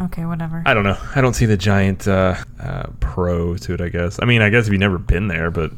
Okay, 0.00 0.24
whatever. 0.26 0.62
I 0.66 0.74
don't 0.74 0.84
know. 0.84 0.98
I 1.14 1.20
don't 1.20 1.34
see 1.34 1.46
the 1.46 1.56
giant 1.56 2.06
uh, 2.06 2.36
uh, 2.60 2.88
pro 3.00 3.56
to 3.56 3.74
it. 3.74 3.80
I 3.80 3.88
guess. 3.88 4.18
I 4.20 4.26
mean, 4.26 4.42
I 4.42 4.50
guess 4.50 4.66
if 4.66 4.72
you've 4.72 4.80
never 4.80 4.98
been 4.98 5.28
there, 5.28 5.50
but 5.50 5.72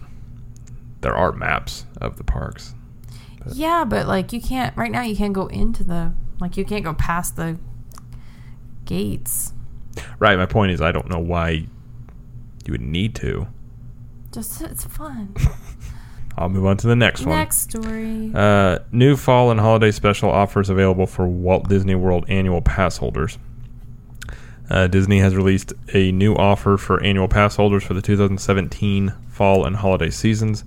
there 1.01 1.17
are 1.17 1.33
maps 1.33 1.87
of 2.01 2.17
the 2.17 2.25
parks. 2.25 2.75
yeah, 3.53 3.85
but 3.85 4.07
like 4.09 4.33
you 4.33 4.41
can't 4.41 4.77
right 4.77 4.91
now. 4.91 5.03
You 5.03 5.17
can't 5.17 5.33
go 5.33 5.47
into 5.47 5.85
the 5.85 6.13
like 6.41 6.57
you 6.57 6.65
can't 6.65 6.85
go 6.85 6.95
past 6.95 7.37
the 7.37 7.59
gates. 8.85 9.53
Right. 10.19 10.37
My 10.37 10.47
point 10.47 10.73
is, 10.73 10.81
I 10.81 10.93
don't 10.93 11.09
know 11.09 11.19
why 11.19 11.51
you 11.51 12.73
would 12.73 12.81
need 12.81 13.15
to. 13.17 13.47
Just 14.33 14.61
it's 14.61 14.85
fun. 14.85 15.35
I'll 16.37 16.49
move 16.49 16.67
on 16.67 16.77
to 16.79 16.87
the 16.87 16.95
next 16.95 17.23
one. 17.27 17.37
Next 17.37 17.59
story. 17.71 18.31
Uh, 18.33 18.79
new 18.93 19.17
fall 19.17 19.51
and 19.51 19.59
holiday 19.59 19.91
special 19.91 20.31
offers 20.31 20.71
available 20.71 21.07
for 21.07 21.27
Walt 21.27 21.69
Disney 21.69 21.97
World 21.97 22.27
annual 22.29 22.61
pass 22.63 22.97
holders. 22.97 23.39
Uh, 24.71 24.87
Disney 24.87 25.21
has 25.21 25.35
released 25.35 25.73
a 25.95 26.13
new 26.13 26.35
offer 26.35 26.77
for 26.77 27.03
annual 27.03 27.29
pass 27.29 27.57
holders 27.57 27.85
for 27.85 27.95
the 27.95 28.03
2017 28.03 29.15
fall 29.29 29.65
and 29.65 29.77
holiday 29.77 30.11
seasons. 30.11 30.65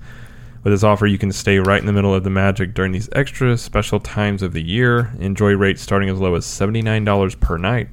With 0.64 0.74
this 0.74 0.84
offer, 0.84 1.08
you 1.08 1.18
can 1.18 1.32
stay 1.32 1.60
right 1.60 1.80
in 1.80 1.88
the 1.88 1.94
middle 1.94 2.14
of 2.14 2.24
the 2.24 2.30
magic 2.30 2.74
during 2.74 2.92
these 2.92 3.10
extra 3.14 3.58
special 3.58 4.00
times 4.00 4.42
of 4.44 4.54
the 4.54 4.64
year. 4.64 5.12
Enjoy 5.20 5.56
rates 5.56 5.82
starting 5.82 6.10
as 6.10 6.20
low 6.20 6.36
as 6.36 6.46
$79 6.46 7.40
per 7.40 7.58
night, 7.58 7.90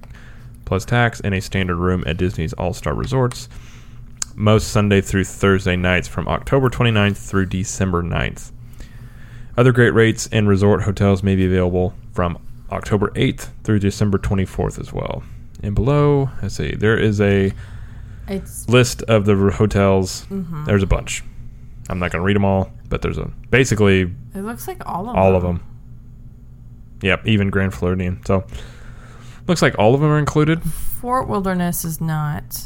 plus 0.64 0.84
tax, 0.84 1.20
in 1.20 1.32
a 1.32 1.40
standard 1.40 1.76
room 1.76 2.04
at 2.06 2.16
Disney's 2.16 2.52
All 2.54 2.74
Star 2.74 2.94
Resorts 2.94 3.48
most 4.38 4.68
Sunday 4.68 5.00
through 5.00 5.24
Thursday 5.24 5.74
nights 5.74 6.06
from 6.06 6.28
October 6.28 6.70
29th 6.70 7.16
through 7.16 7.46
December 7.46 8.04
9th. 8.04 8.52
Other 9.56 9.72
great 9.72 9.92
rates 9.92 10.28
and 10.30 10.48
resort 10.48 10.82
hotels 10.82 11.24
may 11.24 11.34
be 11.34 11.44
available 11.44 11.92
from 12.12 12.38
October 12.70 13.10
8th 13.16 13.48
through 13.64 13.80
December 13.80 14.16
24th 14.16 14.78
as 14.78 14.92
well. 14.92 15.24
And 15.62 15.74
below, 15.74 16.30
let's 16.42 16.54
see, 16.56 16.74
there 16.74 16.96
is 16.96 17.20
a 17.20 17.52
it's 18.28 18.68
list 18.68 19.02
of 19.02 19.24
the 19.24 19.34
hotels. 19.34 20.26
Mhm. 20.30 20.66
There's 20.66 20.82
a 20.82 20.86
bunch. 20.86 21.24
I'm 21.88 21.98
not 21.98 22.12
going 22.12 22.20
to 22.20 22.24
read 22.24 22.36
them 22.36 22.44
all, 22.44 22.70
but 22.88 23.02
there's 23.02 23.18
a 23.18 23.30
basically 23.50 24.12
it 24.34 24.42
looks 24.42 24.68
like 24.68 24.86
all 24.86 25.08
of 25.08 25.16
all 25.16 25.32
them. 25.32 25.36
of 25.36 25.42
them. 25.42 25.62
Yep, 27.02 27.26
even 27.26 27.50
Grand 27.50 27.74
Floridian. 27.74 28.20
So 28.24 28.44
looks 29.46 29.62
like 29.62 29.78
all 29.78 29.94
of 29.94 30.00
them 30.00 30.10
are 30.10 30.18
included. 30.18 30.62
Fort 30.62 31.28
Wilderness 31.28 31.84
is 31.84 32.00
not. 32.00 32.60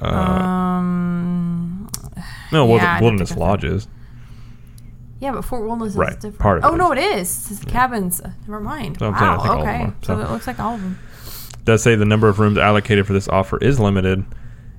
Uh, 0.00 0.06
um. 0.06 1.88
no, 2.50 2.66
yeah, 2.76 3.00
Wilderness 3.00 3.36
Lodge 3.36 3.64
is. 3.64 3.86
Yeah, 5.22 5.30
but 5.32 5.44
Fort 5.44 5.62
Wilderness 5.64 5.94
Right, 5.94 6.10
is 6.10 6.16
different. 6.16 6.38
part 6.40 6.58
of 6.58 6.64
oh 6.64 6.74
it 6.74 6.78
no, 6.78 6.92
is. 6.92 6.98
it 6.98 7.20
is. 7.20 7.50
It's 7.52 7.64
cabins. 7.64 8.20
Uh, 8.20 8.32
Never 8.48 8.58
mind. 8.60 8.98
So 8.98 9.04
saying 9.12 9.12
wow. 9.14 9.38
think 9.38 9.50
all 9.50 9.58
of 9.60 9.64
them 9.66 9.80
okay. 9.88 9.92
so. 10.02 10.16
so. 10.16 10.20
it 10.20 10.30
looks 10.30 10.46
like 10.48 10.58
all 10.58 10.74
of 10.74 10.80
them. 10.82 10.98
does 11.64 11.82
say 11.82 11.94
the 11.94 12.04
number 12.04 12.28
of 12.28 12.38
rooms 12.40 12.58
allocated 12.58 13.06
for 13.06 13.12
this 13.12 13.28
offer 13.28 13.56
is 13.58 13.78
limited, 13.78 14.24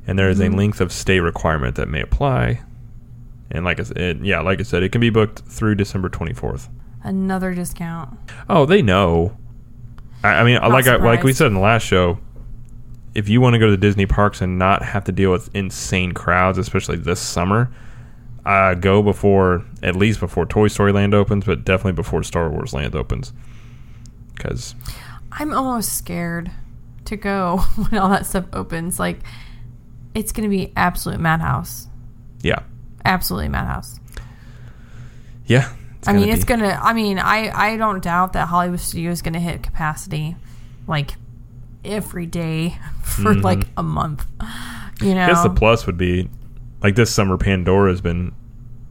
and 0.06 0.20
there 0.20 0.30
is 0.30 0.40
Mhm. 0.40 0.54
a 0.54 0.58
length 0.58 0.82
of 0.82 0.92
stay 0.92 1.20
requirement 1.22 1.76
that 1.78 1.88
may 1.88 2.02
apply. 2.02 2.60
And 3.52 3.64
like 3.64 3.80
I 3.80 3.84
said, 3.84 3.98
it, 3.98 4.18
yeah, 4.22 4.42
like 4.42 4.60
I 4.60 4.64
said, 4.64 4.84
it 4.84 4.92
can 4.92 5.00
be 5.00 5.10
booked 5.10 5.40
through 5.48 5.76
December 5.76 6.10
24th. 6.10 6.68
Another 7.04 7.54
discount. 7.54 8.18
Oh, 8.50 8.66
they 8.66 8.82
know. 8.82 9.38
I, 10.24 10.30
I 10.40 10.44
mean, 10.44 10.56
Not 10.56 10.72
like 10.72 10.88
I, 10.88 10.96
like 10.98 11.24
we 11.24 11.34
said 11.34 11.48
in 11.48 11.54
the 11.54 11.60
last 11.60 11.84
show, 11.84 12.18
if 13.16 13.30
you 13.30 13.40
want 13.42 13.54
to 13.54 13.60
go 13.60 13.66
to 13.66 13.72
the 13.72 13.78
Disney 13.78 14.06
parks 14.08 14.42
and 14.42 14.58
not 14.58 14.84
have 14.84 15.04
to 15.06 15.12
deal 15.12 15.32
with 15.32 15.50
insane 15.54 16.14
crowds, 16.14 16.58
especially 16.58 16.98
this 16.98 17.20
summer, 17.22 17.70
uh, 18.46 18.74
go 18.76 19.02
before 19.02 19.64
at 19.82 19.96
least 19.96 20.20
before 20.20 20.46
Toy 20.46 20.68
Story 20.68 20.92
Land 20.92 21.14
opens, 21.14 21.46
but 21.46 21.64
definitely 21.64 21.94
before 21.94 22.24
Star 22.24 22.50
Wars 22.50 22.74
Land 22.74 22.96
opens. 22.96 23.34
Because 24.36 24.76
I'm 25.32 25.54
almost 25.54 25.94
scared 25.94 26.52
to 27.06 27.16
go 27.16 27.58
when 27.90 28.00
all 28.02 28.10
that 28.10 28.26
stuff 28.26 28.46
opens. 28.54 29.00
Like, 29.00 29.20
it's 30.14 30.32
going 30.32 30.50
to 30.50 30.56
be 30.56 30.72
absolute 30.76 31.20
madhouse. 31.20 31.88
yeah, 32.42 32.64
Absolutely 33.06 33.50
madhouse. 33.50 34.00
yeah. 35.46 35.74
I 36.06 36.12
mean, 36.12 36.24
gonna 36.24 36.34
it's 36.34 36.44
gonna. 36.44 36.80
I 36.82 36.92
mean, 36.92 37.18
I 37.18 37.50
I 37.74 37.78
don't 37.78 38.04
doubt 38.04 38.34
that 38.34 38.50
Hollywood 38.50 38.82
Studios 38.82 39.14
is 39.14 39.22
gonna 39.22 39.40
hit 39.40 39.64
capacity, 39.64 40.36
like 40.86 41.16
every 41.86 42.26
day 42.26 42.78
for 43.04 43.34
like 43.34 43.66
a 43.78 43.84
month. 43.84 44.26
You 45.02 45.16
know, 45.16 45.24
I 45.24 45.28
guess 45.28 45.44
the 45.44 45.50
plus 45.50 45.86
would 45.86 45.98
be 45.98 46.30
like 46.84 46.96
this 46.96 47.14
summer 47.14 47.38
Pandora 47.38 47.90
has 47.92 48.02
been 48.02 48.36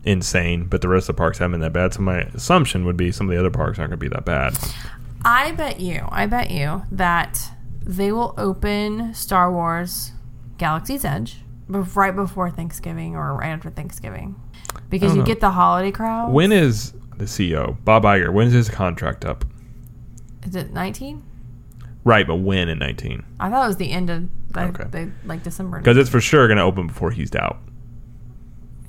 insane, 0.05 0.65
but 0.67 0.81
the 0.81 0.89
rest 0.89 1.09
of 1.09 1.15
the 1.17 1.19
parks 1.21 1.39
haven't 1.39 1.53
been 1.53 1.61
that 1.61 1.73
bad. 1.73 1.95
So 1.95 2.01
my 2.03 2.21
assumption 2.35 2.85
would 2.87 2.97
be 2.97 3.13
some 3.13 3.29
of 3.29 3.35
the 3.35 3.39
other 3.39 3.51
parks 3.51 3.79
aren't 3.79 3.91
going 3.91 4.01
to 4.01 4.05
be 4.05 4.09
that 4.09 4.25
bad. 4.25 4.59
I 5.25 5.53
bet 5.53 5.79
you, 5.81 6.09
I 6.11 6.27
bet 6.27 6.51
you 6.51 6.83
that 6.91 7.51
they 7.85 8.11
will 8.11 8.35
open 8.37 9.15
Star 9.15 9.53
Wars 9.53 10.13
Galaxy's 10.59 11.05
Edge 11.05 11.39
right 11.69 12.15
before 12.15 12.51
Thanksgiving 12.51 13.15
or 13.15 13.37
right 13.37 13.49
after 13.51 13.71
Thanksgiving, 13.71 14.35
because 14.91 15.13
you 15.13 15.21
know. 15.21 15.25
get 15.25 15.41
the 15.41 15.51
holiday 15.51 15.93
crowd. 15.93 16.33
When 16.33 16.51
is 16.51 16.93
the 17.19 17.25
CEO 17.27 17.77
Bob 17.85 18.03
Iger? 18.05 18.33
When 18.33 18.49
is 18.49 18.53
his 18.53 18.69
contract 18.69 19.25
up? 19.25 19.45
is 20.45 20.57
it? 20.57 20.73
Nineteen? 20.73 21.23
Right, 22.05 22.27
but 22.27 22.37
when 22.37 22.69
in 22.69 22.79
nineteen? 22.81 23.25
I 23.39 23.49
thought 23.49 23.65
it 23.65 23.69
was 23.69 23.77
the 23.77 23.93
end 23.93 24.11
of 24.11 24.29
the, 24.53 24.61
Okay. 24.65 24.85
the 24.91 25.11
like 25.25 25.45
December. 25.45 25.79
Because 25.79 25.97
it's 25.97 26.11
for 26.11 26.21
sure 26.21 26.49
going 26.49 26.59
to 26.59 26.65
open 26.65 26.89
before 26.89 27.13
he's 27.13 27.33
out. 27.37 27.59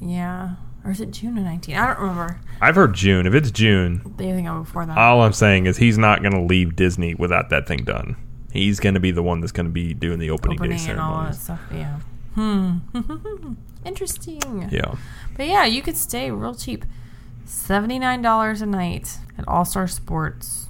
Yeah, 0.09 0.55
or 0.83 0.91
is 0.91 1.01
it 1.01 1.11
June 1.11 1.37
of 1.37 1.43
nineteen? 1.43 1.75
I 1.75 1.87
don't 1.87 1.99
remember. 1.99 2.39
I've 2.61 2.75
heard 2.75 2.93
June. 2.93 3.25
If 3.27 3.33
it's 3.33 3.51
June, 3.51 4.01
The 4.17 4.23
thing 4.23 4.45
before 4.59 4.85
that. 4.85 4.97
all 4.97 5.21
I'm 5.21 5.33
saying 5.33 5.65
is 5.65 5.77
he's 5.77 5.97
not 5.97 6.21
going 6.21 6.33
to 6.33 6.41
leave 6.41 6.75
Disney 6.75 7.13
without 7.15 7.49
that 7.49 7.67
thing 7.67 7.83
done. 7.83 8.15
He's 8.51 8.79
going 8.79 8.93
to 8.93 8.99
be 8.99 9.11
the 9.11 9.23
one 9.23 9.39
that's 9.41 9.51
going 9.51 9.65
to 9.65 9.71
be 9.71 9.93
doing 9.93 10.19
the 10.19 10.29
opening, 10.29 10.59
opening 10.59 10.77
day 10.77 10.91
and 10.91 10.99
all 10.99 11.23
that 11.23 11.35
ceremonies. 11.35 11.41
stuff. 11.41 11.61
Yeah. 11.73 11.99
Hmm. 12.35 13.53
Interesting. 13.85 14.69
Yeah. 14.71 14.95
But 15.35 15.47
yeah, 15.47 15.65
you 15.65 15.81
could 15.81 15.97
stay 15.97 16.31
real 16.31 16.55
cheap. 16.55 16.85
Seventy 17.45 17.99
nine 17.99 18.21
dollars 18.21 18.61
a 18.61 18.65
night 18.65 19.17
at 19.37 19.47
All 19.47 19.65
Star 19.65 19.87
Sports. 19.87 20.67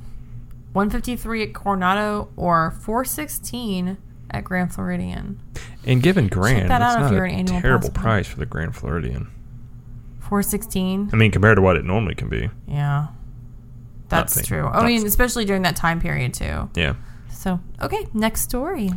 One 0.74 0.90
fifty 0.90 1.16
three 1.16 1.44
at 1.44 1.54
Coronado 1.54 2.30
or 2.36 2.72
four 2.72 3.06
sixteen 3.06 3.98
at 4.32 4.44
Grand 4.44 4.74
Floridian. 4.74 5.40
And 5.86 6.02
given 6.02 6.28
Grand, 6.28 6.70
that 6.70 6.80
that's 6.80 6.96
not 7.02 7.12
you're 7.14 7.26
a 7.26 7.32
an 7.34 7.46
terrible 7.46 7.90
pass 7.90 7.96
holder. 7.96 8.00
price 8.02 8.28
for 8.28 8.38
the 8.40 8.46
Grand 8.46 8.76
Floridian. 8.76 9.30
Four 10.20 10.42
sixteen. 10.44 11.10
I 11.12 11.16
mean, 11.16 11.32
compared 11.32 11.58
to 11.58 11.62
what 11.62 11.76
it 11.76 11.84
normally 11.86 12.16
can 12.16 12.30
be. 12.30 12.50
Yeah. 12.68 13.08
That's 14.10 14.36
Nothing. 14.36 14.48
true. 14.48 14.68
I 14.68 14.86
mean, 14.86 15.06
especially 15.06 15.44
during 15.46 15.64
that 15.64 15.76
time 15.76 16.00
period 16.00 16.34
too. 16.34 16.70
Yeah. 16.76 16.96
So 17.32 17.60
okay, 17.82 18.08
next 18.14 18.42
story. 18.42 18.92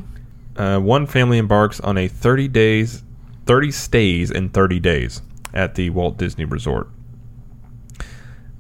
Uh, 0.57 0.79
one 0.79 1.07
family 1.07 1.39
embarks 1.39 1.81
on 1.81 1.99
a 1.99 2.09
30 2.09 2.49
days, 2.49 3.03
30 3.47 3.71
stays 3.73 4.31
in 4.31 4.49
30 4.51 4.81
days 4.81 5.23
at 5.53 5.75
the 5.75 5.91
Walt 5.91 6.17
Disney 6.19 6.45
Resort. 6.45 6.89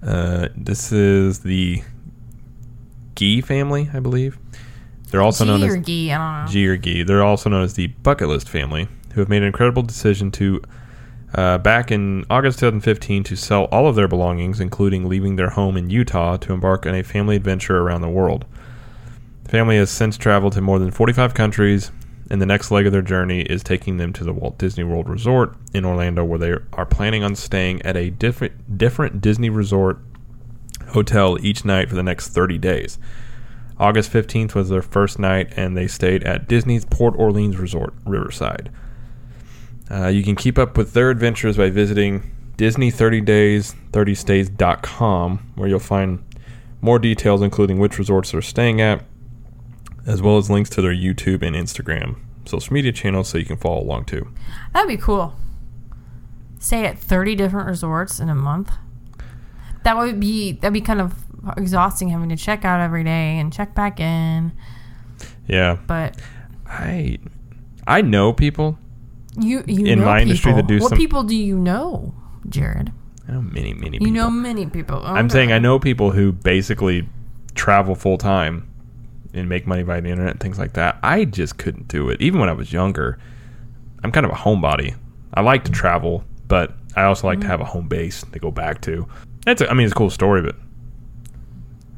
Uh, 0.02 0.48
this 0.56 0.92
is 0.92 1.40
the 1.40 1.82
Gee 3.14 3.40
family, 3.40 3.88
I 3.94 4.00
believe. 4.00 4.38
They're 5.10 5.22
also 5.22 5.44
G 5.44 5.50
known 5.50 5.62
as 5.62 5.86
Gee, 5.86 6.12
I 6.12 6.18
don't 6.18 6.46
know. 6.46 6.52
G 6.52 6.66
or 6.66 6.76
Gee. 6.76 7.02
They're 7.02 7.22
also 7.22 7.50
known 7.50 7.62
as 7.62 7.74
the 7.74 7.88
Bucket 7.88 8.28
List 8.28 8.48
family, 8.48 8.88
who 9.14 9.20
have 9.20 9.28
made 9.28 9.42
an 9.42 9.48
incredible 9.48 9.82
decision 9.82 10.30
to, 10.32 10.62
uh, 11.34 11.58
back 11.58 11.90
in 11.90 12.24
August 12.28 12.58
2015, 12.58 13.24
to 13.24 13.36
sell 13.36 13.64
all 13.64 13.88
of 13.88 13.96
their 13.96 14.08
belongings, 14.08 14.60
including 14.60 15.08
leaving 15.08 15.36
their 15.36 15.50
home 15.50 15.76
in 15.76 15.90
Utah, 15.90 16.36
to 16.38 16.52
embark 16.52 16.86
on 16.86 16.94
a 16.94 17.02
family 17.02 17.36
adventure 17.36 17.78
around 17.78 18.00
the 18.00 18.08
world. 18.08 18.44
The 19.44 19.50
family 19.50 19.76
has 19.76 19.90
since 19.90 20.16
traveled 20.16 20.54
to 20.54 20.60
more 20.60 20.78
than 20.80 20.90
45 20.90 21.34
countries, 21.34 21.92
and 22.28 22.42
the 22.42 22.46
next 22.46 22.72
leg 22.72 22.86
of 22.86 22.92
their 22.92 23.02
journey 23.02 23.42
is 23.42 23.62
taking 23.62 23.98
them 23.98 24.12
to 24.14 24.24
the 24.24 24.32
Walt 24.32 24.58
Disney 24.58 24.82
World 24.82 25.08
Resort 25.08 25.54
in 25.72 25.84
Orlando, 25.84 26.24
where 26.24 26.38
they 26.38 26.54
are 26.72 26.86
planning 26.86 27.22
on 27.22 27.36
staying 27.36 27.80
at 27.82 27.96
a 27.96 28.10
different 28.10 28.76
different 28.76 29.20
Disney 29.20 29.50
resort 29.50 29.98
hotel 30.88 31.38
each 31.40 31.64
night 31.64 31.88
for 31.88 31.94
the 31.94 32.02
next 32.02 32.28
30 32.28 32.58
days. 32.58 32.98
August 33.78 34.10
15th 34.12 34.54
was 34.54 34.70
their 34.70 34.82
first 34.82 35.18
night, 35.18 35.52
and 35.56 35.76
they 35.76 35.86
stayed 35.86 36.24
at 36.24 36.48
Disney's 36.48 36.84
Port 36.84 37.14
Orleans 37.16 37.58
Resort, 37.58 37.94
Riverside. 38.04 38.70
Uh, 39.90 40.08
you 40.08 40.22
can 40.22 40.34
keep 40.34 40.58
up 40.58 40.76
with 40.76 40.92
their 40.94 41.10
adventures 41.10 41.56
by 41.56 41.70
visiting 41.70 42.32
Disney30days30stays.com, 42.56 45.52
where 45.56 45.68
you'll 45.68 45.78
find 45.78 46.24
more 46.80 46.98
details, 46.98 47.42
including 47.42 47.78
which 47.78 47.98
resorts 47.98 48.32
they're 48.32 48.42
staying 48.42 48.80
at, 48.80 49.04
as 50.06 50.22
well 50.22 50.38
as 50.38 50.50
links 50.50 50.70
to 50.70 50.80
their 50.80 50.94
YouTube 50.94 51.42
and 51.42 51.54
Instagram 51.54 52.16
social 52.48 52.72
media 52.72 52.92
channels 52.92 53.28
so 53.28 53.38
you 53.38 53.44
can 53.44 53.56
follow 53.56 53.80
along 53.80 54.04
too. 54.04 54.28
That'd 54.72 54.88
be 54.88 54.96
cool. 54.96 55.34
Stay 56.58 56.84
at 56.84 56.98
30 56.98 57.34
different 57.34 57.68
resorts 57.68 58.18
in 58.18 58.28
a 58.28 58.34
month. 58.34 58.72
That 59.84 59.96
would 59.96 60.18
be 60.18 60.52
that'd 60.52 60.72
be 60.72 60.80
kind 60.80 61.00
of 61.00 61.25
exhausting 61.56 62.08
having 62.08 62.28
to 62.30 62.36
check 62.36 62.64
out 62.64 62.80
every 62.80 63.04
day 63.04 63.38
and 63.38 63.52
check 63.52 63.74
back 63.74 64.00
in. 64.00 64.52
Yeah, 65.46 65.76
But 65.86 66.20
I 66.66 67.18
I 67.86 68.02
know 68.02 68.32
people. 68.32 68.78
you 69.38 69.62
you 69.66 69.86
In 69.86 70.00
know 70.00 70.06
my 70.06 70.22
industry 70.22 70.50
people. 70.50 70.62
that 70.62 70.66
do 70.66 70.80
what 70.80 70.90
some- 70.90 70.98
people 70.98 71.22
do 71.22 71.36
you 71.36 71.56
know, 71.58 72.14
Jared? 72.48 72.92
I 73.28 73.32
know 73.32 73.42
many 73.42 73.74
many 73.74 73.98
people. 73.98 74.06
You 74.06 74.12
know 74.12 74.30
many 74.30 74.66
people. 74.66 75.00
Oh, 75.04 75.14
I'm 75.14 75.26
Okay. 75.26 75.32
saying 75.34 75.52
I 75.52 75.58
know 75.58 75.78
people 75.78 76.10
who 76.12 76.32
basically 76.32 77.08
travel 77.54 77.94
full 77.94 78.18
time 78.18 78.66
and 79.34 79.48
make 79.48 79.66
money 79.66 79.82
by 79.82 80.00
the 80.00 80.08
internet 80.08 80.32
and 80.32 80.40
things 80.40 80.58
like 80.58 80.72
that. 80.74 80.98
I 81.02 81.24
just 81.24 81.58
couldn't 81.58 81.88
do 81.88 82.08
it. 82.10 82.20
Even 82.20 82.40
when 82.40 82.48
I 82.48 82.52
was 82.52 82.72
younger, 82.72 83.18
I'm 84.02 84.10
kind 84.10 84.26
of 84.26 84.32
a 84.32 84.36
homebody. 84.36 84.94
I 85.34 85.42
like 85.42 85.64
to 85.64 85.72
travel, 85.72 86.24
but 86.48 86.72
I 86.96 87.04
also 87.04 87.26
like 87.26 87.40
to 87.40 87.46
mm. 87.46 87.50
have 87.50 87.60
a 87.60 87.64
home 87.64 87.88
base 87.88 88.24
to 88.32 88.38
go 88.38 88.50
back 88.50 88.80
to. 88.82 89.06
That's 89.44 89.60
a, 89.60 89.70
I 89.70 89.74
mean, 89.74 89.84
it's 89.84 89.92
a 89.92 89.96
cool 89.96 90.10
story, 90.10 90.42
but 90.42 90.56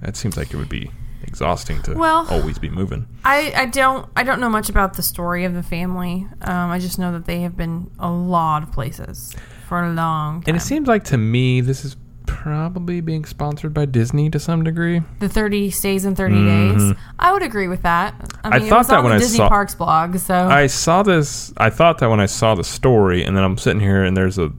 that 0.03 0.17
seems 0.17 0.37
like 0.37 0.53
it 0.53 0.57
would 0.57 0.69
be 0.69 0.91
exhausting 1.23 1.83
to 1.83 1.95
Well- 1.95 2.27
always 2.31 2.59
be 2.59 2.71
moving. 2.71 3.07
I, 3.25 3.53
I 3.57 3.67
don't 3.67 4.09
I 4.17 4.23
don't 4.23 4.41
know 4.41 4.49
much 4.49 4.69
about 4.69 4.95
the 4.95 5.03
story 5.03 5.45
of 5.45 5.53
the 5.55 5.63
family. 5.63 6.27
Um, 6.43 6.71
I 6.71 6.79
just 6.79 6.99
know 6.99 7.13
that 7.13 7.27
they 7.27 7.41
have 7.43 7.57
been 7.57 7.91
a 7.99 8.11
lot 8.11 8.63
of 8.63 8.73
places 8.73 9.35
for 9.69 9.83
a 9.85 9.91
long 9.93 10.41
time. 10.41 10.45
And 10.47 10.57
it 10.57 10.61
seems 10.61 10.89
like 10.89 11.05
to 11.05 11.19
me 11.19 11.61
this 11.61 11.85
is 11.85 11.97
probably 12.27 13.01
being 13.01 13.25
sponsored 13.25 13.73
by 13.75 13.85
Disney 13.87 14.29
to 14.31 14.39
some 14.39 14.63
degree. 14.63 15.01
the 15.19 15.29
30 15.29 15.71
stays 15.71 16.05
in 16.05 16.15
30 16.15 16.45
days. 16.45 16.93
I 17.19 17.33
would 17.33 17.43
agree 17.43 17.69
with 17.69 17.83
that. 17.83 18.15
I, 18.45 18.49
I 18.49 18.59
mean, 18.59 18.67
it 18.67 18.69
thought 18.69 18.79
was 18.79 18.87
that 18.89 18.99
on 18.99 19.05
when 19.05 19.11
the 19.13 19.17
I 19.17 19.19
Disney 19.19 19.39
saw- 19.39 19.49
Parks 19.49 19.75
blog, 19.75 20.19
so 20.19 20.35
I 20.35 20.67
saw 20.67 21.03
this. 21.03 21.53
I 21.57 21.71
thought 21.71 21.99
that 21.99 22.09
when 22.11 22.21
I 22.21 22.27
saw 22.27 22.55
the 22.55 22.65
story, 22.65 23.25
and 23.25 23.35
then 23.37 23.45
I'm 23.45 23.57
sitting 23.59 23.81
here, 23.81 24.05
and 24.05 24.15
there's 24.17 24.39
a 24.39 24.53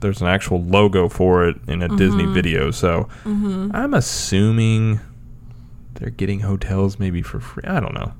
there's 0.00 0.20
an 0.20 0.26
actual 0.28 0.62
logo 0.62 1.08
for 1.08 1.46
it 1.48 1.56
in 1.68 1.82
a 1.82 1.88
Disney 1.96 2.26
video. 2.26 2.70
So 2.70 3.08
I'm 3.24 3.94
assuming 3.94 5.00
they're 5.94 6.10
getting 6.10 6.40
hotels 6.40 6.98
maybe 6.98 7.22
for 7.22 7.40
free. 7.40 7.64
I 7.66 7.80
don't 7.80 7.94
know. 7.94 8.12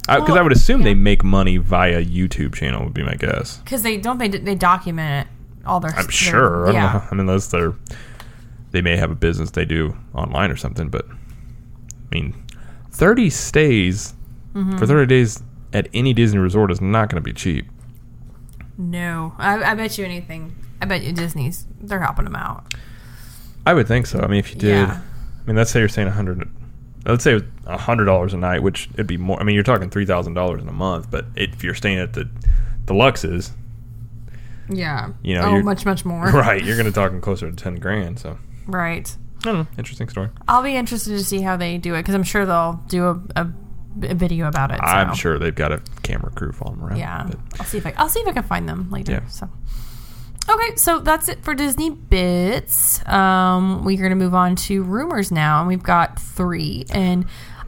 Because 0.00 0.28
I, 0.30 0.32
Well, 0.32 0.42
would 0.44 0.52
assume 0.52 0.80
yeah. 0.80 0.84
they 0.86 0.94
make 0.94 1.24
money 1.24 1.56
via 1.56 2.04
YouTube 2.04 2.54
channel 2.54 2.84
would 2.84 2.92
be 2.94 3.02
my 3.02 3.14
guess. 3.14 3.58
because 3.58 3.82
they 3.82 3.96
don't 3.96 4.18
they 4.18 4.28
they 4.28 4.54
document 4.54 5.28
all 5.64 5.80
their. 5.80 5.92
I'm 5.92 6.04
their- 6.04 6.10
sure. 6.10 6.64
I 6.64 6.72
don't 6.72 6.74
yeah. 6.74 6.92
know. 6.92 6.98
I 7.10 7.14
mean, 7.14 7.20
unless 7.20 7.46
they're 7.46 7.72
they 8.72 8.82
may 8.82 8.96
have 8.96 9.10
a 9.10 9.14
business 9.14 9.50
they 9.52 9.64
do 9.64 9.96
online 10.14 10.50
or 10.50 10.56
something. 10.56 10.88
But 10.88 11.06
I 11.08 11.14
mean, 12.14 12.34
30 12.90 13.30
stays 13.30 14.14
Mm-hmm. 14.54 14.76
for 14.78 14.86
30 14.86 15.06
days 15.08 15.42
at 15.72 15.88
any 15.92 16.12
Disney 16.12 16.38
resort 16.38 16.70
is 16.70 16.80
not 16.80 17.08
going 17.10 17.20
to 17.20 17.24
be 17.24 17.32
cheap. 17.32 17.66
No, 18.78 19.34
I, 19.38 19.62
I 19.72 19.74
bet 19.74 19.98
you 19.98 20.04
anything. 20.04 20.54
I 20.84 20.86
bet 20.86 21.02
you 21.02 21.12
Disney's 21.12 21.64
they're 21.80 22.00
helping 22.00 22.24
them 22.26 22.36
out. 22.36 22.74
I 23.66 23.72
would 23.72 23.88
think 23.88 24.06
so. 24.06 24.20
I 24.20 24.26
mean, 24.26 24.38
if 24.40 24.50
you 24.54 24.60
did, 24.60 24.68
Yeah. 24.88 25.00
I 25.00 25.46
mean, 25.46 25.56
let's 25.56 25.70
say 25.70 25.80
you're 25.80 25.88
saying 25.88 26.08
a 26.08 26.12
hundred. 26.12 26.46
Let's 27.06 27.24
say 27.24 27.40
a 27.66 27.78
hundred 27.78 28.04
dollars 28.04 28.34
a 28.34 28.36
night, 28.36 28.62
which 28.62 28.88
it'd 28.94 29.06
be 29.06 29.16
more. 29.16 29.40
I 29.40 29.44
mean, 29.44 29.54
you're 29.54 29.64
talking 29.64 29.88
three 29.88 30.04
thousand 30.06 30.34
dollars 30.34 30.62
in 30.62 30.68
a 30.68 30.72
month. 30.72 31.10
But 31.10 31.24
if 31.36 31.64
you're 31.64 31.74
staying 31.74 31.98
at 31.98 32.12
the 32.12 32.28
deluxes, 32.84 33.50
Yeah. 34.68 35.10
You 35.22 35.34
know, 35.36 35.42
oh, 35.56 35.62
much 35.62 35.84
much 35.86 36.04
more. 36.04 36.24
right, 36.30 36.62
you're 36.62 36.76
going 36.76 36.84
to 36.86 36.90
be 36.90 36.94
talking 36.94 37.20
closer 37.20 37.50
to 37.50 37.56
ten 37.56 37.76
grand. 37.76 38.18
So 38.18 38.38
Right. 38.66 39.14
I 39.40 39.44
don't 39.44 39.54
know. 39.56 39.66
Interesting 39.76 40.08
story. 40.08 40.30
I'll 40.48 40.62
be 40.62 40.74
interested 40.76 41.10
to 41.10 41.24
see 41.24 41.42
how 41.42 41.56
they 41.56 41.76
do 41.78 41.94
it 41.94 42.00
because 42.00 42.14
I'm 42.14 42.22
sure 42.22 42.46
they'll 42.46 42.82
do 42.88 43.04
a, 43.06 43.20
a, 43.36 43.52
a 44.04 44.14
video 44.14 44.48
about 44.48 44.70
it. 44.70 44.80
I'm 44.82 45.14
sure 45.14 45.38
they've 45.38 45.54
got 45.54 45.72
a 45.72 45.82
camera 46.02 46.30
crew 46.32 46.52
following 46.52 46.80
around. 46.80 46.96
Yeah, 46.98 47.26
but- 47.28 47.38
I'll 47.60 47.66
see 47.66 47.78
if 47.78 47.86
I 47.86 47.92
I'll 47.98 48.08
see 48.08 48.20
if 48.20 48.28
I 48.28 48.32
can 48.32 48.42
find 48.42 48.66
them 48.68 48.90
later. 48.90 49.12
Yeah. 49.12 49.28
So, 49.28 49.48
okay, 50.48 50.76
so 50.76 50.98
that's 51.00 51.28
it 51.28 51.42
for 51.44 51.54
Disney 51.54 51.90
bits. 51.90 53.06
Um, 53.08 53.84
we're 53.84 54.02
gonna 54.02 54.14
move 54.16 54.34
on 54.34 54.56
to 54.56 54.82
rumors 54.82 55.30
now, 55.30 55.60
and 55.60 55.68
we've 55.68 55.82
got 55.82 56.18
three, 56.20 56.86
and 56.90 57.26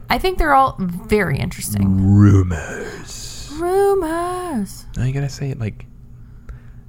I 0.09 0.17
think 0.19 0.37
they're 0.37 0.53
all 0.53 0.75
very 0.79 1.37
interesting. 1.37 2.01
rumors. 2.15 3.51
Rumors. 3.57 4.85
No, 4.95 5.03
you 5.03 5.13
gotta 5.13 5.29
say 5.29 5.49
it 5.49 5.59
like, 5.59 5.85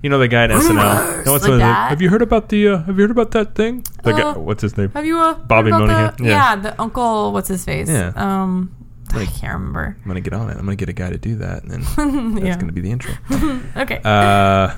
you 0.02 0.10
know, 0.10 0.18
the 0.18 0.28
guy 0.28 0.44
at 0.44 0.50
SNL. 0.50 1.24
No, 1.26 1.32
what's 1.32 1.44
like 1.44 1.52
the- 1.52 1.58
that? 1.58 1.88
Have 1.90 2.00
you 2.02 2.10
heard 2.10 2.22
about 2.22 2.48
the? 2.50 2.68
Uh, 2.68 2.78
have 2.82 2.96
you 2.96 3.02
heard 3.02 3.10
about 3.10 3.30
that 3.32 3.54
thing? 3.54 3.84
The 4.04 4.12
guy, 4.12 4.20
Uh, 4.22 4.34
what's 4.38 4.62
his 4.62 4.76
name? 4.76 4.90
Have 4.90 5.04
you 5.06 5.18
uh, 5.18 5.34
Bobby 5.34 5.70
heard 5.70 5.82
about 5.84 5.88
Moynihan, 5.88 6.14
the- 6.18 6.24
yeah. 6.24 6.30
yeah, 6.54 6.56
the 6.56 6.80
uncle. 6.80 7.32
What's 7.32 7.48
his 7.48 7.64
face? 7.64 7.88
Yeah. 7.88 8.12
Um, 8.14 8.74
I 9.14 9.24
can't 9.24 9.54
remember. 9.54 9.96
I'm 10.02 10.06
gonna 10.08 10.20
get 10.20 10.34
on 10.34 10.50
it. 10.50 10.52
I'm 10.52 10.64
gonna 10.64 10.76
get 10.76 10.88
a 10.90 10.92
guy 10.92 11.08
to 11.10 11.18
do 11.18 11.36
that, 11.36 11.62
and 11.64 11.72
then 11.72 11.80
that's 12.34 12.46
yeah. 12.46 12.56
gonna 12.58 12.72
be 12.72 12.82
the 12.82 12.90
intro. 12.90 13.14
okay. 13.76 14.00
Uh, 14.04 14.74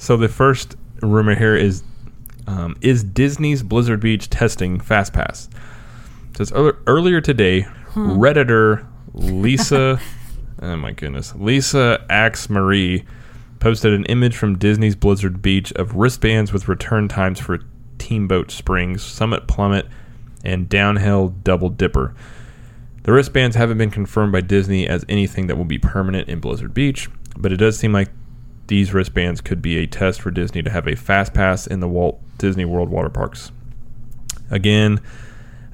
so 0.00 0.16
the 0.16 0.28
first 0.28 0.76
rumor 1.02 1.34
here 1.36 1.54
is 1.54 1.82
um, 2.46 2.76
is 2.80 3.04
Disney's 3.04 3.62
Blizzard 3.62 4.00
Beach 4.00 4.28
testing 4.28 4.78
FastPass. 4.80 5.48
It 6.30 6.36
says 6.38 6.52
earlier, 6.52 6.78
earlier 6.86 7.20
today, 7.20 7.62
Hmm. 7.90 8.12
redditor 8.20 8.86
Lisa, 9.14 10.00
oh 10.62 10.76
my 10.76 10.92
goodness, 10.92 11.34
Lisa 11.34 12.04
Axe 12.08 12.48
Marie 12.48 13.04
posted 13.58 13.92
an 13.92 14.04
image 14.06 14.36
from 14.36 14.56
Disney's 14.58 14.94
Blizzard 14.96 15.42
Beach 15.42 15.72
of 15.72 15.94
wristbands 15.96 16.52
with 16.52 16.66
return 16.68 17.08
times 17.08 17.38
for 17.40 17.58
Teamboat 17.98 18.50
Springs, 18.50 19.02
Summit 19.02 19.46
Plummet, 19.48 19.86
and 20.44 20.68
Downhill 20.68 21.28
Double 21.44 21.68
Dipper. 21.68 22.14
The 23.02 23.12
wristbands 23.12 23.56
haven't 23.56 23.78
been 23.78 23.90
confirmed 23.90 24.32
by 24.32 24.40
Disney 24.40 24.86
as 24.88 25.04
anything 25.08 25.46
that 25.48 25.56
will 25.56 25.64
be 25.64 25.78
permanent 25.78 26.28
in 26.28 26.38
Blizzard 26.40 26.72
Beach, 26.72 27.08
but 27.36 27.52
it 27.52 27.56
does 27.56 27.76
seem 27.78 27.92
like 27.92 28.08
these 28.70 28.94
wristbands 28.94 29.40
could 29.40 29.60
be 29.60 29.76
a 29.78 29.86
test 29.86 30.22
for 30.22 30.30
Disney 30.30 30.62
to 30.62 30.70
have 30.70 30.86
a 30.86 30.94
fast 30.94 31.34
pass 31.34 31.66
in 31.66 31.80
the 31.80 31.88
Walt 31.88 32.20
Disney 32.38 32.64
World 32.64 32.88
water 32.88 33.10
parks. 33.10 33.50
Again, 34.48 35.00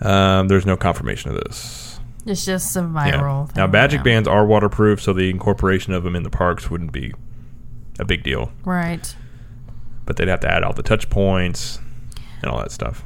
um, 0.00 0.48
there's 0.48 0.64
no 0.66 0.76
confirmation 0.78 1.30
of 1.30 1.36
this. 1.36 2.00
it's 2.24 2.44
just 2.44 2.74
a 2.76 2.80
Yeah. 2.80 2.86
viral. 3.20 3.54
Now, 3.54 3.66
Magic 3.68 3.98
yeah. 3.98 4.02
bands 4.04 4.26
are 4.28 4.44
waterproof, 4.46 5.00
so 5.00 5.12
the 5.12 5.30
incorporation 5.30 5.92
of 5.92 6.02
them 6.04 6.16
in 6.16 6.22
the 6.24 6.30
parks 6.30 6.68
wouldn't 6.70 6.90
be 6.90 7.12
a 8.00 8.04
big 8.04 8.22
deal. 8.24 8.50
Right. 8.64 9.14
But 10.06 10.16
they'd 10.16 10.26
have 10.28 10.40
to 10.40 10.50
add 10.52 10.64
all 10.64 10.72
the 10.72 10.82
touch 10.82 11.08
points 11.10 11.78
and 12.42 12.50
all 12.50 12.58
that 12.58 12.72
stuff. 12.72 13.04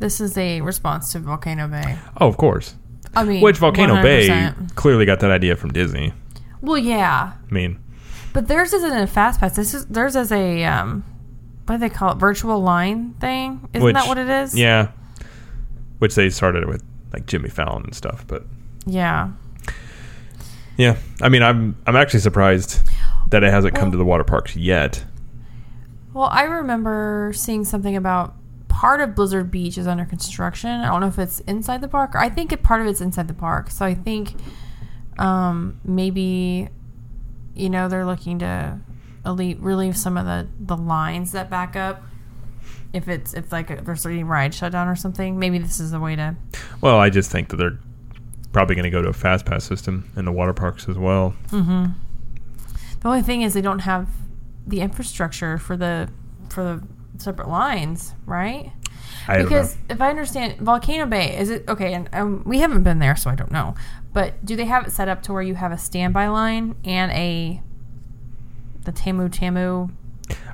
This 0.00 0.20
is 0.20 0.36
a 0.36 0.60
response 0.62 1.12
to 1.12 1.20
Volcano 1.20 1.66
Bay. 1.68 1.96
Oh, 2.20 2.26
of 2.28 2.36
course. 2.36 2.74
I 3.14 3.24
mean, 3.24 3.40
Which 3.40 3.56
Volcano 3.58 4.02
Bay 4.02 4.28
100%. 4.28 4.74
clearly 4.74 5.06
got 5.06 5.20
that 5.20 5.30
idea 5.30 5.54
from 5.56 5.70
Disney. 5.72 6.12
Well, 6.60 6.78
yeah, 6.78 7.32
I 7.50 7.54
mean, 7.54 7.78
but 8.32 8.48
theirs 8.48 8.72
isn't 8.72 8.92
a 8.92 9.06
fast 9.06 9.40
pass. 9.40 9.56
This 9.56 9.74
is 9.74 9.86
theirs 9.86 10.16
is 10.16 10.32
a 10.32 10.64
um, 10.64 11.04
what 11.66 11.76
do 11.76 11.80
they 11.80 11.90
call 11.90 12.12
it? 12.12 12.16
Virtual 12.16 12.60
line 12.60 13.14
thing. 13.14 13.68
Isn't 13.72 13.84
which, 13.84 13.94
that 13.94 14.08
what 14.08 14.18
it 14.18 14.28
is? 14.28 14.56
Yeah. 14.56 14.90
Which 15.98 16.14
they 16.14 16.30
started 16.30 16.66
with 16.66 16.82
like 17.12 17.26
Jimmy 17.26 17.48
Fallon 17.48 17.84
and 17.84 17.94
stuff, 17.94 18.26
but 18.26 18.44
Yeah. 18.86 19.30
yeah. 20.76 20.96
I 21.20 21.28
mean, 21.28 21.42
I'm 21.42 21.76
I'm 21.86 21.96
actually 21.96 22.20
surprised 22.20 22.80
that 23.30 23.44
it 23.44 23.52
hasn't 23.52 23.74
come 23.74 23.90
to 23.90 23.96
the 23.96 24.04
water 24.04 24.24
parks 24.24 24.56
yet. 24.56 25.04
Well, 26.12 26.28
I 26.30 26.42
remember 26.42 27.32
seeing 27.34 27.64
something 27.64 27.96
about 27.96 28.34
part 28.68 29.00
of 29.00 29.14
Blizzard 29.14 29.50
Beach 29.50 29.78
is 29.78 29.86
under 29.86 30.04
construction. 30.04 30.70
I 30.70 30.88
don't 30.88 31.00
know 31.00 31.06
if 31.06 31.18
it's 31.18 31.40
inside 31.40 31.80
the 31.80 31.88
park. 31.88 32.12
I 32.14 32.28
think 32.28 32.52
it, 32.52 32.62
part 32.62 32.80
of 32.80 32.86
it's 32.86 33.00
inside 33.00 33.28
the 33.28 33.34
park. 33.34 33.70
So 33.70 33.86
I 33.86 33.94
think 33.94 34.34
um, 35.18 35.80
maybe 35.84 36.68
you 37.54 37.70
know 37.70 37.88
they're 37.88 38.06
looking 38.06 38.38
to 38.40 38.78
elite, 39.24 39.58
relieve 39.60 39.96
some 39.96 40.16
of 40.16 40.26
the 40.26 40.48
the 40.58 40.76
lines 40.76 41.32
that 41.32 41.50
back 41.50 41.76
up. 41.76 42.02
If 42.92 43.08
it's 43.08 43.34
if 43.34 43.52
like 43.52 43.70
a, 43.70 43.76
there's 43.76 44.04
any 44.04 44.24
ride 44.24 44.54
shutdown 44.54 44.88
or 44.88 44.96
something, 44.96 45.38
maybe 45.38 45.58
this 45.58 45.80
is 45.80 45.92
a 45.92 46.00
way 46.00 46.16
to. 46.16 46.36
Well, 46.80 46.98
I 46.98 47.10
just 47.10 47.30
think 47.30 47.48
that 47.48 47.56
they're 47.56 47.78
probably 48.52 48.74
going 48.74 48.84
to 48.84 48.90
go 48.90 49.02
to 49.02 49.08
a 49.08 49.14
fast 49.14 49.46
pass 49.46 49.64
system 49.64 50.10
in 50.16 50.24
the 50.24 50.32
water 50.32 50.52
parks 50.52 50.88
as 50.88 50.98
well. 50.98 51.34
Mm-hmm. 51.48 51.86
The 53.00 53.08
only 53.08 53.22
thing 53.22 53.42
is 53.42 53.54
they 53.54 53.62
don't 53.62 53.80
have 53.80 54.08
the 54.66 54.80
infrastructure 54.80 55.58
for 55.58 55.76
the 55.76 56.08
for 56.50 56.62
the 56.62 56.82
separate 57.18 57.48
lines, 57.48 58.14
right? 58.26 58.72
I 59.28 59.42
because 59.42 59.76
if 59.88 60.00
I 60.00 60.10
understand, 60.10 60.58
Volcano 60.58 61.06
Bay 61.06 61.36
is 61.36 61.50
it 61.50 61.64
okay? 61.68 61.94
And 61.94 62.08
um, 62.12 62.42
we 62.44 62.58
haven't 62.58 62.82
been 62.82 62.98
there, 62.98 63.16
so 63.16 63.30
I 63.30 63.34
don't 63.34 63.50
know. 63.50 63.74
But 64.12 64.44
do 64.44 64.56
they 64.56 64.66
have 64.66 64.86
it 64.86 64.90
set 64.92 65.08
up 65.08 65.22
to 65.22 65.32
where 65.32 65.42
you 65.42 65.54
have 65.54 65.72
a 65.72 65.78
standby 65.78 66.28
line 66.28 66.74
and 66.84 67.10
a 67.12 67.62
the 68.84 68.92
TapuTapu? 68.92 69.90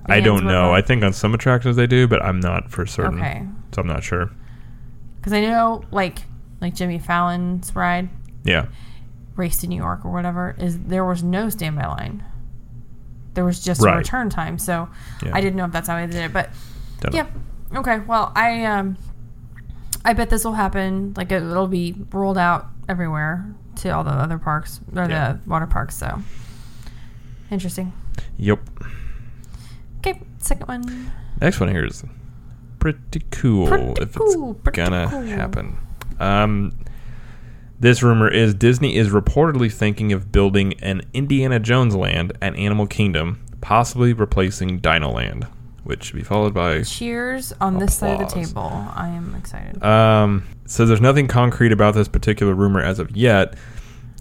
I 0.07 0.21
don't 0.21 0.45
know. 0.45 0.73
I 0.73 0.81
think 0.83 1.03
on 1.03 1.13
some 1.13 1.35
attractions 1.35 1.77
they 1.77 1.87
do, 1.87 2.07
but 2.09 2.23
I'm 2.23 2.41
not 2.41 2.71
for 2.71 2.87
certain. 2.87 3.19
Okay, 3.19 3.47
So 3.75 3.83
I'm 3.83 3.89
not 3.89 4.03
sure. 4.03 4.31
because 5.19 5.33
I 5.33 5.41
know 5.41 5.83
like 5.91 6.19
like 6.61 6.75
Jimmy 6.75 6.99
Fallon's 6.99 7.75
ride, 7.77 8.09
Yeah. 8.45 8.67
Race 9.37 9.61
to 9.61 9.67
New 9.69 9.77
York 9.77 10.05
or 10.05 10.11
whatever, 10.13 10.57
is 10.59 10.79
there 10.81 11.05
was 11.05 11.23
no 11.23 11.49
standby 11.49 11.87
line. 11.87 12.25
There 13.35 13.45
was 13.45 13.63
just 13.63 13.83
Right. 13.83 13.95
a 13.95 13.99
return 13.99 14.31
time, 14.31 14.59
so 14.59 14.89
Yeah. 15.23 15.31
I 15.35 15.41
didn't 15.41 15.57
know 15.57 15.65
if 15.67 15.73
that's 15.73 15.89
how 15.89 15.97
they 15.97 16.07
did 16.07 16.17
it. 16.25 16.33
But 16.33 16.51
Don't 17.01 17.13
know. 17.15 17.27
yeah, 17.73 17.79
okay. 17.81 17.99
Well, 18.01 18.33
I 18.35 18.65
um, 18.65 18.97
I 20.05 20.13
bet 20.15 20.31
this 20.31 20.45
will 20.45 20.55
happen. 20.55 21.13
Like 21.17 21.31
it, 21.31 21.43
it'll 21.43 21.69
be 21.69 21.95
rolled 22.13 22.39
out 22.39 22.69
everywhere 22.89 23.45
to 23.77 23.91
all 23.91 24.05
the 24.05 24.11
other 24.11 24.39
parks 24.39 24.81
or 24.95 25.09
Yeah. 25.09 25.33
the 25.35 25.41
water 25.51 25.67
parks. 25.67 25.97
So 25.97 26.21
interesting. 27.51 27.93
Yep. 28.39 28.61
Okay, 29.99 30.21
second 30.39 30.67
one. 30.69 31.11
Next 31.41 31.61
one 31.61 31.69
here 31.69 31.85
is 31.85 32.05
pretty 32.79 33.21
cool 33.31 33.67
Pretty 33.69 34.03
if 34.03 34.15
cool, 34.15 34.53
it's 34.53 34.61
pretty 34.63 34.77
gonna 34.77 35.09
cool. 35.11 35.23
happen. 35.27 35.77
Um, 36.21 36.73
this 37.81 38.03
rumor 38.03 38.29
is 38.29 38.55
Disney 38.55 38.97
is 38.97 39.09
reportedly 39.11 39.73
thinking 39.73 40.13
of 40.13 40.33
building 40.33 40.75
an 40.81 41.03
Indiana 41.15 41.61
Jones 41.61 41.95
land 41.95 42.33
at 42.43 42.57
Animal 42.57 42.87
Kingdom, 42.87 43.45
possibly 43.61 44.13
replacing 44.13 44.79
Dino 44.79 45.11
Land, 45.11 45.47
which 45.89 46.05
should 46.05 46.17
be 46.17 46.23
followed 46.23 46.53
by. 46.53 46.83
Cheers 46.83 47.55
on 47.63 47.79
this 47.79 47.97
side 47.97 48.21
of 48.21 48.29
the 48.29 48.35
table. 48.35 48.61
I 48.95 49.09
am 49.09 49.35
excited. 49.35 49.83
Um, 49.83 50.47
so 50.67 50.85
there's 50.85 51.01
nothing 51.01 51.29
concrete 51.29 51.73
about 51.73 51.95
this 51.95 52.09
particular 52.09 52.55
rumor 52.55 52.83
as 52.83 52.99
of 52.99 53.17
yet. 53.17 53.55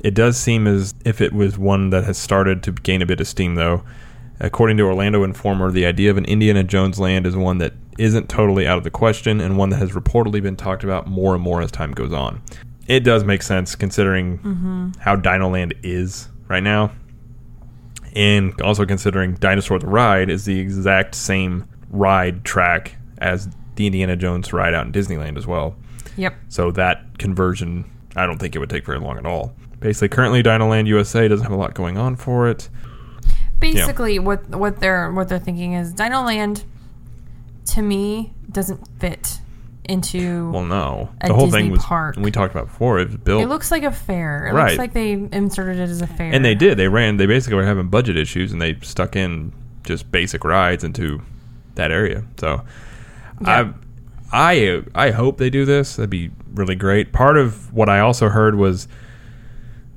It 0.01 0.13
does 0.13 0.37
seem 0.37 0.65
as 0.65 0.93
if 1.03 1.19
it 1.19 1.33
was 1.33 1.57
one 1.57 1.89
that 1.89 2.05
has 2.05 2.17
started 2.17 2.63
to 2.63 2.71
gain 2.71 3.01
a 3.01 3.05
bit 3.05 3.19
of 3.19 3.27
steam, 3.27 3.55
though. 3.55 3.83
According 4.39 4.77
to 4.77 4.83
Orlando 4.83 5.23
Informer, 5.25 5.69
the 5.69 5.85
idea 5.85 6.09
of 6.09 6.15
an 6.15 6.23
Indiana 6.23 6.63
Jones 6.63 6.99
land 6.99 7.27
is 7.27 7.35
one 7.35 7.57
that 7.57 7.73
isn't 7.97 8.29
totally 8.29 8.65
out 8.65 8.77
of 8.77 8.85
the 8.85 8.91
question 8.91 9.41
and 9.41 9.57
one 9.57 9.69
that 9.71 9.77
has 9.77 9.91
reportedly 9.91 10.41
been 10.41 10.55
talked 10.55 10.85
about 10.85 11.07
more 11.07 11.33
and 11.33 11.43
more 11.43 11.61
as 11.61 11.69
time 11.69 11.91
goes 11.91 12.13
on. 12.13 12.41
It 12.87 13.01
does 13.01 13.25
make 13.25 13.41
sense 13.41 13.75
considering 13.75 14.93
how 14.99 15.17
Dino 15.17 15.49
Land 15.49 15.73
is 15.83 16.29
right 16.47 16.63
now, 16.63 16.91
and 18.17 18.59
also 18.63 18.83
considering 18.83 19.35
Dinosaur 19.35 19.77
the 19.77 19.85
Ride 19.85 20.31
is 20.31 20.45
the 20.45 20.59
exact 20.59 21.13
same 21.13 21.67
ride 21.91 22.43
track 22.43 22.95
as 23.19 23.47
the 23.75 23.85
Indiana 23.85 24.15
Jones 24.15 24.51
ride 24.51 24.73
out 24.73 24.87
in 24.87 24.91
Disneyland 24.91 25.37
as 25.37 25.45
well. 25.45 25.75
yep. 26.17 26.33
So 26.49 26.71
that 26.71 27.19
conversion, 27.19 27.85
I 28.15 28.25
don't 28.25 28.39
think 28.39 28.55
it 28.55 28.59
would 28.59 28.71
take 28.71 28.87
very 28.87 28.97
long 28.97 29.19
at 29.19 29.27
all. 29.27 29.53
Basically, 29.79 30.09
currently 30.09 30.41
Dinoland 30.41 30.87
USA 30.87 31.27
doesn't 31.27 31.43
have 31.43 31.53
a 31.53 31.55
lot 31.55 31.75
going 31.75 31.99
on 31.99 32.15
for 32.15 32.47
it. 32.47 32.69
Basically, 33.59 34.17
what 34.17 34.49
what 34.49 34.79
they're 34.79 35.11
what 35.11 35.29
they're 35.29 35.37
thinking 35.37 35.73
is 35.73 35.93
Dino 35.93 36.23
Land, 36.23 36.63
to 37.67 37.83
me, 37.83 38.33
doesn't 38.51 38.87
fit 38.99 39.41
into. 39.87 40.51
Well, 40.51 40.65
no, 40.65 41.09
the 41.25 41.33
whole 41.33 41.45
Disney 41.45 41.61
thing 41.63 41.71
was 41.71 41.83
park. 41.83 42.15
and 42.15 42.23
we 42.25 42.31
talked 42.31 42.53
about 42.53 42.67
before. 42.67 42.99
It 42.99 43.07
was 43.07 43.17
built, 43.17 43.41
it 43.43 43.47
looks 43.47 43.71
like 43.71 43.83
a 43.83 43.91
fair. 43.91 44.47
It 44.47 44.53
Right. 44.53 44.69
looks 44.69 44.77
like 44.79 44.93
they 44.93 45.11
inserted 45.13 45.77
it 45.77 45.89
as 45.89 46.01
a 46.01 46.07
fair. 46.07 46.31
and 46.33 46.43
they 46.45 46.55
did. 46.55 46.77
They 46.77 46.87
ran. 46.87 47.17
They 47.17 47.25
basically 47.25 47.55
were 47.55 47.65
having 47.65 47.87
budget 47.87 48.17
issues, 48.17 48.51
and 48.51 48.61
they 48.61 48.77
stuck 48.81 49.15
in 49.15 49.53
just 49.83 50.11
basic 50.11 50.43
rides 50.43 50.83
into 50.83 51.21
that 51.75 51.91
area. 51.91 52.23
So, 52.37 52.63
Yeah. 53.41 53.71
I, 54.31 54.81
I, 54.93 55.07
I 55.07 55.11
hope 55.11 55.37
they 55.37 55.49
do 55.49 55.63
this. 55.63 55.95
That'd 55.95 56.09
be 56.09 56.31
really 56.53 56.75
great. 56.75 57.13
Part 57.13 57.37
of 57.37 57.71
what 57.73 57.87
I 57.87 57.99
also 57.99 58.29
heard 58.29 58.55
was 58.55 58.87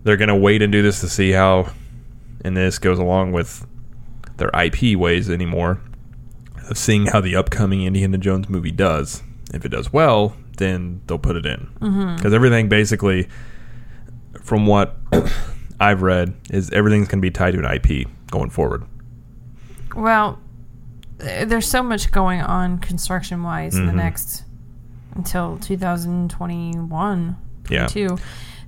they're 0.05 0.17
going 0.17 0.29
to 0.29 0.37
wait 0.37 0.63
and 0.63 0.71
do 0.71 0.83
this 0.83 1.01
to 1.01 1.09
see 1.09 1.33
how, 1.33 1.73
and 2.45 2.57
this 2.57 2.79
goes 2.79 2.99
along 2.99 3.33
with 3.33 3.67
their 4.37 4.51
IP 4.55 4.97
ways 4.97 5.29
anymore 5.29 5.81
of 6.69 6.79
seeing 6.79 7.07
how 7.07 7.21
the 7.21 7.35
upcoming 7.35 7.83
Indiana 7.83 8.17
Jones 8.19 8.49
movie 8.49 8.71
does. 8.71 9.23
If 9.53 9.65
it 9.65 9.71
does 9.71 9.93
well, 9.93 10.35
then 10.59 11.01
they'll 11.07 11.19
put 11.19 11.37
it 11.37 11.47
in 11.47 11.69
because 12.17 12.33
everything 12.33 12.69
basically, 12.69 13.29
from 14.43 14.67
what 14.67 14.97
I've 15.81 16.03
read, 16.03 16.35
is 16.51 16.71
everything's 16.71 17.09
going 17.09 17.19
to 17.19 17.23
be 17.23 17.31
tied 17.31 17.53
to 17.55 17.59
an 17.59 17.65
IP 17.65 18.07
going 18.31 18.51
forward. 18.51 18.85
Well, 19.97 20.39
there's 21.19 21.67
so 21.69 21.83
much 21.83 22.13
going 22.13 22.41
on 22.43 22.79
construction 22.79 23.43
wise 23.43 23.75
in 23.77 23.87
the 23.87 23.93
Mhm. 23.93 23.97
next 23.97 24.45
until 25.17 25.59
2021, 25.59 27.37
Yeah. 27.69 27.87
22. 27.87 28.19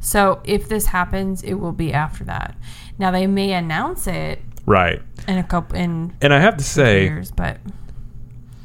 So 0.00 0.40
if 0.44 0.68
this 0.68 0.86
happens, 0.86 1.42
it 1.42 1.54
will 1.54 1.72
be 1.72 1.92
after 1.92 2.24
that. 2.24 2.56
Now 2.98 3.10
they 3.10 3.26
may 3.26 3.52
announce 3.52 4.06
it 4.06 4.42
Right. 4.66 5.00
in 5.28 5.38
a 5.38 5.42
couple 5.44 5.76
in 5.78 6.12
And 6.20 6.34
I 6.34 6.40
have 6.40 6.56
to 6.56 6.64
say, 6.64 7.04
years, 7.04 7.30
but 7.30 7.58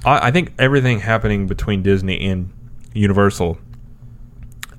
I, 0.06 0.28
I 0.28 0.32
think 0.32 0.54
everything 0.60 1.00
happening 1.02 1.48
between 1.48 1.84
Disney 1.84 2.20
and 2.28 2.52
Universal 2.94 3.58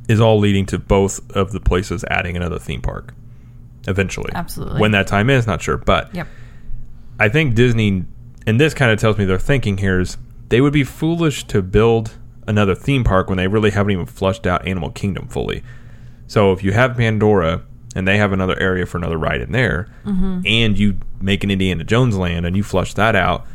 is 0.09 0.21
all 0.21 0.39
leading 0.39 0.67
to 0.67 0.79
both 0.79 1.21
of 1.37 1.53
the 1.53 1.61
places 1.61 2.05
adding 2.11 2.37
another 2.37 2.59
theme 2.59 2.81
park 2.81 3.15
eventually. 3.87 4.31
Absolutely. 4.35 4.81
When 4.81 4.91
that 4.93 5.07
time 5.07 5.31
is, 5.31 5.47
not 5.47 5.63
sure, 5.63 5.77
but 5.79 6.15
Yep. 6.15 6.27
I 7.21 7.29
think 7.29 7.55
Disney, 7.55 8.05
and 8.47 8.61
this 8.61 8.75
kind 8.75 8.91
of 8.93 8.99
tells 8.99 9.19
me 9.19 9.25
their 9.25 9.39
thinking 9.39 9.79
here 9.79 10.01
is 10.01 10.17
they 10.49 10.61
would 10.61 10.73
be 10.73 10.85
foolish 10.85 11.45
to 11.45 11.63
build 11.63 12.17
another 12.47 12.75
theme 12.75 13.05
park 13.05 13.29
when 13.29 13.37
they 13.37 13.49
really 13.49 13.71
haven't 13.71 13.93
even 13.93 14.07
flushed 14.07 14.47
out 14.47 14.67
Animal 14.67 14.91
Kingdom 14.91 15.29
fully. 15.29 15.63
So 16.27 16.53
if 16.53 16.63
you 16.63 16.73
have 16.73 16.97
Pandora 16.97 17.63
and 17.95 18.07
they 18.07 18.17
have 18.19 18.33
another 18.33 18.59
area 18.59 18.87
for 18.87 18.99
another 18.99 19.19
ride 19.19 19.41
in 19.41 19.53
there, 19.53 19.89
Mm-hmm. 20.05 20.41
and 20.47 20.79
you 20.79 20.97
make 21.21 21.43
an 21.45 21.51
Indiana 21.51 21.85
Jones 21.85 22.17
land 22.17 22.47
and 22.47 22.57
you 22.57 22.63
flush 22.63 22.95
that 22.95 23.15
out, 23.17 23.47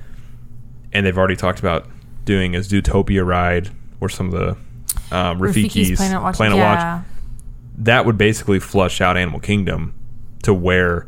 and 0.93 1.05
they've 1.05 1.17
already 1.17 1.35
talked 1.35 1.59
about 1.59 1.87
doing 2.25 2.55
a 2.55 2.59
Zootopia 2.59 3.25
ride 3.25 3.69
or 3.99 4.07
some 4.09 4.27
of 4.27 4.33
the 4.33 4.49
um, 5.15 5.39
Rafiki's, 5.39 5.97
Planet 5.97 6.21
Watch. 6.21 6.35
Planet 6.35 6.57
yeah. 6.57 6.95
Watch, 6.95 7.05
that 7.79 8.05
would 8.05 8.17
basically 8.17 8.59
flush 8.59 9.01
out 9.01 9.17
Animal 9.17 9.39
Kingdom 9.39 9.93
to 10.43 10.53
where, 10.53 11.07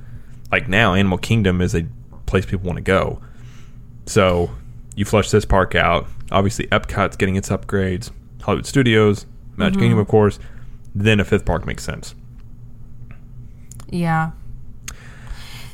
like 0.52 0.68
now, 0.68 0.94
Animal 0.94 1.18
Kingdom 1.18 1.62
is 1.62 1.76
a 1.76 1.86
place 2.26 2.46
people 2.46 2.66
want 2.66 2.78
to 2.78 2.84
go. 2.84 3.22
So 4.08 4.52
you 4.96 5.06
flush 5.06 5.30
this 5.30 5.46
park 5.46 5.76
out. 5.76 6.08
Obviously, 6.32 6.68
Epcot's 6.68 7.16
getting 7.16 7.36
its 7.36 7.50
upgrades. 7.50 8.12
Hollywood 8.42 8.66
Studios, 8.66 9.26
Magic 9.58 9.74
Mm-hmm. 9.74 9.82
Kingdom, 9.82 10.00
of 10.00 10.08
course. 10.08 10.40
Then 10.94 11.20
a 11.20 11.26
fifth 11.26 11.46
park 11.46 11.66
makes 11.66 11.84
sense. 11.84 12.16
Yeah. 13.90 14.32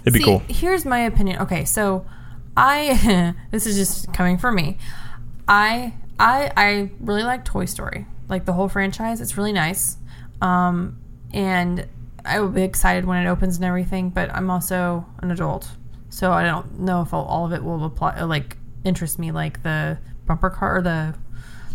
It'd 0.01 0.13
be 0.13 0.19
See, 0.19 0.25
cool. 0.25 0.39
Here's 0.47 0.83
my 0.85 0.99
opinion. 0.99 1.39
Okay, 1.41 1.63
so 1.63 2.05
I 2.55 3.33
this 3.51 3.65
is 3.65 3.75
just 3.75 4.13
coming 4.13 4.37
from 4.37 4.55
me. 4.55 4.77
I 5.47 5.93
I 6.19 6.51
I 6.55 6.91
really 6.99 7.23
like 7.23 7.45
Toy 7.45 7.65
Story. 7.65 8.05
Like 8.29 8.45
the 8.45 8.53
whole 8.53 8.69
franchise. 8.69 9.21
It's 9.21 9.37
really 9.37 9.53
nice. 9.53 9.97
Um 10.41 10.99
and 11.33 11.87
I 12.25 12.39
will 12.39 12.49
be 12.49 12.63
excited 12.63 13.05
when 13.05 13.25
it 13.25 13.29
opens 13.29 13.55
and 13.55 13.65
everything, 13.65 14.09
but 14.09 14.33
I'm 14.33 14.49
also 14.49 15.05
an 15.19 15.31
adult. 15.31 15.69
So 16.09 16.31
I 16.31 16.43
don't 16.43 16.79
know 16.79 17.01
if 17.01 17.13
all, 17.13 17.25
all 17.25 17.45
of 17.45 17.53
it 17.53 17.63
will 17.63 17.83
apply 17.85 18.17
uh, 18.17 18.27
like 18.27 18.57
interest 18.83 19.17
me 19.17 19.31
like 19.31 19.63
the 19.63 19.97
bumper 20.25 20.49
car 20.49 20.77
or 20.77 20.81
the 20.81 21.15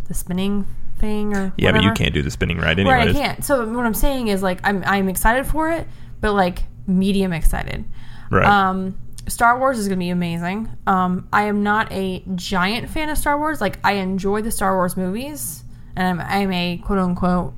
the 0.09 0.15
spinning 0.15 0.67
thing 0.99 1.35
or 1.35 1.53
Yeah, 1.57 1.73
but 1.73 1.83
you 1.83 1.93
can't 1.93 2.15
do 2.15 2.23
the 2.23 2.31
spinning 2.31 2.59
ride 2.59 2.79
anyways. 2.79 3.07
Right, 3.07 3.09
I 3.09 3.13
can't. 3.13 3.45
So 3.45 3.67
what 3.69 3.87
I'm 3.87 3.95
saying 3.95 4.29
is 4.29 4.43
like 4.43 4.61
I'm 4.63 4.83
I'm 4.87 5.09
excited 5.09 5.47
for 5.47 5.71
it, 5.71 5.87
but 6.21 6.33
like 6.33 6.65
medium 6.87 7.33
excited. 7.33 7.85
Right. 8.31 8.47
Um, 8.47 8.99
Star 9.29 9.59
Wars 9.59 9.79
is 9.79 9.89
going 9.89 9.99
to 9.99 10.05
be 10.05 10.11
amazing. 10.11 10.69
Um, 10.87 11.29
I 11.33 11.45
am 11.45 11.63
not 11.63 11.91
a 11.93 12.23
giant 12.35 12.89
fan 12.91 13.09
of 13.09 13.19
Star 13.19 13.39
Wars. 13.39 13.61
Like 13.61 13.79
I 13.85 13.95
enjoy 13.95 14.43
the 14.43 14.51
Star 14.51 14.77
Wars 14.77 14.97
movies, 14.97 15.65
and 15.97 16.21
I'm, 16.21 16.27
I'm 16.29 16.53
a 16.53 16.79
quote 16.79 16.99
unquote 16.99 17.55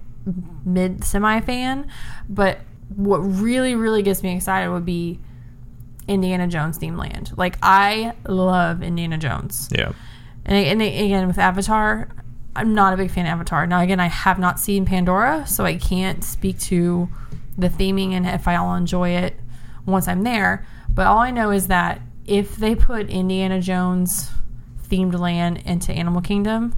mid 0.64 1.04
semi 1.04 1.40
fan. 1.40 1.88
But 2.28 2.60
what 2.94 3.18
really 3.18 3.74
really 3.74 4.02
gets 4.02 4.22
me 4.22 4.34
excited 4.34 4.70
would 4.70 4.86
be 4.86 5.20
Indiana 6.06 6.48
Jones 6.48 6.78
themed 6.78 6.98
land. 6.98 7.32
Like 7.36 7.58
I 7.62 8.14
love 8.26 8.82
Indiana 8.82 9.18
Jones. 9.18 9.68
yeah. 9.72 9.92
And, 10.44 10.80
and 10.80 10.82
again, 10.82 11.26
with 11.26 11.38
Avatar, 11.38 12.08
I'm 12.56 12.74
not 12.74 12.94
a 12.94 12.96
big 12.96 13.10
fan 13.10 13.26
of 13.26 13.32
Avatar. 13.32 13.66
Now, 13.66 13.82
again, 13.82 14.00
I 14.00 14.06
have 14.06 14.38
not 14.38 14.58
seen 14.58 14.86
Pandora, 14.86 15.46
so 15.46 15.64
I 15.66 15.76
can't 15.76 16.24
speak 16.24 16.58
to 16.60 17.08
the 17.58 17.68
theming 17.68 18.12
and 18.12 18.26
if 18.26 18.48
I'll 18.48 18.74
enjoy 18.74 19.10
it 19.10 19.34
once 19.84 20.08
I'm 20.08 20.22
there. 20.22 20.66
But 20.98 21.06
all 21.06 21.18
I 21.18 21.30
know 21.30 21.52
is 21.52 21.68
that 21.68 22.00
if 22.26 22.56
they 22.56 22.74
put 22.74 23.08
Indiana 23.08 23.60
Jones 23.60 24.32
themed 24.88 25.16
land 25.16 25.58
into 25.64 25.92
Animal 25.92 26.20
Kingdom, 26.20 26.74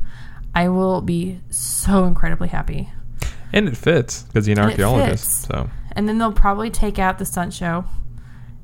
I 0.54 0.68
will 0.68 1.00
be 1.00 1.40
so 1.48 2.04
incredibly 2.04 2.48
happy. 2.48 2.90
And 3.50 3.66
it 3.66 3.78
fits 3.78 4.24
because 4.24 4.44
he's 4.44 4.58
an 4.58 4.62
And 4.64 4.72
archaeologist. 4.72 5.44
So, 5.46 5.70
And 5.92 6.06
then 6.06 6.18
they'll 6.18 6.34
probably 6.34 6.68
take 6.68 6.98
out 6.98 7.18
the 7.18 7.24
stunt 7.24 7.54
show 7.54 7.86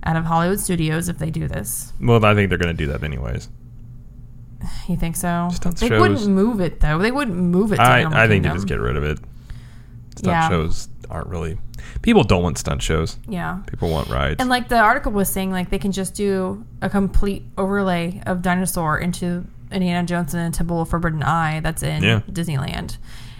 out 0.03 0.17
of 0.17 0.27
Hollywood 0.27 0.61
Studios 0.61 1.09
if 1.09 1.17
they 1.17 1.31
do 1.31 1.49
this. 1.49 1.91
well, 2.03 2.23
I 2.23 2.35
think 2.35 2.51
they're 2.51 2.59
going 2.59 2.77
to 2.77 2.85
do 2.85 2.93
that 2.93 3.03
anyways. 3.03 3.49
You 4.89 4.97
think 4.99 5.17
so? 5.17 5.49
Stunt 5.55 5.79
they 5.79 5.89
shows- 5.89 6.01
wouldn't 6.03 6.27
move 6.29 6.61
it 6.61 6.81
though. 6.81 6.99
They 6.99 7.13
wouldn't 7.13 7.35
move 7.39 7.73
it. 7.73 7.77
To 7.77 7.83
I, 7.83 8.25
I 8.25 8.29
think 8.29 8.45
they 8.45 8.51
just 8.51 8.69
get 8.69 8.79
rid 8.79 8.97
of 8.99 9.05
it. 9.05 9.21
Stunt 10.19 10.27
Yeah. 10.35 10.49
shows 10.51 10.89
aren't 11.09 11.29
really. 11.29 11.57
People 12.03 12.25
don't 12.25 12.43
want 12.43 12.59
stunt 12.59 12.83
shows. 12.83 13.19
Yeah. 13.29 13.61
People 13.67 13.91
want 13.91 14.09
rides. 14.09 14.37
And 14.41 14.49
like 14.49 14.69
the 14.69 14.79
article 14.79 15.13
was 15.13 15.29
saying, 15.29 15.51
like 15.51 15.71
they 15.71 15.79
can 15.79 15.93
just 15.93 16.15
do 16.15 16.65
a 16.83 16.89
complete 16.91 17.45
overlay 17.59 18.23
of 18.27 18.43
dinosaur 18.43 18.99
into 18.99 19.45
Indiana 19.71 20.07
Jones 20.07 20.33
and 20.35 20.53
the 20.53 20.57
Temple 20.57 20.81
of 20.83 20.89
Forbidden 20.89 21.23
Eye 21.23 21.61
that's 21.61 21.83
in 21.83 22.03
Yeah. 22.03 22.21
Disneyland. 22.31 22.97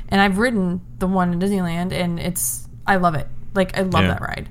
And 0.09 0.21
I've 0.21 0.39
ridden 0.39 0.81
the 0.99 1.07
one 1.07 1.33
in 1.33 1.41
Disneyland, 1.41 1.93
and 1.93 2.19
it's 2.21 2.69
I 2.87 2.97
love 2.97 3.15
it. 3.15 3.27
Like 3.55 3.77
I 3.79 3.83
love 3.83 4.03
Yeah. 4.05 4.09
that 4.11 4.21
ride. 4.21 4.49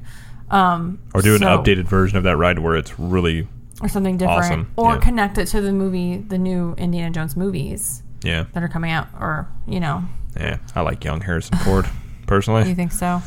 Um, 0.51 0.99
or 1.13 1.21
do 1.21 1.33
an 1.33 1.39
so- 1.41 1.47
updated 1.57 1.85
version 1.85 2.17
of 2.17 2.23
that 2.23 2.37
ride 2.37 2.59
where 2.59 2.75
it's 2.75 2.97
really 2.99 3.47
or 3.81 3.89
something 3.89 4.15
different, 4.17 4.43
Awesome. 4.45 4.67
or 4.77 4.93
Yeah. 4.93 4.99
connect 4.99 5.37
it 5.37 5.47
to 5.47 5.59
the 5.61 5.73
movie, 5.73 6.17
the 6.17 6.37
new 6.37 6.73
Indiana 6.77 7.11
Jones 7.11 7.35
movies 7.35 8.03
yeah 8.23 8.45
that 8.53 8.63
are 8.63 8.67
coming 8.69 8.91
out, 8.91 9.07
or 9.19 9.47
you 9.67 9.79
know, 9.79 10.03
yeah. 10.39 10.57
I 10.75 10.81
like 10.81 11.03
young 11.03 11.21
Harrison 11.21 11.57
Ford 11.59 11.85
personally, 12.25 12.67
you 12.69 12.75
think 12.75 12.91
so? 12.93 13.21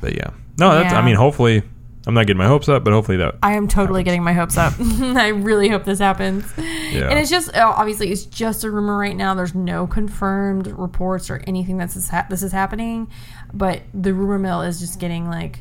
But 0.00 0.14
yeah. 0.14 0.30
No, 0.58 0.72
that's. 0.72 0.94
I 0.94 1.04
mean, 1.04 1.16
hopefully, 1.16 1.62
I'm 2.06 2.14
not 2.14 2.26
getting 2.26 2.38
my 2.38 2.46
hopes 2.46 2.68
up, 2.68 2.84
but 2.84 2.92
hopefully 2.92 3.18
that. 3.18 3.34
I 3.42 3.54
am 3.54 3.66
totally 3.66 4.04
getting 4.04 4.22
my 4.22 4.32
hopes 4.32 4.56
up. 4.56 4.74
I 4.80 5.28
really 5.28 5.68
hope 5.68 5.84
this 5.84 5.98
happens. 5.98 6.44
Yeah. 6.56 7.10
And 7.10 7.18
it's 7.18 7.28
just 7.28 7.52
uh, 7.54 7.74
obviously 7.76 8.12
it's 8.12 8.24
just 8.24 8.62
a 8.62 8.70
rumor 8.70 8.96
right 8.96 9.16
now. 9.16 9.34
There's 9.34 9.56
no 9.56 9.88
confirmed 9.88 10.68
reports 10.68 11.30
or 11.30 11.42
anything 11.48 11.78
that's 11.78 11.94
this, 11.94 12.08
ha- 12.08 12.26
this 12.30 12.44
is 12.44 12.52
happening, 12.52 13.10
but 13.52 13.82
the 13.92 14.14
rumor 14.14 14.38
mill 14.38 14.62
is 14.62 14.78
just 14.78 15.00
getting 15.00 15.28
like, 15.28 15.58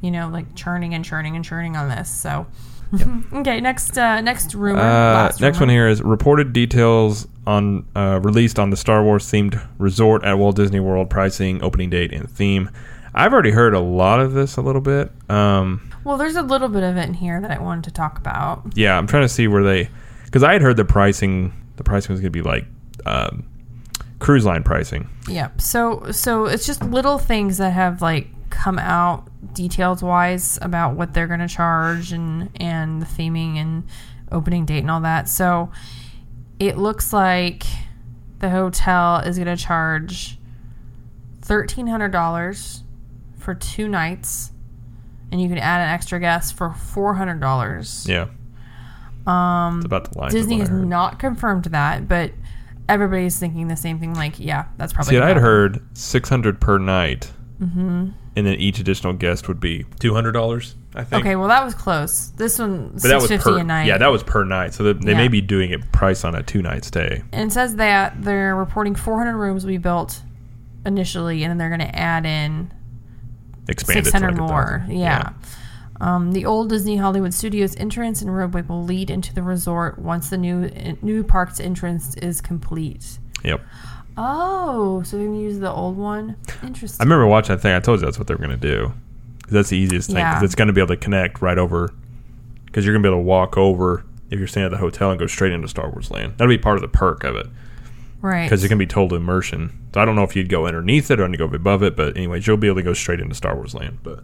you 0.00 0.10
know, 0.10 0.28
like 0.28 0.56
churning 0.56 0.92
and 0.92 1.04
churning 1.04 1.36
and 1.36 1.44
churning 1.44 1.76
on 1.76 1.88
this. 1.88 2.10
So, 2.10 2.48
okay, 3.32 3.60
next 3.60 3.96
uh, 3.96 4.20
next 4.22 4.56
rumor. 4.56 4.80
Uh, 4.80 4.82
last 4.82 5.40
next 5.40 5.58
rumor. 5.58 5.66
one 5.66 5.74
here 5.76 5.88
is 5.88 6.02
reported 6.02 6.52
details 6.52 7.28
on 7.46 7.86
uh, 7.94 8.18
released 8.24 8.58
on 8.58 8.70
the 8.70 8.76
Star 8.76 9.04
Wars 9.04 9.30
themed 9.30 9.64
resort 9.78 10.24
at 10.24 10.36
Walt 10.36 10.56
Disney 10.56 10.80
World 10.80 11.10
pricing, 11.10 11.62
opening 11.62 11.90
date, 11.90 12.12
and 12.12 12.28
theme. 12.28 12.70
I've 13.16 13.32
already 13.32 13.50
heard 13.50 13.72
a 13.74 13.80
lot 13.80 14.20
of 14.20 14.32
this 14.34 14.56
a 14.56 14.60
little 14.60 14.82
bit. 14.82 15.10
Um, 15.30 15.90
Well, 16.04 16.18
there's 16.18 16.36
a 16.36 16.42
little 16.42 16.68
bit 16.68 16.82
of 16.82 16.96
it 16.96 17.08
in 17.08 17.14
here 17.14 17.40
that 17.40 17.50
I 17.50 17.58
wanted 17.58 17.84
to 17.84 17.90
talk 17.90 18.18
about. 18.18 18.62
yeah, 18.74 18.96
I'm 18.98 19.06
trying 19.06 19.22
to 19.24 19.28
see 19.28 19.48
where 19.48 19.62
they 19.62 19.88
because 20.24 20.42
I 20.42 20.52
had 20.52 20.62
heard 20.62 20.76
the 20.76 20.84
pricing. 20.84 21.52
The 21.76 21.84
pricing 21.84 22.12
was 22.12 22.20
going 22.20 22.32
to 22.32 22.42
be 22.42 22.42
like 22.42 22.66
um, 23.06 23.46
cruise 24.18 24.44
line 24.44 24.62
pricing. 24.62 25.08
Yep. 25.28 25.60
So 25.60 26.10
so 26.12 26.44
it's 26.46 26.66
just 26.66 26.82
little 26.84 27.18
things 27.18 27.58
that 27.58 27.70
have 27.72 28.02
like 28.02 28.28
come 28.50 28.78
out 28.78 29.28
details 29.54 30.02
wise 30.02 30.58
about 30.62 30.94
what 30.94 31.14
they're 31.14 31.26
going 31.26 31.40
to 31.40 31.48
charge 31.48 32.12
and 32.12 32.50
and 32.60 33.00
the 33.00 33.06
theming 33.06 33.56
and 33.56 33.84
opening 34.30 34.66
date 34.66 34.80
and 34.80 34.90
all 34.90 35.00
that. 35.00 35.28
So 35.28 35.70
it 36.58 36.76
looks 36.76 37.12
like 37.12 37.64
the 38.40 38.50
hotel 38.50 39.18
is 39.18 39.38
going 39.38 39.54
to 39.54 39.62
charge 39.62 40.38
$1300 41.42 42.80
for 43.46 43.54
2 43.54 43.88
nights 43.88 44.50
and 45.32 45.40
you 45.40 45.48
can 45.48 45.58
add 45.58 45.80
an 45.80 45.88
extra 45.88 46.20
guest 46.20 46.54
for 46.56 46.68
$400. 46.70 48.06
Yeah, 48.08 48.26
Um 49.26 49.78
it's 49.78 49.86
about 49.86 50.12
the 50.12 50.18
line. 50.18 50.30
Disney 50.30 50.58
has 50.60 50.70
not 50.70 51.18
confirmed 51.18 51.64
that, 51.66 52.06
but 52.08 52.32
everybody's 52.88 53.38
thinking 53.38 53.68
the 53.68 53.76
same 53.76 53.98
thing 53.98 54.14
like, 54.14 54.38
yeah, 54.38 54.66
that's 54.76 54.92
probably 54.92 55.10
See, 55.10 55.16
I'd 55.18 55.28
happen. 55.28 55.42
heard 55.42 55.80
600 55.98 56.60
per 56.60 56.78
night, 56.78 57.32
mm-hmm. 57.60 58.10
and 58.36 58.46
then 58.46 58.54
each 58.54 58.78
additional 58.78 59.12
guest 59.14 59.48
would 59.48 59.58
be 59.60 59.84
200 60.00 60.32
dollars. 60.32 60.74
I 60.94 61.04
think. 61.04 61.24
Okay, 61.24 61.36
well 61.36 61.48
that 61.48 61.62
was 61.62 61.74
close. 61.74 62.28
This 62.36 62.58
one 62.58 62.90
But 62.94 63.02
that 63.02 63.14
was 63.16 63.28
six 63.28 63.44
fifty 63.44 63.56
per 63.56 63.60
a 63.60 63.64
night. 63.64 63.86
yeah, 63.86 63.98
that 63.98 64.06
was 64.10 64.22
per 64.22 64.44
night. 64.44 64.72
So 64.72 64.82
they, 64.82 64.92
they 64.94 65.10
Yeah. 65.12 65.18
may 65.18 65.28
be 65.28 65.40
doing 65.42 65.70
it 65.70 65.92
price 65.92 66.24
on 66.24 66.34
a 66.34 66.42
two 66.42 66.62
night 66.62 66.84
stay. 66.84 67.22
and 67.32 67.50
it 67.50 67.52
says 67.52 67.76
that 67.76 68.22
they're 68.22 68.56
reporting 68.56 68.94
400 68.94 69.36
rooms 69.36 69.64
will 69.64 69.72
be 69.72 69.76
built 69.78 70.22
initially, 70.86 71.42
and 71.42 71.50
then 71.50 71.58
they're 71.58 71.68
going 71.76 71.80
to 71.90 71.98
add 71.98 72.24
in 72.24 72.72
Expanded 73.68 74.04
600 74.06 74.28
like 74.28 74.36
more. 74.38 74.78
thousand. 74.80 74.96
Yeah. 74.98 75.30
Um, 76.00 76.32
the 76.32 76.44
old 76.44 76.68
Disney 76.68 76.96
Hollywood 76.96 77.32
Studios 77.32 77.74
entrance 77.76 78.20
and 78.20 78.34
roadway 78.34 78.62
will 78.62 78.84
lead 78.84 79.10
into 79.10 79.34
the 79.34 79.42
resort 79.42 79.98
once 79.98 80.28
the 80.30 80.36
new 80.36 80.68
new 81.00 81.24
park's 81.24 81.58
entrance 81.58 82.14
is 82.16 82.40
complete. 82.40 83.18
Yep. 83.44 83.60
Oh, 84.18 85.02
so 85.02 85.16
they're 85.16 85.26
going 85.26 85.38
to 85.38 85.44
use 85.44 85.58
the 85.58 85.70
old 85.70 85.96
one? 85.96 86.36
Interesting. 86.62 87.02
I 87.02 87.04
remember 87.04 87.26
watching 87.26 87.54
that 87.56 87.62
thing. 87.62 87.74
I 87.74 87.80
told 87.80 88.00
you 88.00 88.06
that's 88.06 88.18
what 88.18 88.26
they 88.28 88.34
were 88.34 88.38
going 88.44 88.50
to 88.50 88.56
do. 88.56 88.92
That's 89.50 89.68
the 89.70 89.76
easiest 89.76 90.08
thing 90.08 90.16
because 90.16 90.42
Yeah. 90.42 90.44
it's 90.44 90.54
going 90.54 90.68
to 90.68 90.72
be 90.74 90.80
able 90.80 90.88
to 90.94 90.96
connect 90.96 91.40
right 91.42 91.58
over. 91.58 91.92
Because 92.64 92.84
you're 92.84 92.94
going 92.94 93.02
to 93.02 93.08
be 93.08 93.12
able 93.12 93.22
to 93.22 93.26
walk 93.26 93.56
over 93.56 94.04
if 94.30 94.38
you're 94.38 94.48
staying 94.48 94.66
at 94.66 94.70
the 94.70 94.76
hotel 94.78 95.10
and 95.10 95.18
go 95.20 95.26
straight 95.26 95.52
into 95.52 95.68
Star 95.68 95.88
Wars 95.90 96.10
Land. 96.10 96.34
That'll 96.36 96.48
be 96.52 96.58
part 96.58 96.76
of 96.76 96.82
the 96.82 96.88
perk 96.88 97.24
of 97.24 97.36
it 97.36 97.46
right. 98.26 98.44
because 98.44 98.64
it 98.64 98.68
can 98.68 98.78
be 98.78 98.86
total 98.86 99.16
immersion. 99.16 99.88
So 99.94 100.00
I 100.00 100.04
don't 100.04 100.16
know 100.16 100.24
if 100.24 100.36
you'd 100.36 100.48
go 100.48 100.66
underneath 100.66 101.10
it 101.10 101.20
or 101.20 101.28
go 101.28 101.44
above 101.44 101.82
it, 101.82 101.96
but 101.96 102.16
anyways, 102.16 102.46
you'll 102.46 102.56
be 102.56 102.66
able 102.66 102.76
to 102.76 102.82
go 102.82 102.92
straight 102.92 103.20
into 103.20 103.34
Star 103.34 103.54
Wars 103.54 103.74
Land. 103.74 103.98
But 104.02 104.22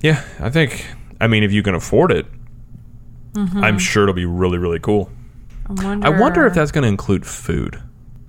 yeah, 0.00 0.24
I 0.40 0.50
think. 0.50 0.86
I 1.20 1.26
mean, 1.26 1.42
if 1.42 1.52
you 1.52 1.62
can 1.62 1.74
afford 1.74 2.10
it, 2.10 2.26
Mm-hmm. 3.34 3.64
I'm 3.64 3.78
sure 3.78 4.04
it'll 4.04 4.14
be 4.14 4.26
really 4.26 4.58
really 4.58 4.78
cool. 4.78 5.10
I 5.66 5.72
wonder, 5.72 6.06
I 6.06 6.20
wonder 6.20 6.46
if 6.46 6.54
that's 6.54 6.70
going 6.70 6.82
to 6.82 6.88
include 6.88 7.26
food. 7.26 7.82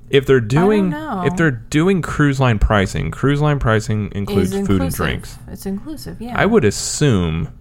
If 0.09 0.25
they're 0.25 0.39
doing 0.39 0.93
if 0.93 1.36
they're 1.36 1.51
doing 1.51 2.01
cruise 2.01 2.39
line 2.39 2.59
pricing, 2.59 3.11
cruise 3.11 3.41
line 3.41 3.59
pricing 3.59 4.11
includes 4.13 4.51
food 4.51 4.81
and 4.81 4.93
drinks. 4.93 5.38
It's 5.47 5.65
inclusive, 5.65 6.21
yeah. 6.21 6.39
I 6.39 6.45
would 6.45 6.65
assume 6.65 7.53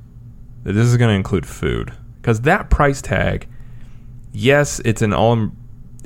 that 0.62 0.72
this 0.72 0.86
is 0.86 0.96
going 0.96 1.10
to 1.10 1.14
include 1.14 1.46
food 1.46 1.92
because 2.20 2.42
that 2.42 2.70
price 2.70 3.02
tag, 3.02 3.48
yes, 4.32 4.80
it's 4.84 5.02
an 5.02 5.12
all 5.12 5.50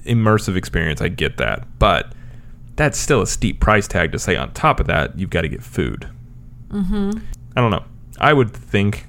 immersive 0.04 0.56
experience. 0.56 1.00
I 1.00 1.08
get 1.08 1.36
that, 1.38 1.66
but 1.78 2.12
that's 2.76 2.98
still 2.98 3.22
a 3.22 3.26
steep 3.26 3.60
price 3.60 3.88
tag 3.88 4.12
to 4.12 4.18
say. 4.18 4.36
On 4.36 4.52
top 4.52 4.80
of 4.80 4.86
that, 4.86 5.18
you've 5.18 5.30
got 5.30 5.42
to 5.42 5.48
get 5.48 5.62
food. 5.62 6.08
Mm-hmm. 6.68 7.18
I 7.56 7.60
don't 7.60 7.70
know. 7.70 7.84
I 8.20 8.32
would 8.32 8.52
think 8.52 9.06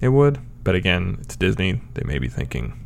it 0.00 0.08
would, 0.08 0.38
but 0.64 0.74
again, 0.74 1.18
it's 1.20 1.36
Disney. 1.36 1.80
They 1.94 2.02
may 2.04 2.18
be 2.18 2.28
thinking. 2.28 2.78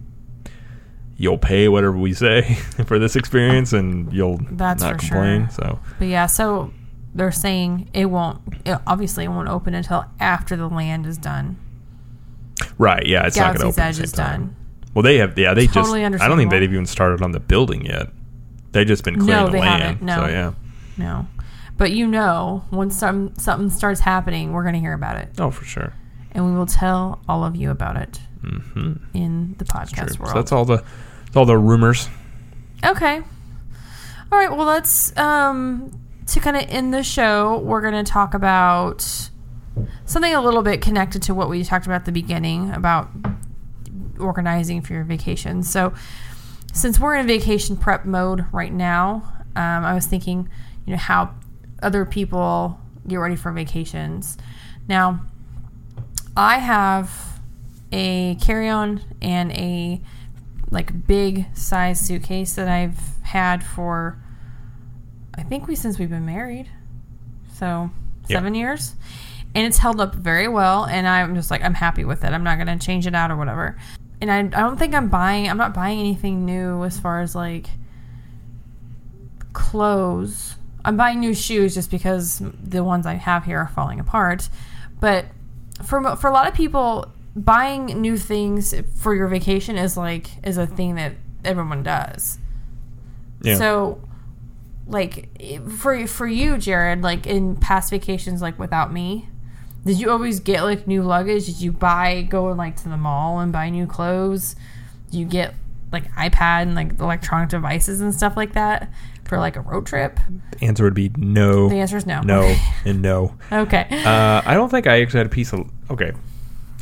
You'll 1.17 1.39
pay 1.39 1.69
whatever 1.69 1.97
we 1.97 2.15
say 2.15 2.43
for 2.87 2.99
this 2.99 3.15
experience, 3.17 3.73
and 3.73 4.11
you'll 4.13 4.39
That's 4.53 4.83
not 4.83 4.95
for 4.95 4.99
complain. 4.99 5.43
sure. 5.49 5.51
So, 5.51 5.81
But 5.99 6.09
yeah, 6.09 6.27
so 6.27 6.73
they're 7.15 7.31
saying 7.33 7.91
it 7.93 8.07
won't. 8.07 8.41
It, 8.65 8.79
obviously, 8.87 9.25
it 9.25 9.29
won't 9.29 9.49
open 9.49 9.75
until 9.75 10.05
after 10.19 10.57
the 10.57 10.69
land 10.69 11.07
is 11.07 11.19
done. 11.19 11.59
right, 12.79 13.05
yeah, 13.07 13.27
it's 13.27 13.37
not 13.37 13.57
going 13.57 13.71
to 13.71 13.77
Galaxy's 13.77 13.79
open. 13.79 13.83
at 13.83 13.89
Edge 13.89 14.01
is 14.05 14.13
done. 14.13 14.57
Well, 14.95 15.03
they 15.03 15.18
have. 15.18 15.38
Yeah, 15.38 15.55
they 15.55 15.66
Totally 15.66 16.01
just. 16.03 16.22
I 16.22 16.28
don't 16.28 16.36
think 16.36 16.49
understandable. 16.49 16.51
they've 16.61 16.72
even 16.72 16.86
started 16.86 17.22
on 17.22 17.32
the 17.32 17.41
building 17.41 17.84
yet. 17.86 18.09
They've 18.72 18.86
just 18.86 19.05
been 19.05 19.18
clearing 19.20 19.47
the 19.47 19.53
they 19.53 19.61
land. 19.61 19.82
haven't, 19.82 20.03
no. 20.03 20.16
So 20.16 20.26
yeah. 20.28 20.53
No, 20.97 21.26
but 21.76 21.93
you 21.93 22.07
know, 22.07 22.64
once 22.70 22.97
some 22.97 23.34
something 23.36 23.70
starts 23.70 24.01
happening, 24.01 24.53
we're 24.53 24.64
gonna 24.64 24.78
hear 24.80 24.93
about 24.93 25.16
it, 25.16 25.28
Oh, 25.38 25.51
for 25.51 25.64
sure. 25.64 25.93
and 26.32 26.45
we 26.45 26.53
will 26.53 26.66
tell 26.66 27.20
all 27.28 27.45
of 27.45 27.57
you 27.57 27.70
about 27.70 27.97
it 27.97 28.20
hmm 28.43 28.95
in 29.14 29.55
the 29.59 29.64
True. 29.64 29.80
podcast 29.80 30.16
So 30.16 30.22
world. 30.24 30.36
that's 30.36 30.53
all 30.53 30.64
the. 30.64 30.82
That's 31.24 31.36
all 31.36 31.45
the 31.47 31.57
rumors. 31.59 32.09
Okay. 32.84 33.16
All 34.32 34.38
right. 34.38 34.51
Well, 34.51 34.66
let's 34.66 35.16
um 35.16 35.93
to 36.26 36.41
kind 36.41 36.57
of 36.57 36.64
end 36.68 36.93
the 36.95 37.03
show. 37.03 37.59
We're 37.59 37.80
going 37.80 38.05
to 38.05 38.09
talk 38.11 38.34
about 38.34 39.30
something 40.07 40.32
a 40.34 40.41
little 40.41 40.62
bit 40.62 40.80
connected 40.80 41.22
to 41.22 41.34
what 41.34 41.49
we 41.49 41.62
talked 41.64 41.86
about 41.86 41.97
at 41.97 42.05
the 42.05 42.12
beginning 42.12 42.70
about 42.72 43.09
organizing 44.21 44.81
for 44.83 44.93
your 44.93 45.05
vacation. 45.05 45.62
So, 45.62 45.93
since 46.73 47.01
we're 47.01 47.16
in 47.16 47.27
vacation 47.27 47.77
prep 47.77 48.05
mode 48.05 48.47
right 48.53 48.73
now, 48.73 49.33
um, 49.57 49.85
I 49.85 49.93
was 49.95 50.07
thinking, 50.07 50.49
you 50.87 50.93
know, 50.93 50.99
how 50.99 51.35
other 51.83 52.05
people 52.05 52.79
get 53.09 53.16
ready 53.16 53.35
for 53.37 53.51
vacations. 53.51 54.39
Now, 54.87 55.21
I 56.37 56.59
have 56.59 57.41
a 57.93 58.37
carry-on 58.37 59.03
and 59.21 59.51
a 59.53 60.01
like 60.71 61.07
big 61.07 61.47
size 61.57 61.99
suitcase 61.99 62.55
that 62.55 62.68
I've 62.68 62.99
had 63.23 63.64
for 63.64 64.16
I 65.35 65.43
think 65.43 65.66
we 65.66 65.75
since 65.75 65.99
we've 65.99 66.11
been 66.11 66.27
married. 66.27 66.71
So, 67.55 67.91
Yeah. 68.29 68.37
7 68.37 68.55
years. 68.55 68.95
And 69.55 69.66
it's 69.66 69.79
held 69.79 70.01
up 70.01 70.14
very 70.14 70.47
well 70.47 70.85
and 70.85 71.09
I'm 71.09 71.35
just 71.35 71.51
like 71.51 71.64
I'm 71.64 71.75
happy 71.75 72.05
with 72.05 72.23
it. 72.25 72.33
I'm 72.33 72.45
not 72.45 72.57
going 72.64 72.79
to 72.79 72.85
change 72.85 73.07
it 73.07 73.14
out 73.14 73.31
or 73.31 73.37
whatever. 73.37 73.77
And 74.21 74.31
I 74.31 74.39
I 74.39 74.62
don't 74.62 74.79
think 74.79 74.95
I'm 74.95 75.09
buying 75.09 75.49
I'm 75.49 75.57
not 75.57 75.75
buying 75.75 75.99
anything 75.99 76.45
new 76.45 76.85
as 76.85 76.99
far 76.99 77.21
as 77.21 77.35
like 77.35 77.66
clothes. 79.53 80.57
I'm 80.85 80.97
buying 80.97 81.21
new 81.21 81.35
shoes 81.35 81.75
just 81.75 81.91
because 81.91 82.43
the 82.62 82.83
ones 82.83 83.07
I 83.07 83.14
have 83.14 83.45
here 83.45 83.59
are 83.59 83.68
falling 83.68 84.01
apart. 84.01 84.49
But 85.01 85.27
for 85.83 86.16
for 86.16 86.29
a 86.29 86.33
lot 86.33 86.49
of 86.49 86.55
people, 86.55 87.12
buying 87.37 87.87
new 87.87 88.16
things 88.16 88.75
for 88.97 89.14
your 89.14 89.29
vacation 89.29 89.77
is 89.77 89.97
like 89.97 90.29
is 90.45 90.59
a 90.59 90.66
thing 90.66 90.97
that 90.97 91.12
everyone 91.45 91.83
does. 91.83 92.39
Yeah. 93.43 93.57
So, 93.57 94.01
like 94.87 95.29
for 95.79 96.07
for 96.07 96.27
you, 96.27 96.59
Jared, 96.59 97.03
like 97.03 97.27
in 97.27 97.57
past 97.57 97.91
vacations, 97.91 98.43
like 98.43 98.59
without 98.59 98.93
me, 98.93 99.29
did 99.85 99.99
you 100.01 100.11
always 100.11 100.41
get 100.41 100.62
like 100.62 100.87
new 100.87 101.03
luggage? 101.03 101.47
Did 101.47 101.61
you 101.61 101.72
buy 101.72 102.22
go 102.22 102.47
like 102.53 102.76
to 102.76 102.89
the 102.89 102.97
mall 102.97 103.41
and 103.41 103.53
buy 103.53 103.70
new 103.70 103.87
clothes? 103.87 104.57
Do 105.11 105.18
you 105.18 105.24
get 105.26 105.55
like 105.93 106.11
iPad 106.12 106.62
and 106.62 106.74
like 106.74 106.99
electronic 107.01 107.49
devices 107.49 108.01
and 108.01 108.14
stuff 108.14 108.37
like 108.37 108.53
that 108.53 108.91
for 109.24 109.39
like 109.39 109.57
a 109.57 109.61
road 109.61 109.87
trip? 109.87 110.18
the 110.59 110.64
answer 110.66 110.85
would 110.85 110.95
be 110.95 111.11
no, 111.16 111.68
The 111.68 111.76
answer 111.76 111.97
is 111.97 112.07
no. 112.07 112.20
no, 112.20 112.55
and 112.85 113.01
no. 113.03 113.35
Okay. 113.53 113.87
Uh, 113.91 114.43
I 114.45 114.55
don't 114.55 114.68
think 114.70 114.87
I 114.87 115.01
actually 115.03 115.18
had 115.18 115.26
a 115.26 115.31
piece 115.31 115.53
of. 115.53 115.68
Okay, 115.91 116.12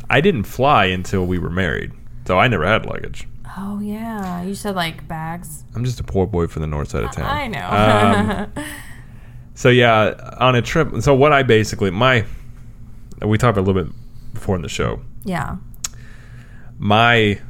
I 0.09 0.21
didn't 0.21 0.43
fly 0.43 0.85
until 0.85 1.25
we 1.25 1.39
were 1.39 1.49
married, 1.49 1.91
so 2.27 2.37
I 2.37 2.47
never 2.47 2.65
had 2.65 2.85
luggage. 2.85 3.27
oh 3.57 3.79
yeah, 3.79 4.43
you 4.43 4.53
said 4.53 4.75
like 4.75 5.07
bags. 5.07 5.63
I'm 5.75 5.83
just 5.85 5.99
a 5.99 6.03
poor 6.03 6.27
boy 6.27 6.47
from 6.47 6.61
the 6.61 6.67
north 6.67 6.89
side 6.89 7.03
of 7.03 7.11
town. 7.11 7.25
I 7.25 7.47
know. 7.47 8.47
Um, 8.57 8.65
So 9.55 9.67
yeah, 9.69 10.13
on 10.39 10.55
a 10.55 10.61
trip. 10.61 11.01
So 11.01 11.13
what 11.13 11.33
I 11.33 11.43
basically 11.43 11.89
my 11.91 12.23
we 13.21 13.37
talked 13.37 13.57
a 13.57 13.61
little 13.61 13.83
bit 13.83 13.93
before 14.33 14.55
in 14.55 14.61
the 14.61 14.69
show. 14.69 15.01
yeah. 15.23 15.57
My 16.81 17.41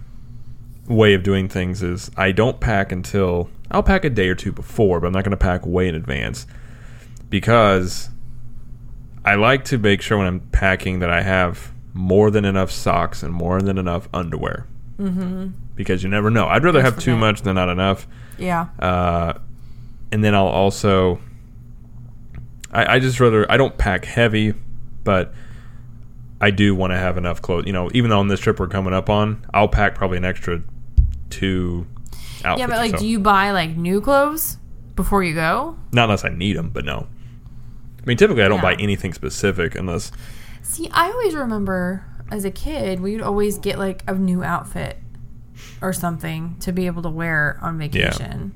way 0.88 1.14
of 1.14 1.22
doing 1.22 1.48
things 1.48 1.84
is 1.84 2.10
I 2.18 2.32
don't 2.32 2.60
pack 2.60 2.92
until 2.92 3.48
I'll 3.70 3.84
pack 3.84 4.04
a 4.04 4.10
day 4.10 4.28
or 4.28 4.34
two 4.34 4.52
before, 4.52 5.00
but 5.00 5.06
I'm 5.06 5.14
not 5.14 5.24
going 5.24 5.32
to 5.32 5.38
pack 5.38 5.66
way 5.66 5.88
in 5.88 5.94
advance 5.94 6.48
because 7.30 8.10
I 9.24 9.36
like 9.36 9.66
to 9.66 9.78
make 9.78 10.02
sure 10.02 10.18
when 10.18 10.26
I'm 10.26 10.40
packing 10.40 11.00
that 11.00 11.12
I 11.12 11.22
have 11.22 11.72
more 11.94 12.32
than 12.32 12.44
enough 12.44 12.72
socks 12.72 13.22
and 13.22 13.32
more 13.32 13.62
than 13.62 13.78
enough 13.78 14.10
underwear. 14.14 14.66
Mm-hmm. 14.98 15.50
Because 15.76 16.02
you 16.02 16.10
never 16.10 16.32
know. 16.32 16.48
I'd 16.48 16.64
rather 16.64 16.82
have 16.82 16.98
too 17.00 17.16
much 17.16 17.44
than 17.44 17.56
not 17.56 17.70
enough. 17.70 18.08
Yeah. 18.40 18.68
Uh, 18.80 19.34
and 20.12 20.24
then 20.24 20.34
I'll 20.34 20.48
also, 20.48 21.20
I, 22.72 22.96
I 22.96 23.00
just 23.00 23.20
rather 23.20 23.50
I 23.52 23.58
don't 23.58 23.78
pack 23.78 24.06
heavy, 24.06 24.56
but 25.04 25.34
I 26.42 26.52
do 26.52 26.74
want 26.74 26.92
to 26.92 26.98
have 26.98 27.18
enough 27.18 27.42
clothes. 27.42 27.66
You 27.66 27.74
know, 27.74 27.90
even 27.94 28.10
though 28.10 28.20
on 28.20 28.28
this 28.28 28.40
trip 28.40 28.60
we're 28.60 28.68
coming 28.68 28.94
up 28.94 29.10
on, 29.10 29.46
I'll 29.54 29.68
pack 29.68 29.96
probably 29.96 30.18
an 30.18 30.26
extra 30.26 30.62
two 31.30 31.86
outfits. 32.46 32.60
Yeah, 32.60 32.68
but 32.68 32.78
like, 32.78 32.92
so. 32.92 32.98
do 32.98 33.08
you 33.08 33.20
buy 33.20 33.52
like 33.52 33.76
new 33.76 34.02
clothes 34.02 34.58
before 34.96 35.24
you 35.24 35.34
go? 35.34 35.78
Not 35.92 36.06
unless 36.06 36.24
I 36.26 36.30
need 36.30 36.56
them, 36.56 36.70
but 36.70 36.86
no. 36.86 37.08
I 38.02 38.06
mean, 38.06 38.18
typically 38.18 38.44
I 38.44 38.48
don't 38.48 38.58
Yeah. 38.58 38.64
buy 38.64 38.76
anything 38.76 39.14
specific 39.14 39.76
unless 39.76 40.12
See, 40.62 40.90
I 40.94 41.10
always 41.12 41.36
remember 41.36 42.06
as 42.32 42.46
a 42.46 42.52
kid, 42.52 43.00
we'd 43.00 43.22
always 43.22 43.58
get 43.58 43.78
like 43.80 44.04
a 44.08 44.14
new 44.14 44.44
outfit 44.44 44.98
or 45.82 45.92
something 45.94 46.56
to 46.60 46.72
be 46.72 46.86
able 46.86 47.02
to 47.02 47.10
wear 47.10 47.58
on 47.62 47.78
vacation. 47.78 48.54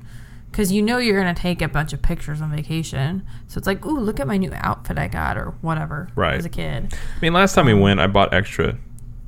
Because 0.54 0.70
you 0.70 0.82
know 0.82 0.98
you're 0.98 1.20
going 1.20 1.34
to 1.34 1.40
take 1.42 1.60
a 1.60 1.66
bunch 1.66 1.92
of 1.92 2.00
pictures 2.00 2.40
on 2.40 2.54
vacation. 2.54 3.26
So 3.48 3.58
it's 3.58 3.66
like, 3.66 3.84
ooh, 3.84 3.98
look 3.98 4.20
at 4.20 4.28
my 4.28 4.36
new 4.36 4.52
outfit 4.54 4.96
I 4.98 5.08
got 5.08 5.36
or 5.36 5.54
whatever 5.62 6.08
Right. 6.14 6.34
as 6.38 6.44
a 6.44 6.48
kid. 6.48 6.94
I 6.94 7.20
mean, 7.20 7.32
last 7.32 7.56
time 7.56 7.66
we 7.66 7.74
went, 7.74 7.98
I 7.98 8.06
bought 8.06 8.32
extra 8.32 8.76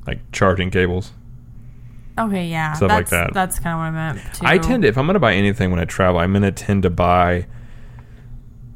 like 0.07 0.19
charging 0.31 0.71
cables. 0.71 1.11
Okay, 2.17 2.47
yeah. 2.47 2.71
Stuff 2.71 2.89
like 2.91 3.09
that. 3.09 3.33
That's 3.33 3.59
kind 3.59 3.73
of 3.73 3.79
what 3.79 3.85
I 3.87 4.13
meant. 4.13 4.35
Too. 4.35 4.45
I 4.45 4.57
tend 4.57 4.83
to, 4.83 4.87
if 4.87 4.97
I'm 4.97 5.05
going 5.05 5.15
to 5.15 5.19
buy 5.19 5.33
anything 5.33 5.69
when 5.69 5.81
I 5.81 5.85
travel, 5.85 6.21
I'm 6.21 6.31
going 6.31 6.43
to 6.43 6.51
tend 6.53 6.83
to 6.83 6.89
buy 6.89 7.45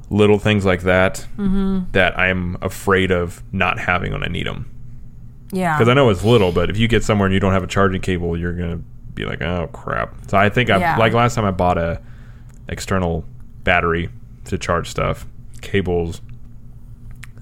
little 0.10 0.38
things 0.38 0.66
like 0.66 0.82
that 0.82 1.26
Mm-hmm. 1.38 1.92
that 1.94 2.20
I'm 2.20 2.58
afraid 2.62 3.12
of 3.12 3.42
not 3.54 3.80
having 3.80 4.12
when 4.12 4.24
I 4.24 4.28
need 4.28 4.46
them. 4.46 4.70
Yeah. 5.54 5.78
Because 5.78 5.88
I 5.90 5.94
know 5.94 6.10
it's 6.10 6.24
little, 6.26 6.52
but 6.52 6.70
if 6.70 6.78
you 6.78 6.90
get 6.90 7.04
somewhere 7.06 7.28
and 7.28 7.34
you 7.34 7.40
don't 7.40 7.54
have 7.54 7.64
a 7.64 7.68
charging 7.68 8.02
cable, 8.02 8.38
you're 8.38 8.54
going 8.54 8.72
to 8.72 8.84
be 9.14 9.24
like, 9.26 9.42
oh 9.42 9.70
crap. 9.72 10.14
So 10.28 10.38
I 10.38 10.50
think 10.50 10.70
I 10.70 10.78
Yeah. 10.80 10.98
like 10.98 11.14
last 11.14 11.36
time 11.36 11.46
I 11.46 11.52
bought 11.52 11.78
a 11.78 12.02
external 12.72 13.26
battery 13.64 14.10
to 14.46 14.58
charge 14.58 14.90
stuff, 14.90 15.26
cables, 15.62 16.22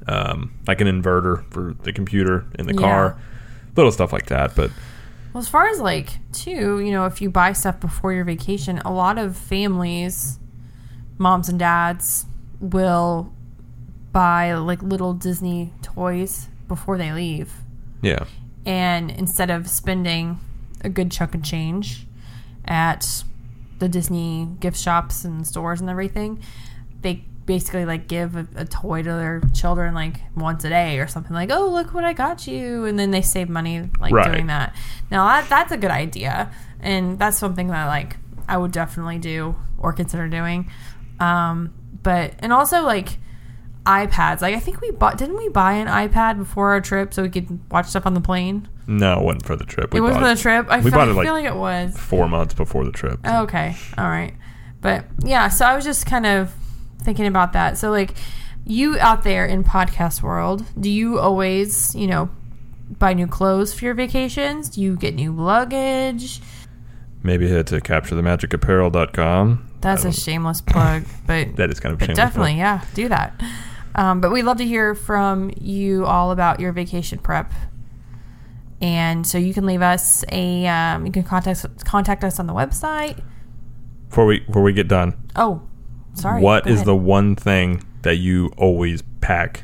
um, 0.08 0.54
like 0.68 0.82
an 0.82 0.88
inverter 0.88 1.44
for 1.52 1.76
the 1.84 1.94
computer 1.94 2.46
in 2.58 2.66
the 2.68 2.74
Yeah. 2.74 2.80
car, 2.82 3.18
little 3.76 3.92
stuff 3.92 4.12
like 4.12 4.26
that. 4.28 4.56
But 4.56 4.72
Well, 5.34 5.42
as 5.42 5.48
far 5.48 5.68
as 5.68 5.80
like, 5.80 6.18
too, 6.34 6.80
you 6.80 6.92
know, 6.92 7.06
if 7.06 7.22
you 7.22 7.30
buy 7.30 7.54
stuff 7.54 7.80
before 7.80 8.12
your 8.14 8.26
vacation, 8.26 8.80
a 8.80 8.92
lot 8.92 9.18
of 9.20 9.38
families, 9.38 10.40
moms 11.20 11.48
and 11.50 11.60
dads, 11.60 12.26
will 12.60 13.32
buy 14.12 14.54
like 14.56 14.82
little 14.82 15.14
Disney 15.14 15.72
toys 15.84 16.48
before 16.68 16.98
they 16.98 17.12
leave. 17.12 17.54
yeah, 18.02 18.24
And 18.66 19.12
instead 19.12 19.50
of 19.52 19.68
spending 19.70 20.40
a 20.82 20.90
good 20.90 21.12
chunk 21.12 21.36
of 21.36 21.44
change 21.44 22.08
at 22.66 23.24
the 23.80 23.90
Disney 23.90 24.48
gift 24.60 24.78
shops 24.78 25.26
and 25.26 25.46
stores 25.48 25.82
and 25.82 25.90
everything, 25.90 26.44
they 27.02 27.24
basically 27.46 27.84
like 27.86 28.08
give 28.08 28.36
a, 28.36 28.48
a 28.56 28.66
toy 28.66 29.02
to 29.02 29.10
their 29.10 29.42
children 29.56 29.94
like 29.96 30.18
once 30.36 30.64
a 30.64 30.70
day 30.70 31.00
or 31.00 31.08
something 31.08 31.34
like, 31.34 31.50
oh, 31.52 31.68
look 31.70 31.94
what 31.94 32.04
I 32.04 32.14
got 32.14 32.46
you. 32.46 32.86
And 32.86 33.00
then 33.00 33.12
they 33.12 33.22
save 33.22 33.50
money 33.50 33.90
like 34.00 34.14
Right. 34.14 34.32
doing 34.32 34.48
that. 34.48 34.76
Now, 35.10 35.26
that, 35.28 35.50
that's 35.50 35.72
a 35.72 35.78
good 35.78 35.92
idea. 35.92 36.52
And 36.80 37.18
that's 37.18 37.38
something 37.40 37.68
that 37.68 37.88
like 37.88 38.18
I 38.48 38.58
would 38.58 38.72
definitely 38.72 39.18
do 39.18 39.56
or 39.78 39.94
consider 39.94 40.28
doing. 40.28 40.70
Um, 41.20 41.74
but, 42.04 42.34
and 42.40 42.54
also 42.54 42.84
like, 42.84 43.18
iPads. 43.86 44.42
Like 44.42 44.56
I 44.56 44.60
think 44.60 44.82
we 44.82 44.92
bought 44.92 45.18
didn't 45.18 45.38
we 45.38 45.50
buy 45.50 45.74
an 45.74 45.88
iPad 45.88 46.38
before 46.38 46.72
our 46.72 46.82
trip 46.82 47.12
so 47.14 47.24
we 47.24 47.30
could 47.30 47.60
watch 47.72 47.88
stuff 47.88 48.06
on 48.06 48.14
the 48.14 48.22
plane? 48.22 48.68
No, 48.90 49.20
it 49.20 49.24
wasn't 49.24 49.46
for 49.46 49.56
the 49.56 49.66
trip. 49.66 49.94
We 49.94 50.00
it 50.00 50.02
was 50.02 50.14
bought 50.14 50.22
for 50.22 50.36
the 50.36 50.42
trip. 50.42 50.66
I, 50.70 50.78
we 50.78 50.84
feel, 50.84 50.92
bought 50.92 51.08
it, 51.08 51.14
like- 51.14 51.26
feel 51.26 51.34
like 51.34 51.46
it 51.46 51.56
was. 51.56 51.98
four 51.98 52.28
months 52.28 52.54
before 52.54 52.84
the 52.86 52.92
trip. 52.92 53.20
so- 53.26 53.42
Okay, 53.44 53.76
all 53.98 54.10
right. 54.10 54.34
But 54.82 55.06
yeah, 55.24 55.50
so 55.50 55.66
I 55.66 55.76
was 55.76 55.84
just 55.86 56.06
kind 56.06 56.26
of 56.26 56.54
thinking 57.04 57.26
about 57.28 57.54
that. 57.54 57.78
So 57.78 57.92
like 57.92 58.16
you 58.66 58.98
out 59.00 59.24
there 59.24 59.46
in 59.46 59.64
podcast 59.64 60.22
world, 60.22 60.64
do 60.80 60.90
you 60.90 61.20
always, 61.20 61.94
you 61.96 62.08
know, 62.08 62.30
buy 62.98 63.14
new 63.14 63.28
clothes 63.28 63.74
for 63.74 63.86
your 63.86 63.94
vacations? 63.94 64.70
Do 64.70 64.82
you 64.82 64.96
get 64.96 65.16
new 65.16 65.32
luggage? 65.32 66.42
Maybe 67.24 67.50
head 67.50 67.68
to 67.68 67.82
capturethemagicapparel.com. 67.82 69.66
That's 69.82 70.06
a 70.06 70.12
shameless 70.12 70.62
plug, 70.62 71.04
but 71.28 71.56
That 71.56 71.70
is 71.70 71.80
kind 71.80 71.94
of 72.02 72.16
definitely, 72.16 72.56
yeah, 72.56 72.84
do 72.94 73.08
that. 73.10 73.42
Um, 73.96 74.22
but 74.22 74.32
we'd 74.32 74.44
love 74.44 74.58
to 74.58 74.66
hear 74.66 74.94
from 74.96 75.52
you 75.60 76.06
all 76.06 76.32
about 76.32 76.60
your 76.60 76.72
vacation 76.74 77.18
prep. 77.20 77.52
And 78.82 79.28
so 79.28 79.38
you 79.38 79.54
can 79.54 79.66
leave 79.66 79.82
us 79.82 80.24
a, 80.32 80.66
um, 80.68 81.06
you 81.06 81.12
can 81.12 81.24
contact 81.24 81.86
contact 81.86 82.24
us 82.24 82.40
on 82.40 82.48
the 82.48 82.54
website. 82.54 83.22
Before 84.10 84.26
we 84.26 84.40
before 84.40 84.64
we 84.64 84.74
get 84.74 84.88
done, 84.88 85.16
Oh, 85.36 85.62
sorry. 86.14 86.42
What 86.42 86.66
is 86.68 86.76
ahead. 86.76 86.88
the 86.88 86.96
one 86.96 87.36
thing 87.36 87.84
that 88.04 88.16
you 88.16 88.52
always 88.58 89.02
pack 89.22 89.64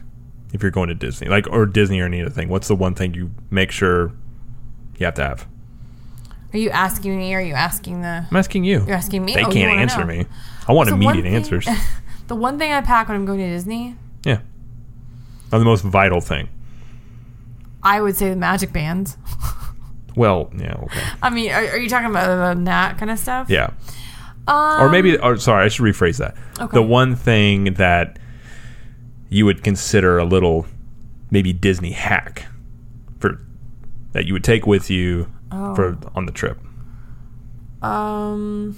if 0.54 0.62
you're 0.62 0.72
going 0.72 0.90
to 0.90 0.96
Disney, 0.96 1.28
like 1.30 1.48
or 1.50 1.66
Disney 1.66 2.00
or 2.02 2.06
any 2.06 2.22
other 2.22 2.30
thing? 2.30 2.50
What's 2.50 2.68
the 2.68 2.76
one 2.76 2.94
thing 2.94 3.14
you 3.14 3.32
make 3.50 3.72
sure 3.72 4.12
you 4.98 5.06
have 5.06 5.16
to 5.16 5.24
have? 5.24 5.48
Are 6.54 6.58
you 6.58 6.70
asking 6.70 7.18
me? 7.18 7.34
Or 7.34 7.40
are 7.40 7.42
you 7.42 7.54
asking 7.54 8.02
the? 8.02 8.26
I'm 8.30 8.38
asking 8.38 8.66
you. 8.66 8.86
You're 8.86 8.96
asking 8.96 9.24
me. 9.26 9.34
They 9.34 9.44
Oh, 9.46 9.52
can't 9.52 9.80
answer 9.80 10.02
know. 10.02 10.06
me. 10.08 10.26
I 10.68 10.74
want 10.74 10.90
So 10.90 10.96
immediate 10.96 11.24
thing- 11.24 11.36
answers. 11.36 11.68
the 12.28 12.36
one 12.36 12.58
thing 12.60 12.72
I 12.74 12.82
pack 12.82 13.08
when 13.08 13.16
I'm 13.18 13.26
going 13.26 13.40
to 13.40 13.48
Disney, 13.48 13.96
yeah, 14.26 14.40
or 15.52 15.60
the 15.60 15.66
most 15.66 15.84
vital 15.84 16.20
thing. 16.22 16.50
I 17.86 18.02
would 18.02 18.16
say 18.18 18.30
the 18.30 18.36
magic 18.36 18.74
bands. 18.74 19.18
Well, 20.18 20.50
yeah, 20.58 20.76
okay, 20.84 21.02
I 21.22 21.30
mean, 21.30 21.52
are, 21.52 21.62
are 21.72 21.78
you 21.78 21.90
talking 21.90 22.10
about 22.10 22.30
uh, 22.30 22.54
that 22.64 22.98
kind 22.98 23.12
of 23.12 23.20
stuff? 23.20 23.50
yeah. 23.50 23.72
Um, 24.48 24.82
or 24.84 24.90
maybe, 24.90 25.18
or 25.18 25.36
sorry, 25.36 25.66
I 25.66 25.68
should 25.68 25.84
rephrase 25.84 26.20
that. 26.20 26.38
Okay. 26.58 26.74
The 26.74 26.82
one 26.82 27.18
thing 27.18 27.74
that 27.74 28.18
you 29.28 29.44
would 29.44 29.62
consider 29.62 30.18
a 30.18 30.24
little, 30.24 30.68
maybe 31.32 31.52
Disney 31.52 31.92
hack 31.92 32.46
for 33.20 33.42
that 34.14 34.26
you 34.26 34.32
would 34.32 34.46
take 34.46 34.66
with 34.66 34.90
you 34.90 35.30
Oh. 35.52 35.76
for 35.76 35.98
on 36.16 36.26
the 36.28 36.32
trip. 36.32 36.60
Um. 37.82 38.78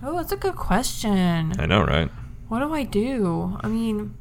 Oh, 0.00 0.14
that's 0.16 0.30
a 0.30 0.36
good 0.36 0.54
question. 0.54 1.54
I 1.58 1.66
know, 1.66 1.82
right? 1.84 2.08
What 2.46 2.60
do 2.60 2.72
I 2.72 2.84
do? 2.84 3.58
I 3.62 3.66
mean, 3.68 4.14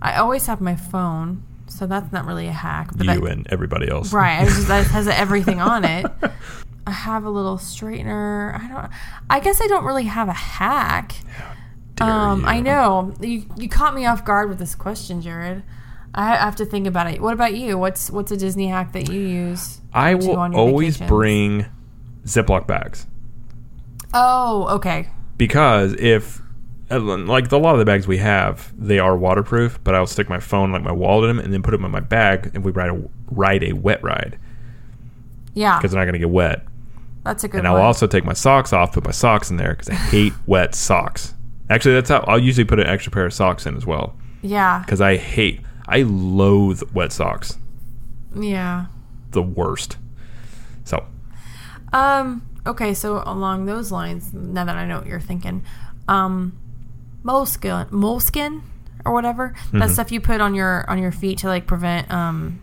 I 0.00 0.14
always 0.16 0.46
have 0.46 0.60
my 0.60 0.76
phone, 0.76 1.42
so 1.70 1.86
that's 1.86 2.12
not 2.12 2.26
really 2.26 2.46
a 2.48 2.52
hack. 2.52 2.90
But 2.94 3.06
you 3.06 3.26
and 3.26 3.46
everybody 3.50 3.88
else. 3.90 4.12
right, 4.12 4.40
I 4.40 4.44
just, 4.44 4.68
that 4.68 4.86
has 4.88 5.08
everything 5.24 5.60
on 5.60 5.84
it. 5.84 6.04
I 6.86 6.90
have 6.90 7.24
a 7.24 7.30
little 7.30 7.56
straightener. 7.56 8.54
I 8.62 8.68
don't. 8.68 8.90
I 9.30 9.40
guess 9.40 9.60
I 9.60 9.66
don't 9.66 9.84
really 9.84 10.04
have 10.04 10.28
a 10.28 10.32
hack. 10.34 11.14
Um. 12.00 12.44
I 12.46 12.60
know 12.60 13.14
you 13.20 13.44
you 13.56 13.68
caught 13.68 13.94
me 13.94 14.06
off 14.06 14.24
guard 14.24 14.48
with 14.48 14.58
this 14.58 14.74
question, 14.74 15.20
Jared. 15.22 15.62
I 16.14 16.34
have 16.36 16.56
to 16.56 16.64
think 16.64 16.86
about 16.86 17.06
it. 17.08 17.20
What 17.20 17.34
about 17.34 17.54
you? 17.54 17.78
What's 17.78 18.10
what's 18.10 18.32
a 18.32 18.36
Disney 18.36 18.66
hack 18.68 18.92
that 18.92 19.08
you 19.10 19.20
use? 19.20 19.80
I 19.92 20.14
will 20.14 20.36
always 20.38 20.96
vacations? 20.96 21.08
bring 21.08 21.66
Ziploc 22.24 22.66
bags 22.66 23.06
Oh, 24.12 24.66
okay. 24.76 25.08
because 25.36 25.92
if 25.94 26.40
like 26.90 27.50
a 27.52 27.56
lot 27.56 27.74
of 27.74 27.78
the 27.78 27.84
bags 27.84 28.06
we 28.08 28.18
have, 28.18 28.72
they 28.76 28.98
are 28.98 29.16
waterproof, 29.16 29.78
but 29.84 29.94
I'll 29.94 30.06
stick 30.06 30.28
my 30.28 30.40
phone, 30.40 30.72
like 30.72 30.82
my 30.82 30.92
wallet 30.92 31.30
in 31.30 31.36
them, 31.36 31.44
and 31.44 31.52
then 31.54 31.62
put 31.62 31.70
them 31.70 31.84
in 31.84 31.90
my 31.90 32.00
bag 32.00 32.50
if 32.54 32.62
we 32.62 32.72
ride 32.72 32.90
a 32.90 33.02
ride 33.30 33.62
a 33.62 33.72
wet 33.74 34.02
ride 34.02 34.38
Yeah, 35.54 35.78
because 35.78 35.92
they're 35.92 36.00
not 36.00 36.04
going 36.06 36.14
to 36.14 36.18
get 36.18 36.30
wet. 36.30 36.64
that's 37.24 37.44
a 37.44 37.48
good 37.48 37.58
And. 37.58 37.68
I'll 37.68 37.76
also 37.76 38.06
take 38.06 38.24
my 38.24 38.32
socks 38.32 38.72
off, 38.72 38.92
put 38.92 39.04
my 39.04 39.10
socks 39.12 39.50
in 39.50 39.56
there 39.56 39.74
because 39.74 39.88
I 39.90 39.94
hate 39.94 40.32
wet 40.46 40.74
socks. 40.74 41.34
Actually, 41.68 41.94
that's 41.94 42.08
how 42.10 42.24
I'll 42.26 42.38
usually 42.40 42.64
put 42.64 42.80
an 42.80 42.86
extra 42.88 43.12
pair 43.12 43.26
of 43.26 43.32
socks 43.32 43.66
in 43.66 43.76
as 43.76 43.86
well 43.86 44.16
yeah, 44.42 44.80
because 44.84 45.00
I 45.00 45.16
hate, 45.16 45.60
I 45.86 46.02
loathe 46.02 46.82
wet 46.92 47.12
socks. 47.12 47.58
yeah. 48.34 48.86
The 49.30 49.42
worst. 49.42 49.96
So 50.82 51.04
Um. 51.92 52.42
Okay. 52.66 52.94
So 52.94 53.22
along 53.24 53.66
those 53.66 53.92
lines, 53.92 54.32
now 54.34 54.64
that 54.64 54.76
I 54.76 54.86
know 54.86 54.98
what 54.98 55.06
you're 55.06 55.20
thinking, 55.20 55.62
um, 56.08 56.58
moleskin, 57.22 57.88
moleskin, 57.90 58.62
or 59.04 59.12
whatever 59.12 59.54
that 59.72 59.90
stuff 59.90 60.12
you 60.12 60.20
put 60.20 60.40
on 60.40 60.54
your 60.54 60.88
on 60.88 60.98
your 60.98 61.12
feet 61.12 61.38
to 61.38 61.46
like 61.46 61.66
prevent 61.66 62.10
um, 62.10 62.60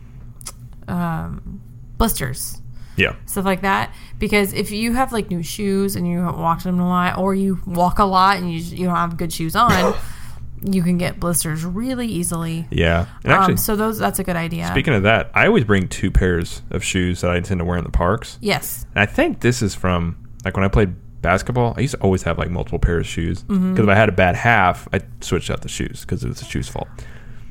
um, 0.87 1.61
blisters, 1.97 2.61
yeah, 2.95 3.15
stuff 3.25 3.45
like 3.45 3.61
that. 3.61 3.93
Because 4.19 4.53
if 4.53 4.71
you 4.71 4.93
have 4.93 5.11
like 5.11 5.29
new 5.29 5.43
shoes 5.43 5.95
and 5.95 6.07
you 6.07 6.19
haven't 6.19 6.39
walked 6.39 6.63
them 6.63 6.79
a 6.79 6.87
lot, 6.87 7.17
or 7.17 7.33
you 7.35 7.59
walk 7.65 7.99
a 7.99 8.05
lot 8.05 8.37
and 8.37 8.51
you 8.51 8.59
you 8.59 8.85
don't 8.85 8.95
have 8.95 9.17
good 9.17 9.33
shoes 9.33 9.55
on, 9.55 9.95
you 10.63 10.83
can 10.83 10.97
get 10.97 11.19
blisters 11.19 11.63
really 11.63 12.07
easily. 12.07 12.67
yeah. 12.71 13.07
And 13.23 13.33
actually, 13.33 13.53
um, 13.53 13.57
so 13.57 13.75
those 13.75 13.97
that's 13.97 14.19
a 14.19 14.23
good 14.23 14.35
idea. 14.35 14.67
Speaking 14.67 14.93
of 14.93 15.03
that, 15.03 15.31
I 15.33 15.47
always 15.47 15.63
bring 15.63 15.87
two 15.87 16.11
pairs 16.11 16.61
of 16.71 16.83
shoes 16.83 17.21
that 17.21 17.31
I 17.31 17.37
intend 17.37 17.59
to 17.59 17.65
wear 17.65 17.77
in 17.77 17.83
the 17.83 17.91
parks. 17.91 18.37
yes. 18.41 18.85
And 18.95 19.01
I 19.01 19.05
think 19.05 19.41
this 19.41 19.61
is 19.61 19.75
from 19.75 20.17
like 20.45 20.55
when 20.55 20.63
I 20.65 20.69
played 20.69 20.95
basketball. 21.21 21.73
I 21.77 21.81
used 21.81 21.95
to 21.95 21.99
always 22.01 22.23
have 22.23 22.37
like 22.37 22.49
multiple 22.49 22.79
pairs 22.79 23.01
of 23.05 23.07
shoes 23.07 23.43
because 23.43 23.59
Mm-hmm. 23.59 23.81
if 23.83 23.89
I 23.89 23.95
had 23.95 24.09
a 24.09 24.13
bad 24.13 24.35
half, 24.35 24.87
I 24.93 25.01
switched 25.21 25.49
out 25.49 25.61
the 25.61 25.69
shoes 25.69 26.01
because 26.01 26.23
it 26.23 26.27
was 26.27 26.39
the 26.39 26.45
shoes' 26.45 26.67
fault. 26.69 26.87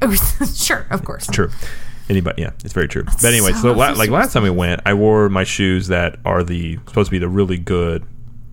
sure, 0.55 0.87
of 0.91 1.05
course. 1.05 1.27
True. 1.27 1.51
Anybody? 2.09 2.43
Yeah, 2.43 2.51
it's 2.65 2.73
very 2.73 2.87
true. 2.89 3.03
but 3.05 3.25
anyway, 3.25 3.53
so, 3.53 3.61
so- 3.63 3.73
la- 3.73 3.91
like 3.93 4.11
last 4.11 4.33
time 4.33 4.43
we 4.45 4.51
went, 4.51 4.81
I 4.87 4.95
wore 4.95 5.29
my 5.29 5.45
shoes 5.45 5.89
that 5.89 6.19
are 6.25 6.43
the 6.45 6.77
supposed 6.87 7.09
to 7.09 7.11
be 7.11 7.19
the 7.19 7.29
really 7.29 7.59
good, 7.59 8.07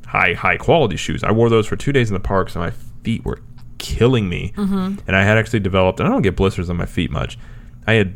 high 0.08 0.34
high 0.34 0.58
quality 0.58 0.96
shoes. 0.98 1.24
I 1.24 1.32
wore 1.32 1.50
those 1.50 1.68
for 1.68 1.76
two 1.76 1.92
days 1.92 2.10
in 2.10 2.14
the 2.16 2.20
parks, 2.20 2.56
and 2.56 2.64
my 2.64 2.72
feet 3.04 3.24
were 3.26 3.40
killing 3.78 4.28
me. 4.30 4.54
Mm-hmm. 4.56 4.96
And 5.08 5.16
I 5.16 5.24
had 5.24 5.38
actually 5.38 5.60
developed. 5.60 6.00
And 6.00 6.08
I 6.08 6.12
don't 6.12 6.22
get 6.24 6.36
blisters 6.36 6.70
on 6.70 6.78
my 6.78 6.86
feet 6.88 7.12
much. 7.12 7.38
I 7.86 7.94
had, 7.94 8.16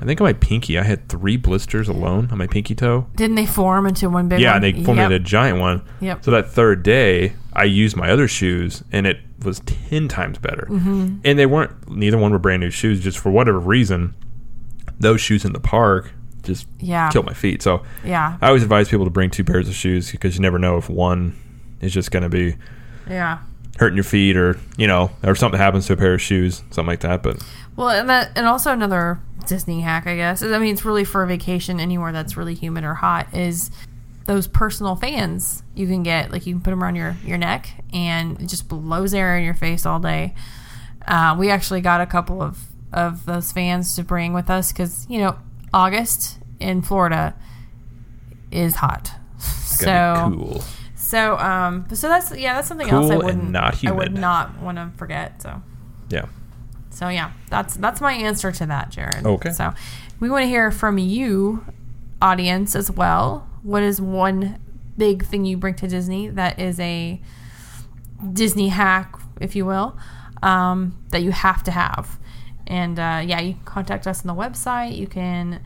I 0.00 0.04
think 0.04 0.20
on 0.20 0.24
my 0.26 0.32
pinky, 0.34 0.78
I 0.78 0.82
had 0.82 1.08
three 1.08 1.36
blisters 1.36 1.88
alone 1.88 2.28
on 2.30 2.38
my 2.38 2.46
pinky 2.46 2.74
toe. 2.74 3.06
Didn't 3.16 3.36
they 3.36 3.46
form 3.46 3.86
into 3.86 4.08
one 4.10 4.28
big 4.28 4.40
Yeah, 4.40 4.54
one? 4.54 4.64
and 4.64 4.64
they 4.64 4.84
formed 4.84 4.98
Yep. 4.98 5.04
into 5.06 5.16
a 5.16 5.20
giant 5.20 5.58
one. 5.58 5.82
Yep. 6.00 6.24
So 6.24 6.30
that 6.32 6.50
third 6.50 6.82
day, 6.82 7.32
I 7.52 7.64
used 7.64 7.96
my 7.96 8.10
other 8.10 8.28
shoes, 8.28 8.84
and 8.92 9.06
it 9.06 9.18
was 9.44 9.60
ten 9.60 10.08
times 10.08 10.38
better. 10.38 10.66
Mm-hmm. 10.70 11.16
And 11.24 11.38
they 11.38 11.46
weren't. 11.46 11.70
Neither 11.90 12.18
one 12.18 12.32
were 12.32 12.38
brand 12.38 12.60
new 12.60 12.70
shoes. 12.70 13.00
Just 13.00 13.18
for 13.18 13.30
whatever 13.30 13.58
reason, 13.58 14.14
those 15.00 15.20
shoes 15.20 15.44
in 15.44 15.52
the 15.52 15.60
park 15.60 16.12
just 16.42 16.66
Yeah. 16.78 17.10
killed 17.10 17.26
my 17.26 17.32
feet. 17.34 17.60
So 17.62 17.82
Yeah. 18.04 18.36
I 18.40 18.46
always 18.48 18.62
advise 18.62 18.88
people 18.88 19.04
to 19.04 19.10
bring 19.10 19.30
two 19.30 19.44
pairs 19.44 19.68
of 19.68 19.74
shoes 19.74 20.10
because 20.12 20.36
you 20.36 20.42
never 20.42 20.58
know 20.58 20.76
if 20.76 20.88
one 20.88 21.34
is 21.80 21.92
just 21.92 22.10
going 22.10 22.22
to 22.22 22.28
be 22.28 22.56
Yeah. 23.08 23.38
hurting 23.78 23.96
your 23.96 24.04
feet, 24.04 24.36
or 24.36 24.56
you 24.76 24.86
know, 24.86 25.10
or 25.24 25.34
something 25.34 25.58
happens 25.60 25.86
to 25.86 25.92
a 25.94 25.96
pair 25.96 26.14
of 26.14 26.20
shoes, 26.22 26.62
something 26.70 26.86
like 26.86 27.00
that. 27.00 27.22
But 27.22 27.42
Well, 27.74 27.88
and 27.90 28.08
that, 28.08 28.30
and 28.36 28.46
also 28.46 28.72
another 28.72 29.18
Disney 29.46 29.80
hack, 29.80 30.06
I 30.06 30.16
guess. 30.16 30.42
I 30.42 30.58
mean, 30.58 30.72
it's 30.72 30.84
really 30.84 31.04
for 31.04 31.22
a 31.22 31.26
vacation 31.26 31.80
anywhere 31.80 32.12
that's 32.12 32.36
really 32.36 32.54
humid 32.54 32.84
or 32.84 32.94
hot. 32.94 33.34
Is 33.34 33.70
those 34.26 34.46
personal 34.46 34.96
fans 34.96 35.62
you 35.74 35.86
can 35.86 36.02
get? 36.02 36.30
Like 36.30 36.46
you 36.46 36.54
can 36.54 36.62
put 36.62 36.70
them 36.70 36.82
around 36.82 36.96
your 36.96 37.16
your 37.24 37.38
neck, 37.38 37.70
and 37.92 38.40
it 38.40 38.46
just 38.46 38.68
blows 38.68 39.14
air 39.14 39.36
in 39.36 39.44
your 39.44 39.54
face 39.54 39.86
all 39.86 40.00
day. 40.00 40.34
Uh, 41.06 41.36
we 41.38 41.50
actually 41.50 41.80
got 41.80 42.00
a 42.00 42.06
couple 42.06 42.42
of 42.42 42.58
of 42.92 43.26
those 43.26 43.52
fans 43.52 43.94
to 43.96 44.02
bring 44.02 44.32
with 44.32 44.50
us 44.50 44.72
because 44.72 45.06
you 45.08 45.18
know 45.18 45.36
August 45.72 46.38
in 46.60 46.82
Florida 46.82 47.34
is 48.50 48.76
hot. 48.76 49.12
So 49.38 50.32
cool. 50.34 50.64
so 50.96 51.36
um 51.36 51.86
so 51.92 52.08
that's 52.08 52.34
yeah 52.34 52.54
that's 52.54 52.68
something 52.68 52.88
Cool 52.88 53.02
else 53.02 53.10
I 53.10 53.16
wouldn't 53.16 53.50
not 53.50 53.84
I 53.84 53.92
would 53.92 54.14
not 54.14 54.60
want 54.60 54.78
to 54.78 54.90
forget. 54.96 55.42
So. 55.42 55.62
Yeah. 56.08 56.26
So 56.96 57.10
yeah, 57.10 57.32
that's 57.50 57.74
that's 57.76 58.00
my 58.00 58.14
answer 58.14 58.50
to 58.52 58.64
that, 58.66 58.88
Jared. 58.88 59.26
Okay. 59.26 59.50
So 59.50 59.74
we 60.18 60.30
want 60.30 60.44
to 60.44 60.48
hear 60.48 60.70
from 60.70 60.96
you, 60.96 61.66
audience, 62.22 62.74
as 62.74 62.90
well. 62.90 63.46
What 63.62 63.82
is 63.82 64.00
one 64.00 64.58
big 64.96 65.26
thing 65.26 65.44
you 65.44 65.58
bring 65.58 65.74
to 65.74 65.88
Disney 65.88 66.28
that 66.28 66.58
is 66.58 66.80
a 66.80 67.20
Disney 68.32 68.68
hack, 68.68 69.14
if 69.42 69.54
you 69.54 69.66
will, 69.66 69.98
um, 70.42 70.96
that 71.10 71.22
you 71.22 71.32
have 71.32 71.62
to 71.64 71.70
have? 71.70 72.18
And 72.66 72.98
uh, 72.98 73.22
yeah, 73.26 73.40
you 73.40 73.54
can 73.56 73.64
contact 73.64 74.06
us 74.06 74.24
on 74.24 74.34
the 74.34 74.42
website. 74.42 74.96
You 74.96 75.06
can 75.06 75.60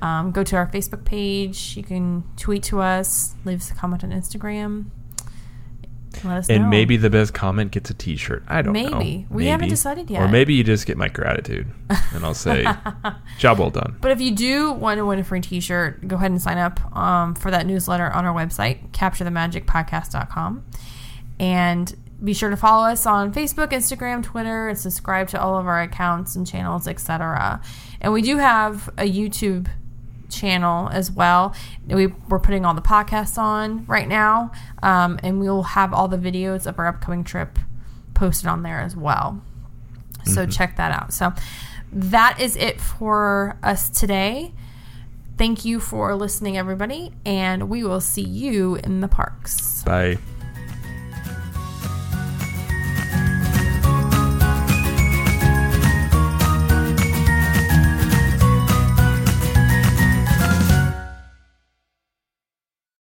um, 0.00 0.32
go 0.32 0.42
to 0.42 0.56
our 0.56 0.66
Facebook 0.66 1.04
page. 1.04 1.76
You 1.76 1.84
can 1.84 2.24
tweet 2.36 2.64
to 2.64 2.80
us. 2.80 3.36
Leave 3.44 3.60
us 3.60 3.70
a 3.70 3.74
comment 3.74 4.02
on 4.02 4.10
Instagram. 4.10 4.86
Let 6.24 6.38
us 6.38 6.48
know. 6.48 6.54
And 6.54 6.70
maybe 6.70 6.96
the 6.96 7.10
best 7.10 7.34
comment 7.34 7.70
gets 7.70 7.90
a 7.90 7.94
T-shirt. 7.94 8.44
I 8.48 8.62
don't 8.62 8.72
know. 8.72 8.98
Maybe. 8.98 9.26
We 9.30 9.46
haven't 9.46 9.68
decided 9.68 10.10
yet. 10.10 10.22
Or 10.22 10.28
maybe 10.28 10.54
you 10.54 10.64
just 10.64 10.86
get 10.86 10.96
my 10.96 11.08
gratitude, 11.08 11.66
and 12.12 12.24
I'll 12.24 12.34
say, 12.34 12.66
"Job 13.38 13.58
well 13.58 13.70
done." 13.70 13.96
But 14.00 14.12
if 14.12 14.20
you 14.20 14.30
do 14.32 14.72
want 14.72 14.98
to 14.98 15.06
win 15.06 15.18
a 15.18 15.24
free 15.24 15.40
t-shirt, 15.40 16.06
go 16.06 16.16
ahead 16.16 16.30
and 16.30 16.40
sign 16.40 16.58
up 16.58 16.80
um, 16.96 17.34
for 17.34 17.50
that 17.50 17.66
newsletter 17.66 18.10
on 18.10 18.24
our 18.24 18.34
website, 18.34 18.90
capturethemagicpodcast.com. 18.90 20.64
And 21.40 21.96
be 22.22 22.34
sure 22.34 22.50
to 22.50 22.56
follow 22.56 22.86
us 22.86 23.04
on 23.04 23.32
Facebook, 23.32 23.68
Instagram, 23.70 24.22
Twitter, 24.22 24.68
and 24.68 24.78
subscribe 24.78 25.28
to 25.28 25.40
all 25.40 25.58
of 25.58 25.66
our 25.66 25.82
accounts 25.82 26.36
and 26.36 26.46
channels, 26.46 26.86
etc. 26.86 27.60
And 28.00 28.12
we 28.12 28.22
do 28.22 28.38
have 28.38 28.88
a 28.98 29.10
YouTube 29.10 29.68
channel 30.32 30.88
as 30.88 31.10
well. 31.10 31.54
We, 31.86 32.06
we're 32.06 32.40
putting 32.40 32.64
all 32.64 32.74
the 32.74 32.82
podcasts 32.82 33.38
on 33.38 33.84
right 33.86 34.08
now, 34.08 34.52
um, 34.82 35.20
and 35.22 35.40
we'll 35.40 35.62
have 35.62 35.92
all 35.92 36.08
the 36.08 36.18
videos 36.18 36.66
of 36.66 36.78
our 36.78 36.86
upcoming 36.86 37.24
trip 37.24 37.58
posted 38.14 38.48
on 38.48 38.62
there 38.62 38.80
as 38.80 38.96
well. 38.96 39.42
So 40.24 40.46
check 40.46 40.76
that 40.76 40.92
out. 40.92 41.12
So 41.12 41.32
that 41.92 42.40
is 42.40 42.56
it 42.56 42.80
for 42.80 43.58
us 43.62 43.88
today. 43.88 44.52
Thank 45.36 45.64
you 45.64 45.80
for 45.80 46.14
listening, 46.14 46.56
everybody, 46.56 47.12
and 47.24 47.68
we 47.68 47.82
will 47.82 48.00
see 48.00 48.22
you 48.22 48.76
in 48.76 49.00
the 49.00 49.08
parks. 49.08 49.82
Bye. 49.82 50.18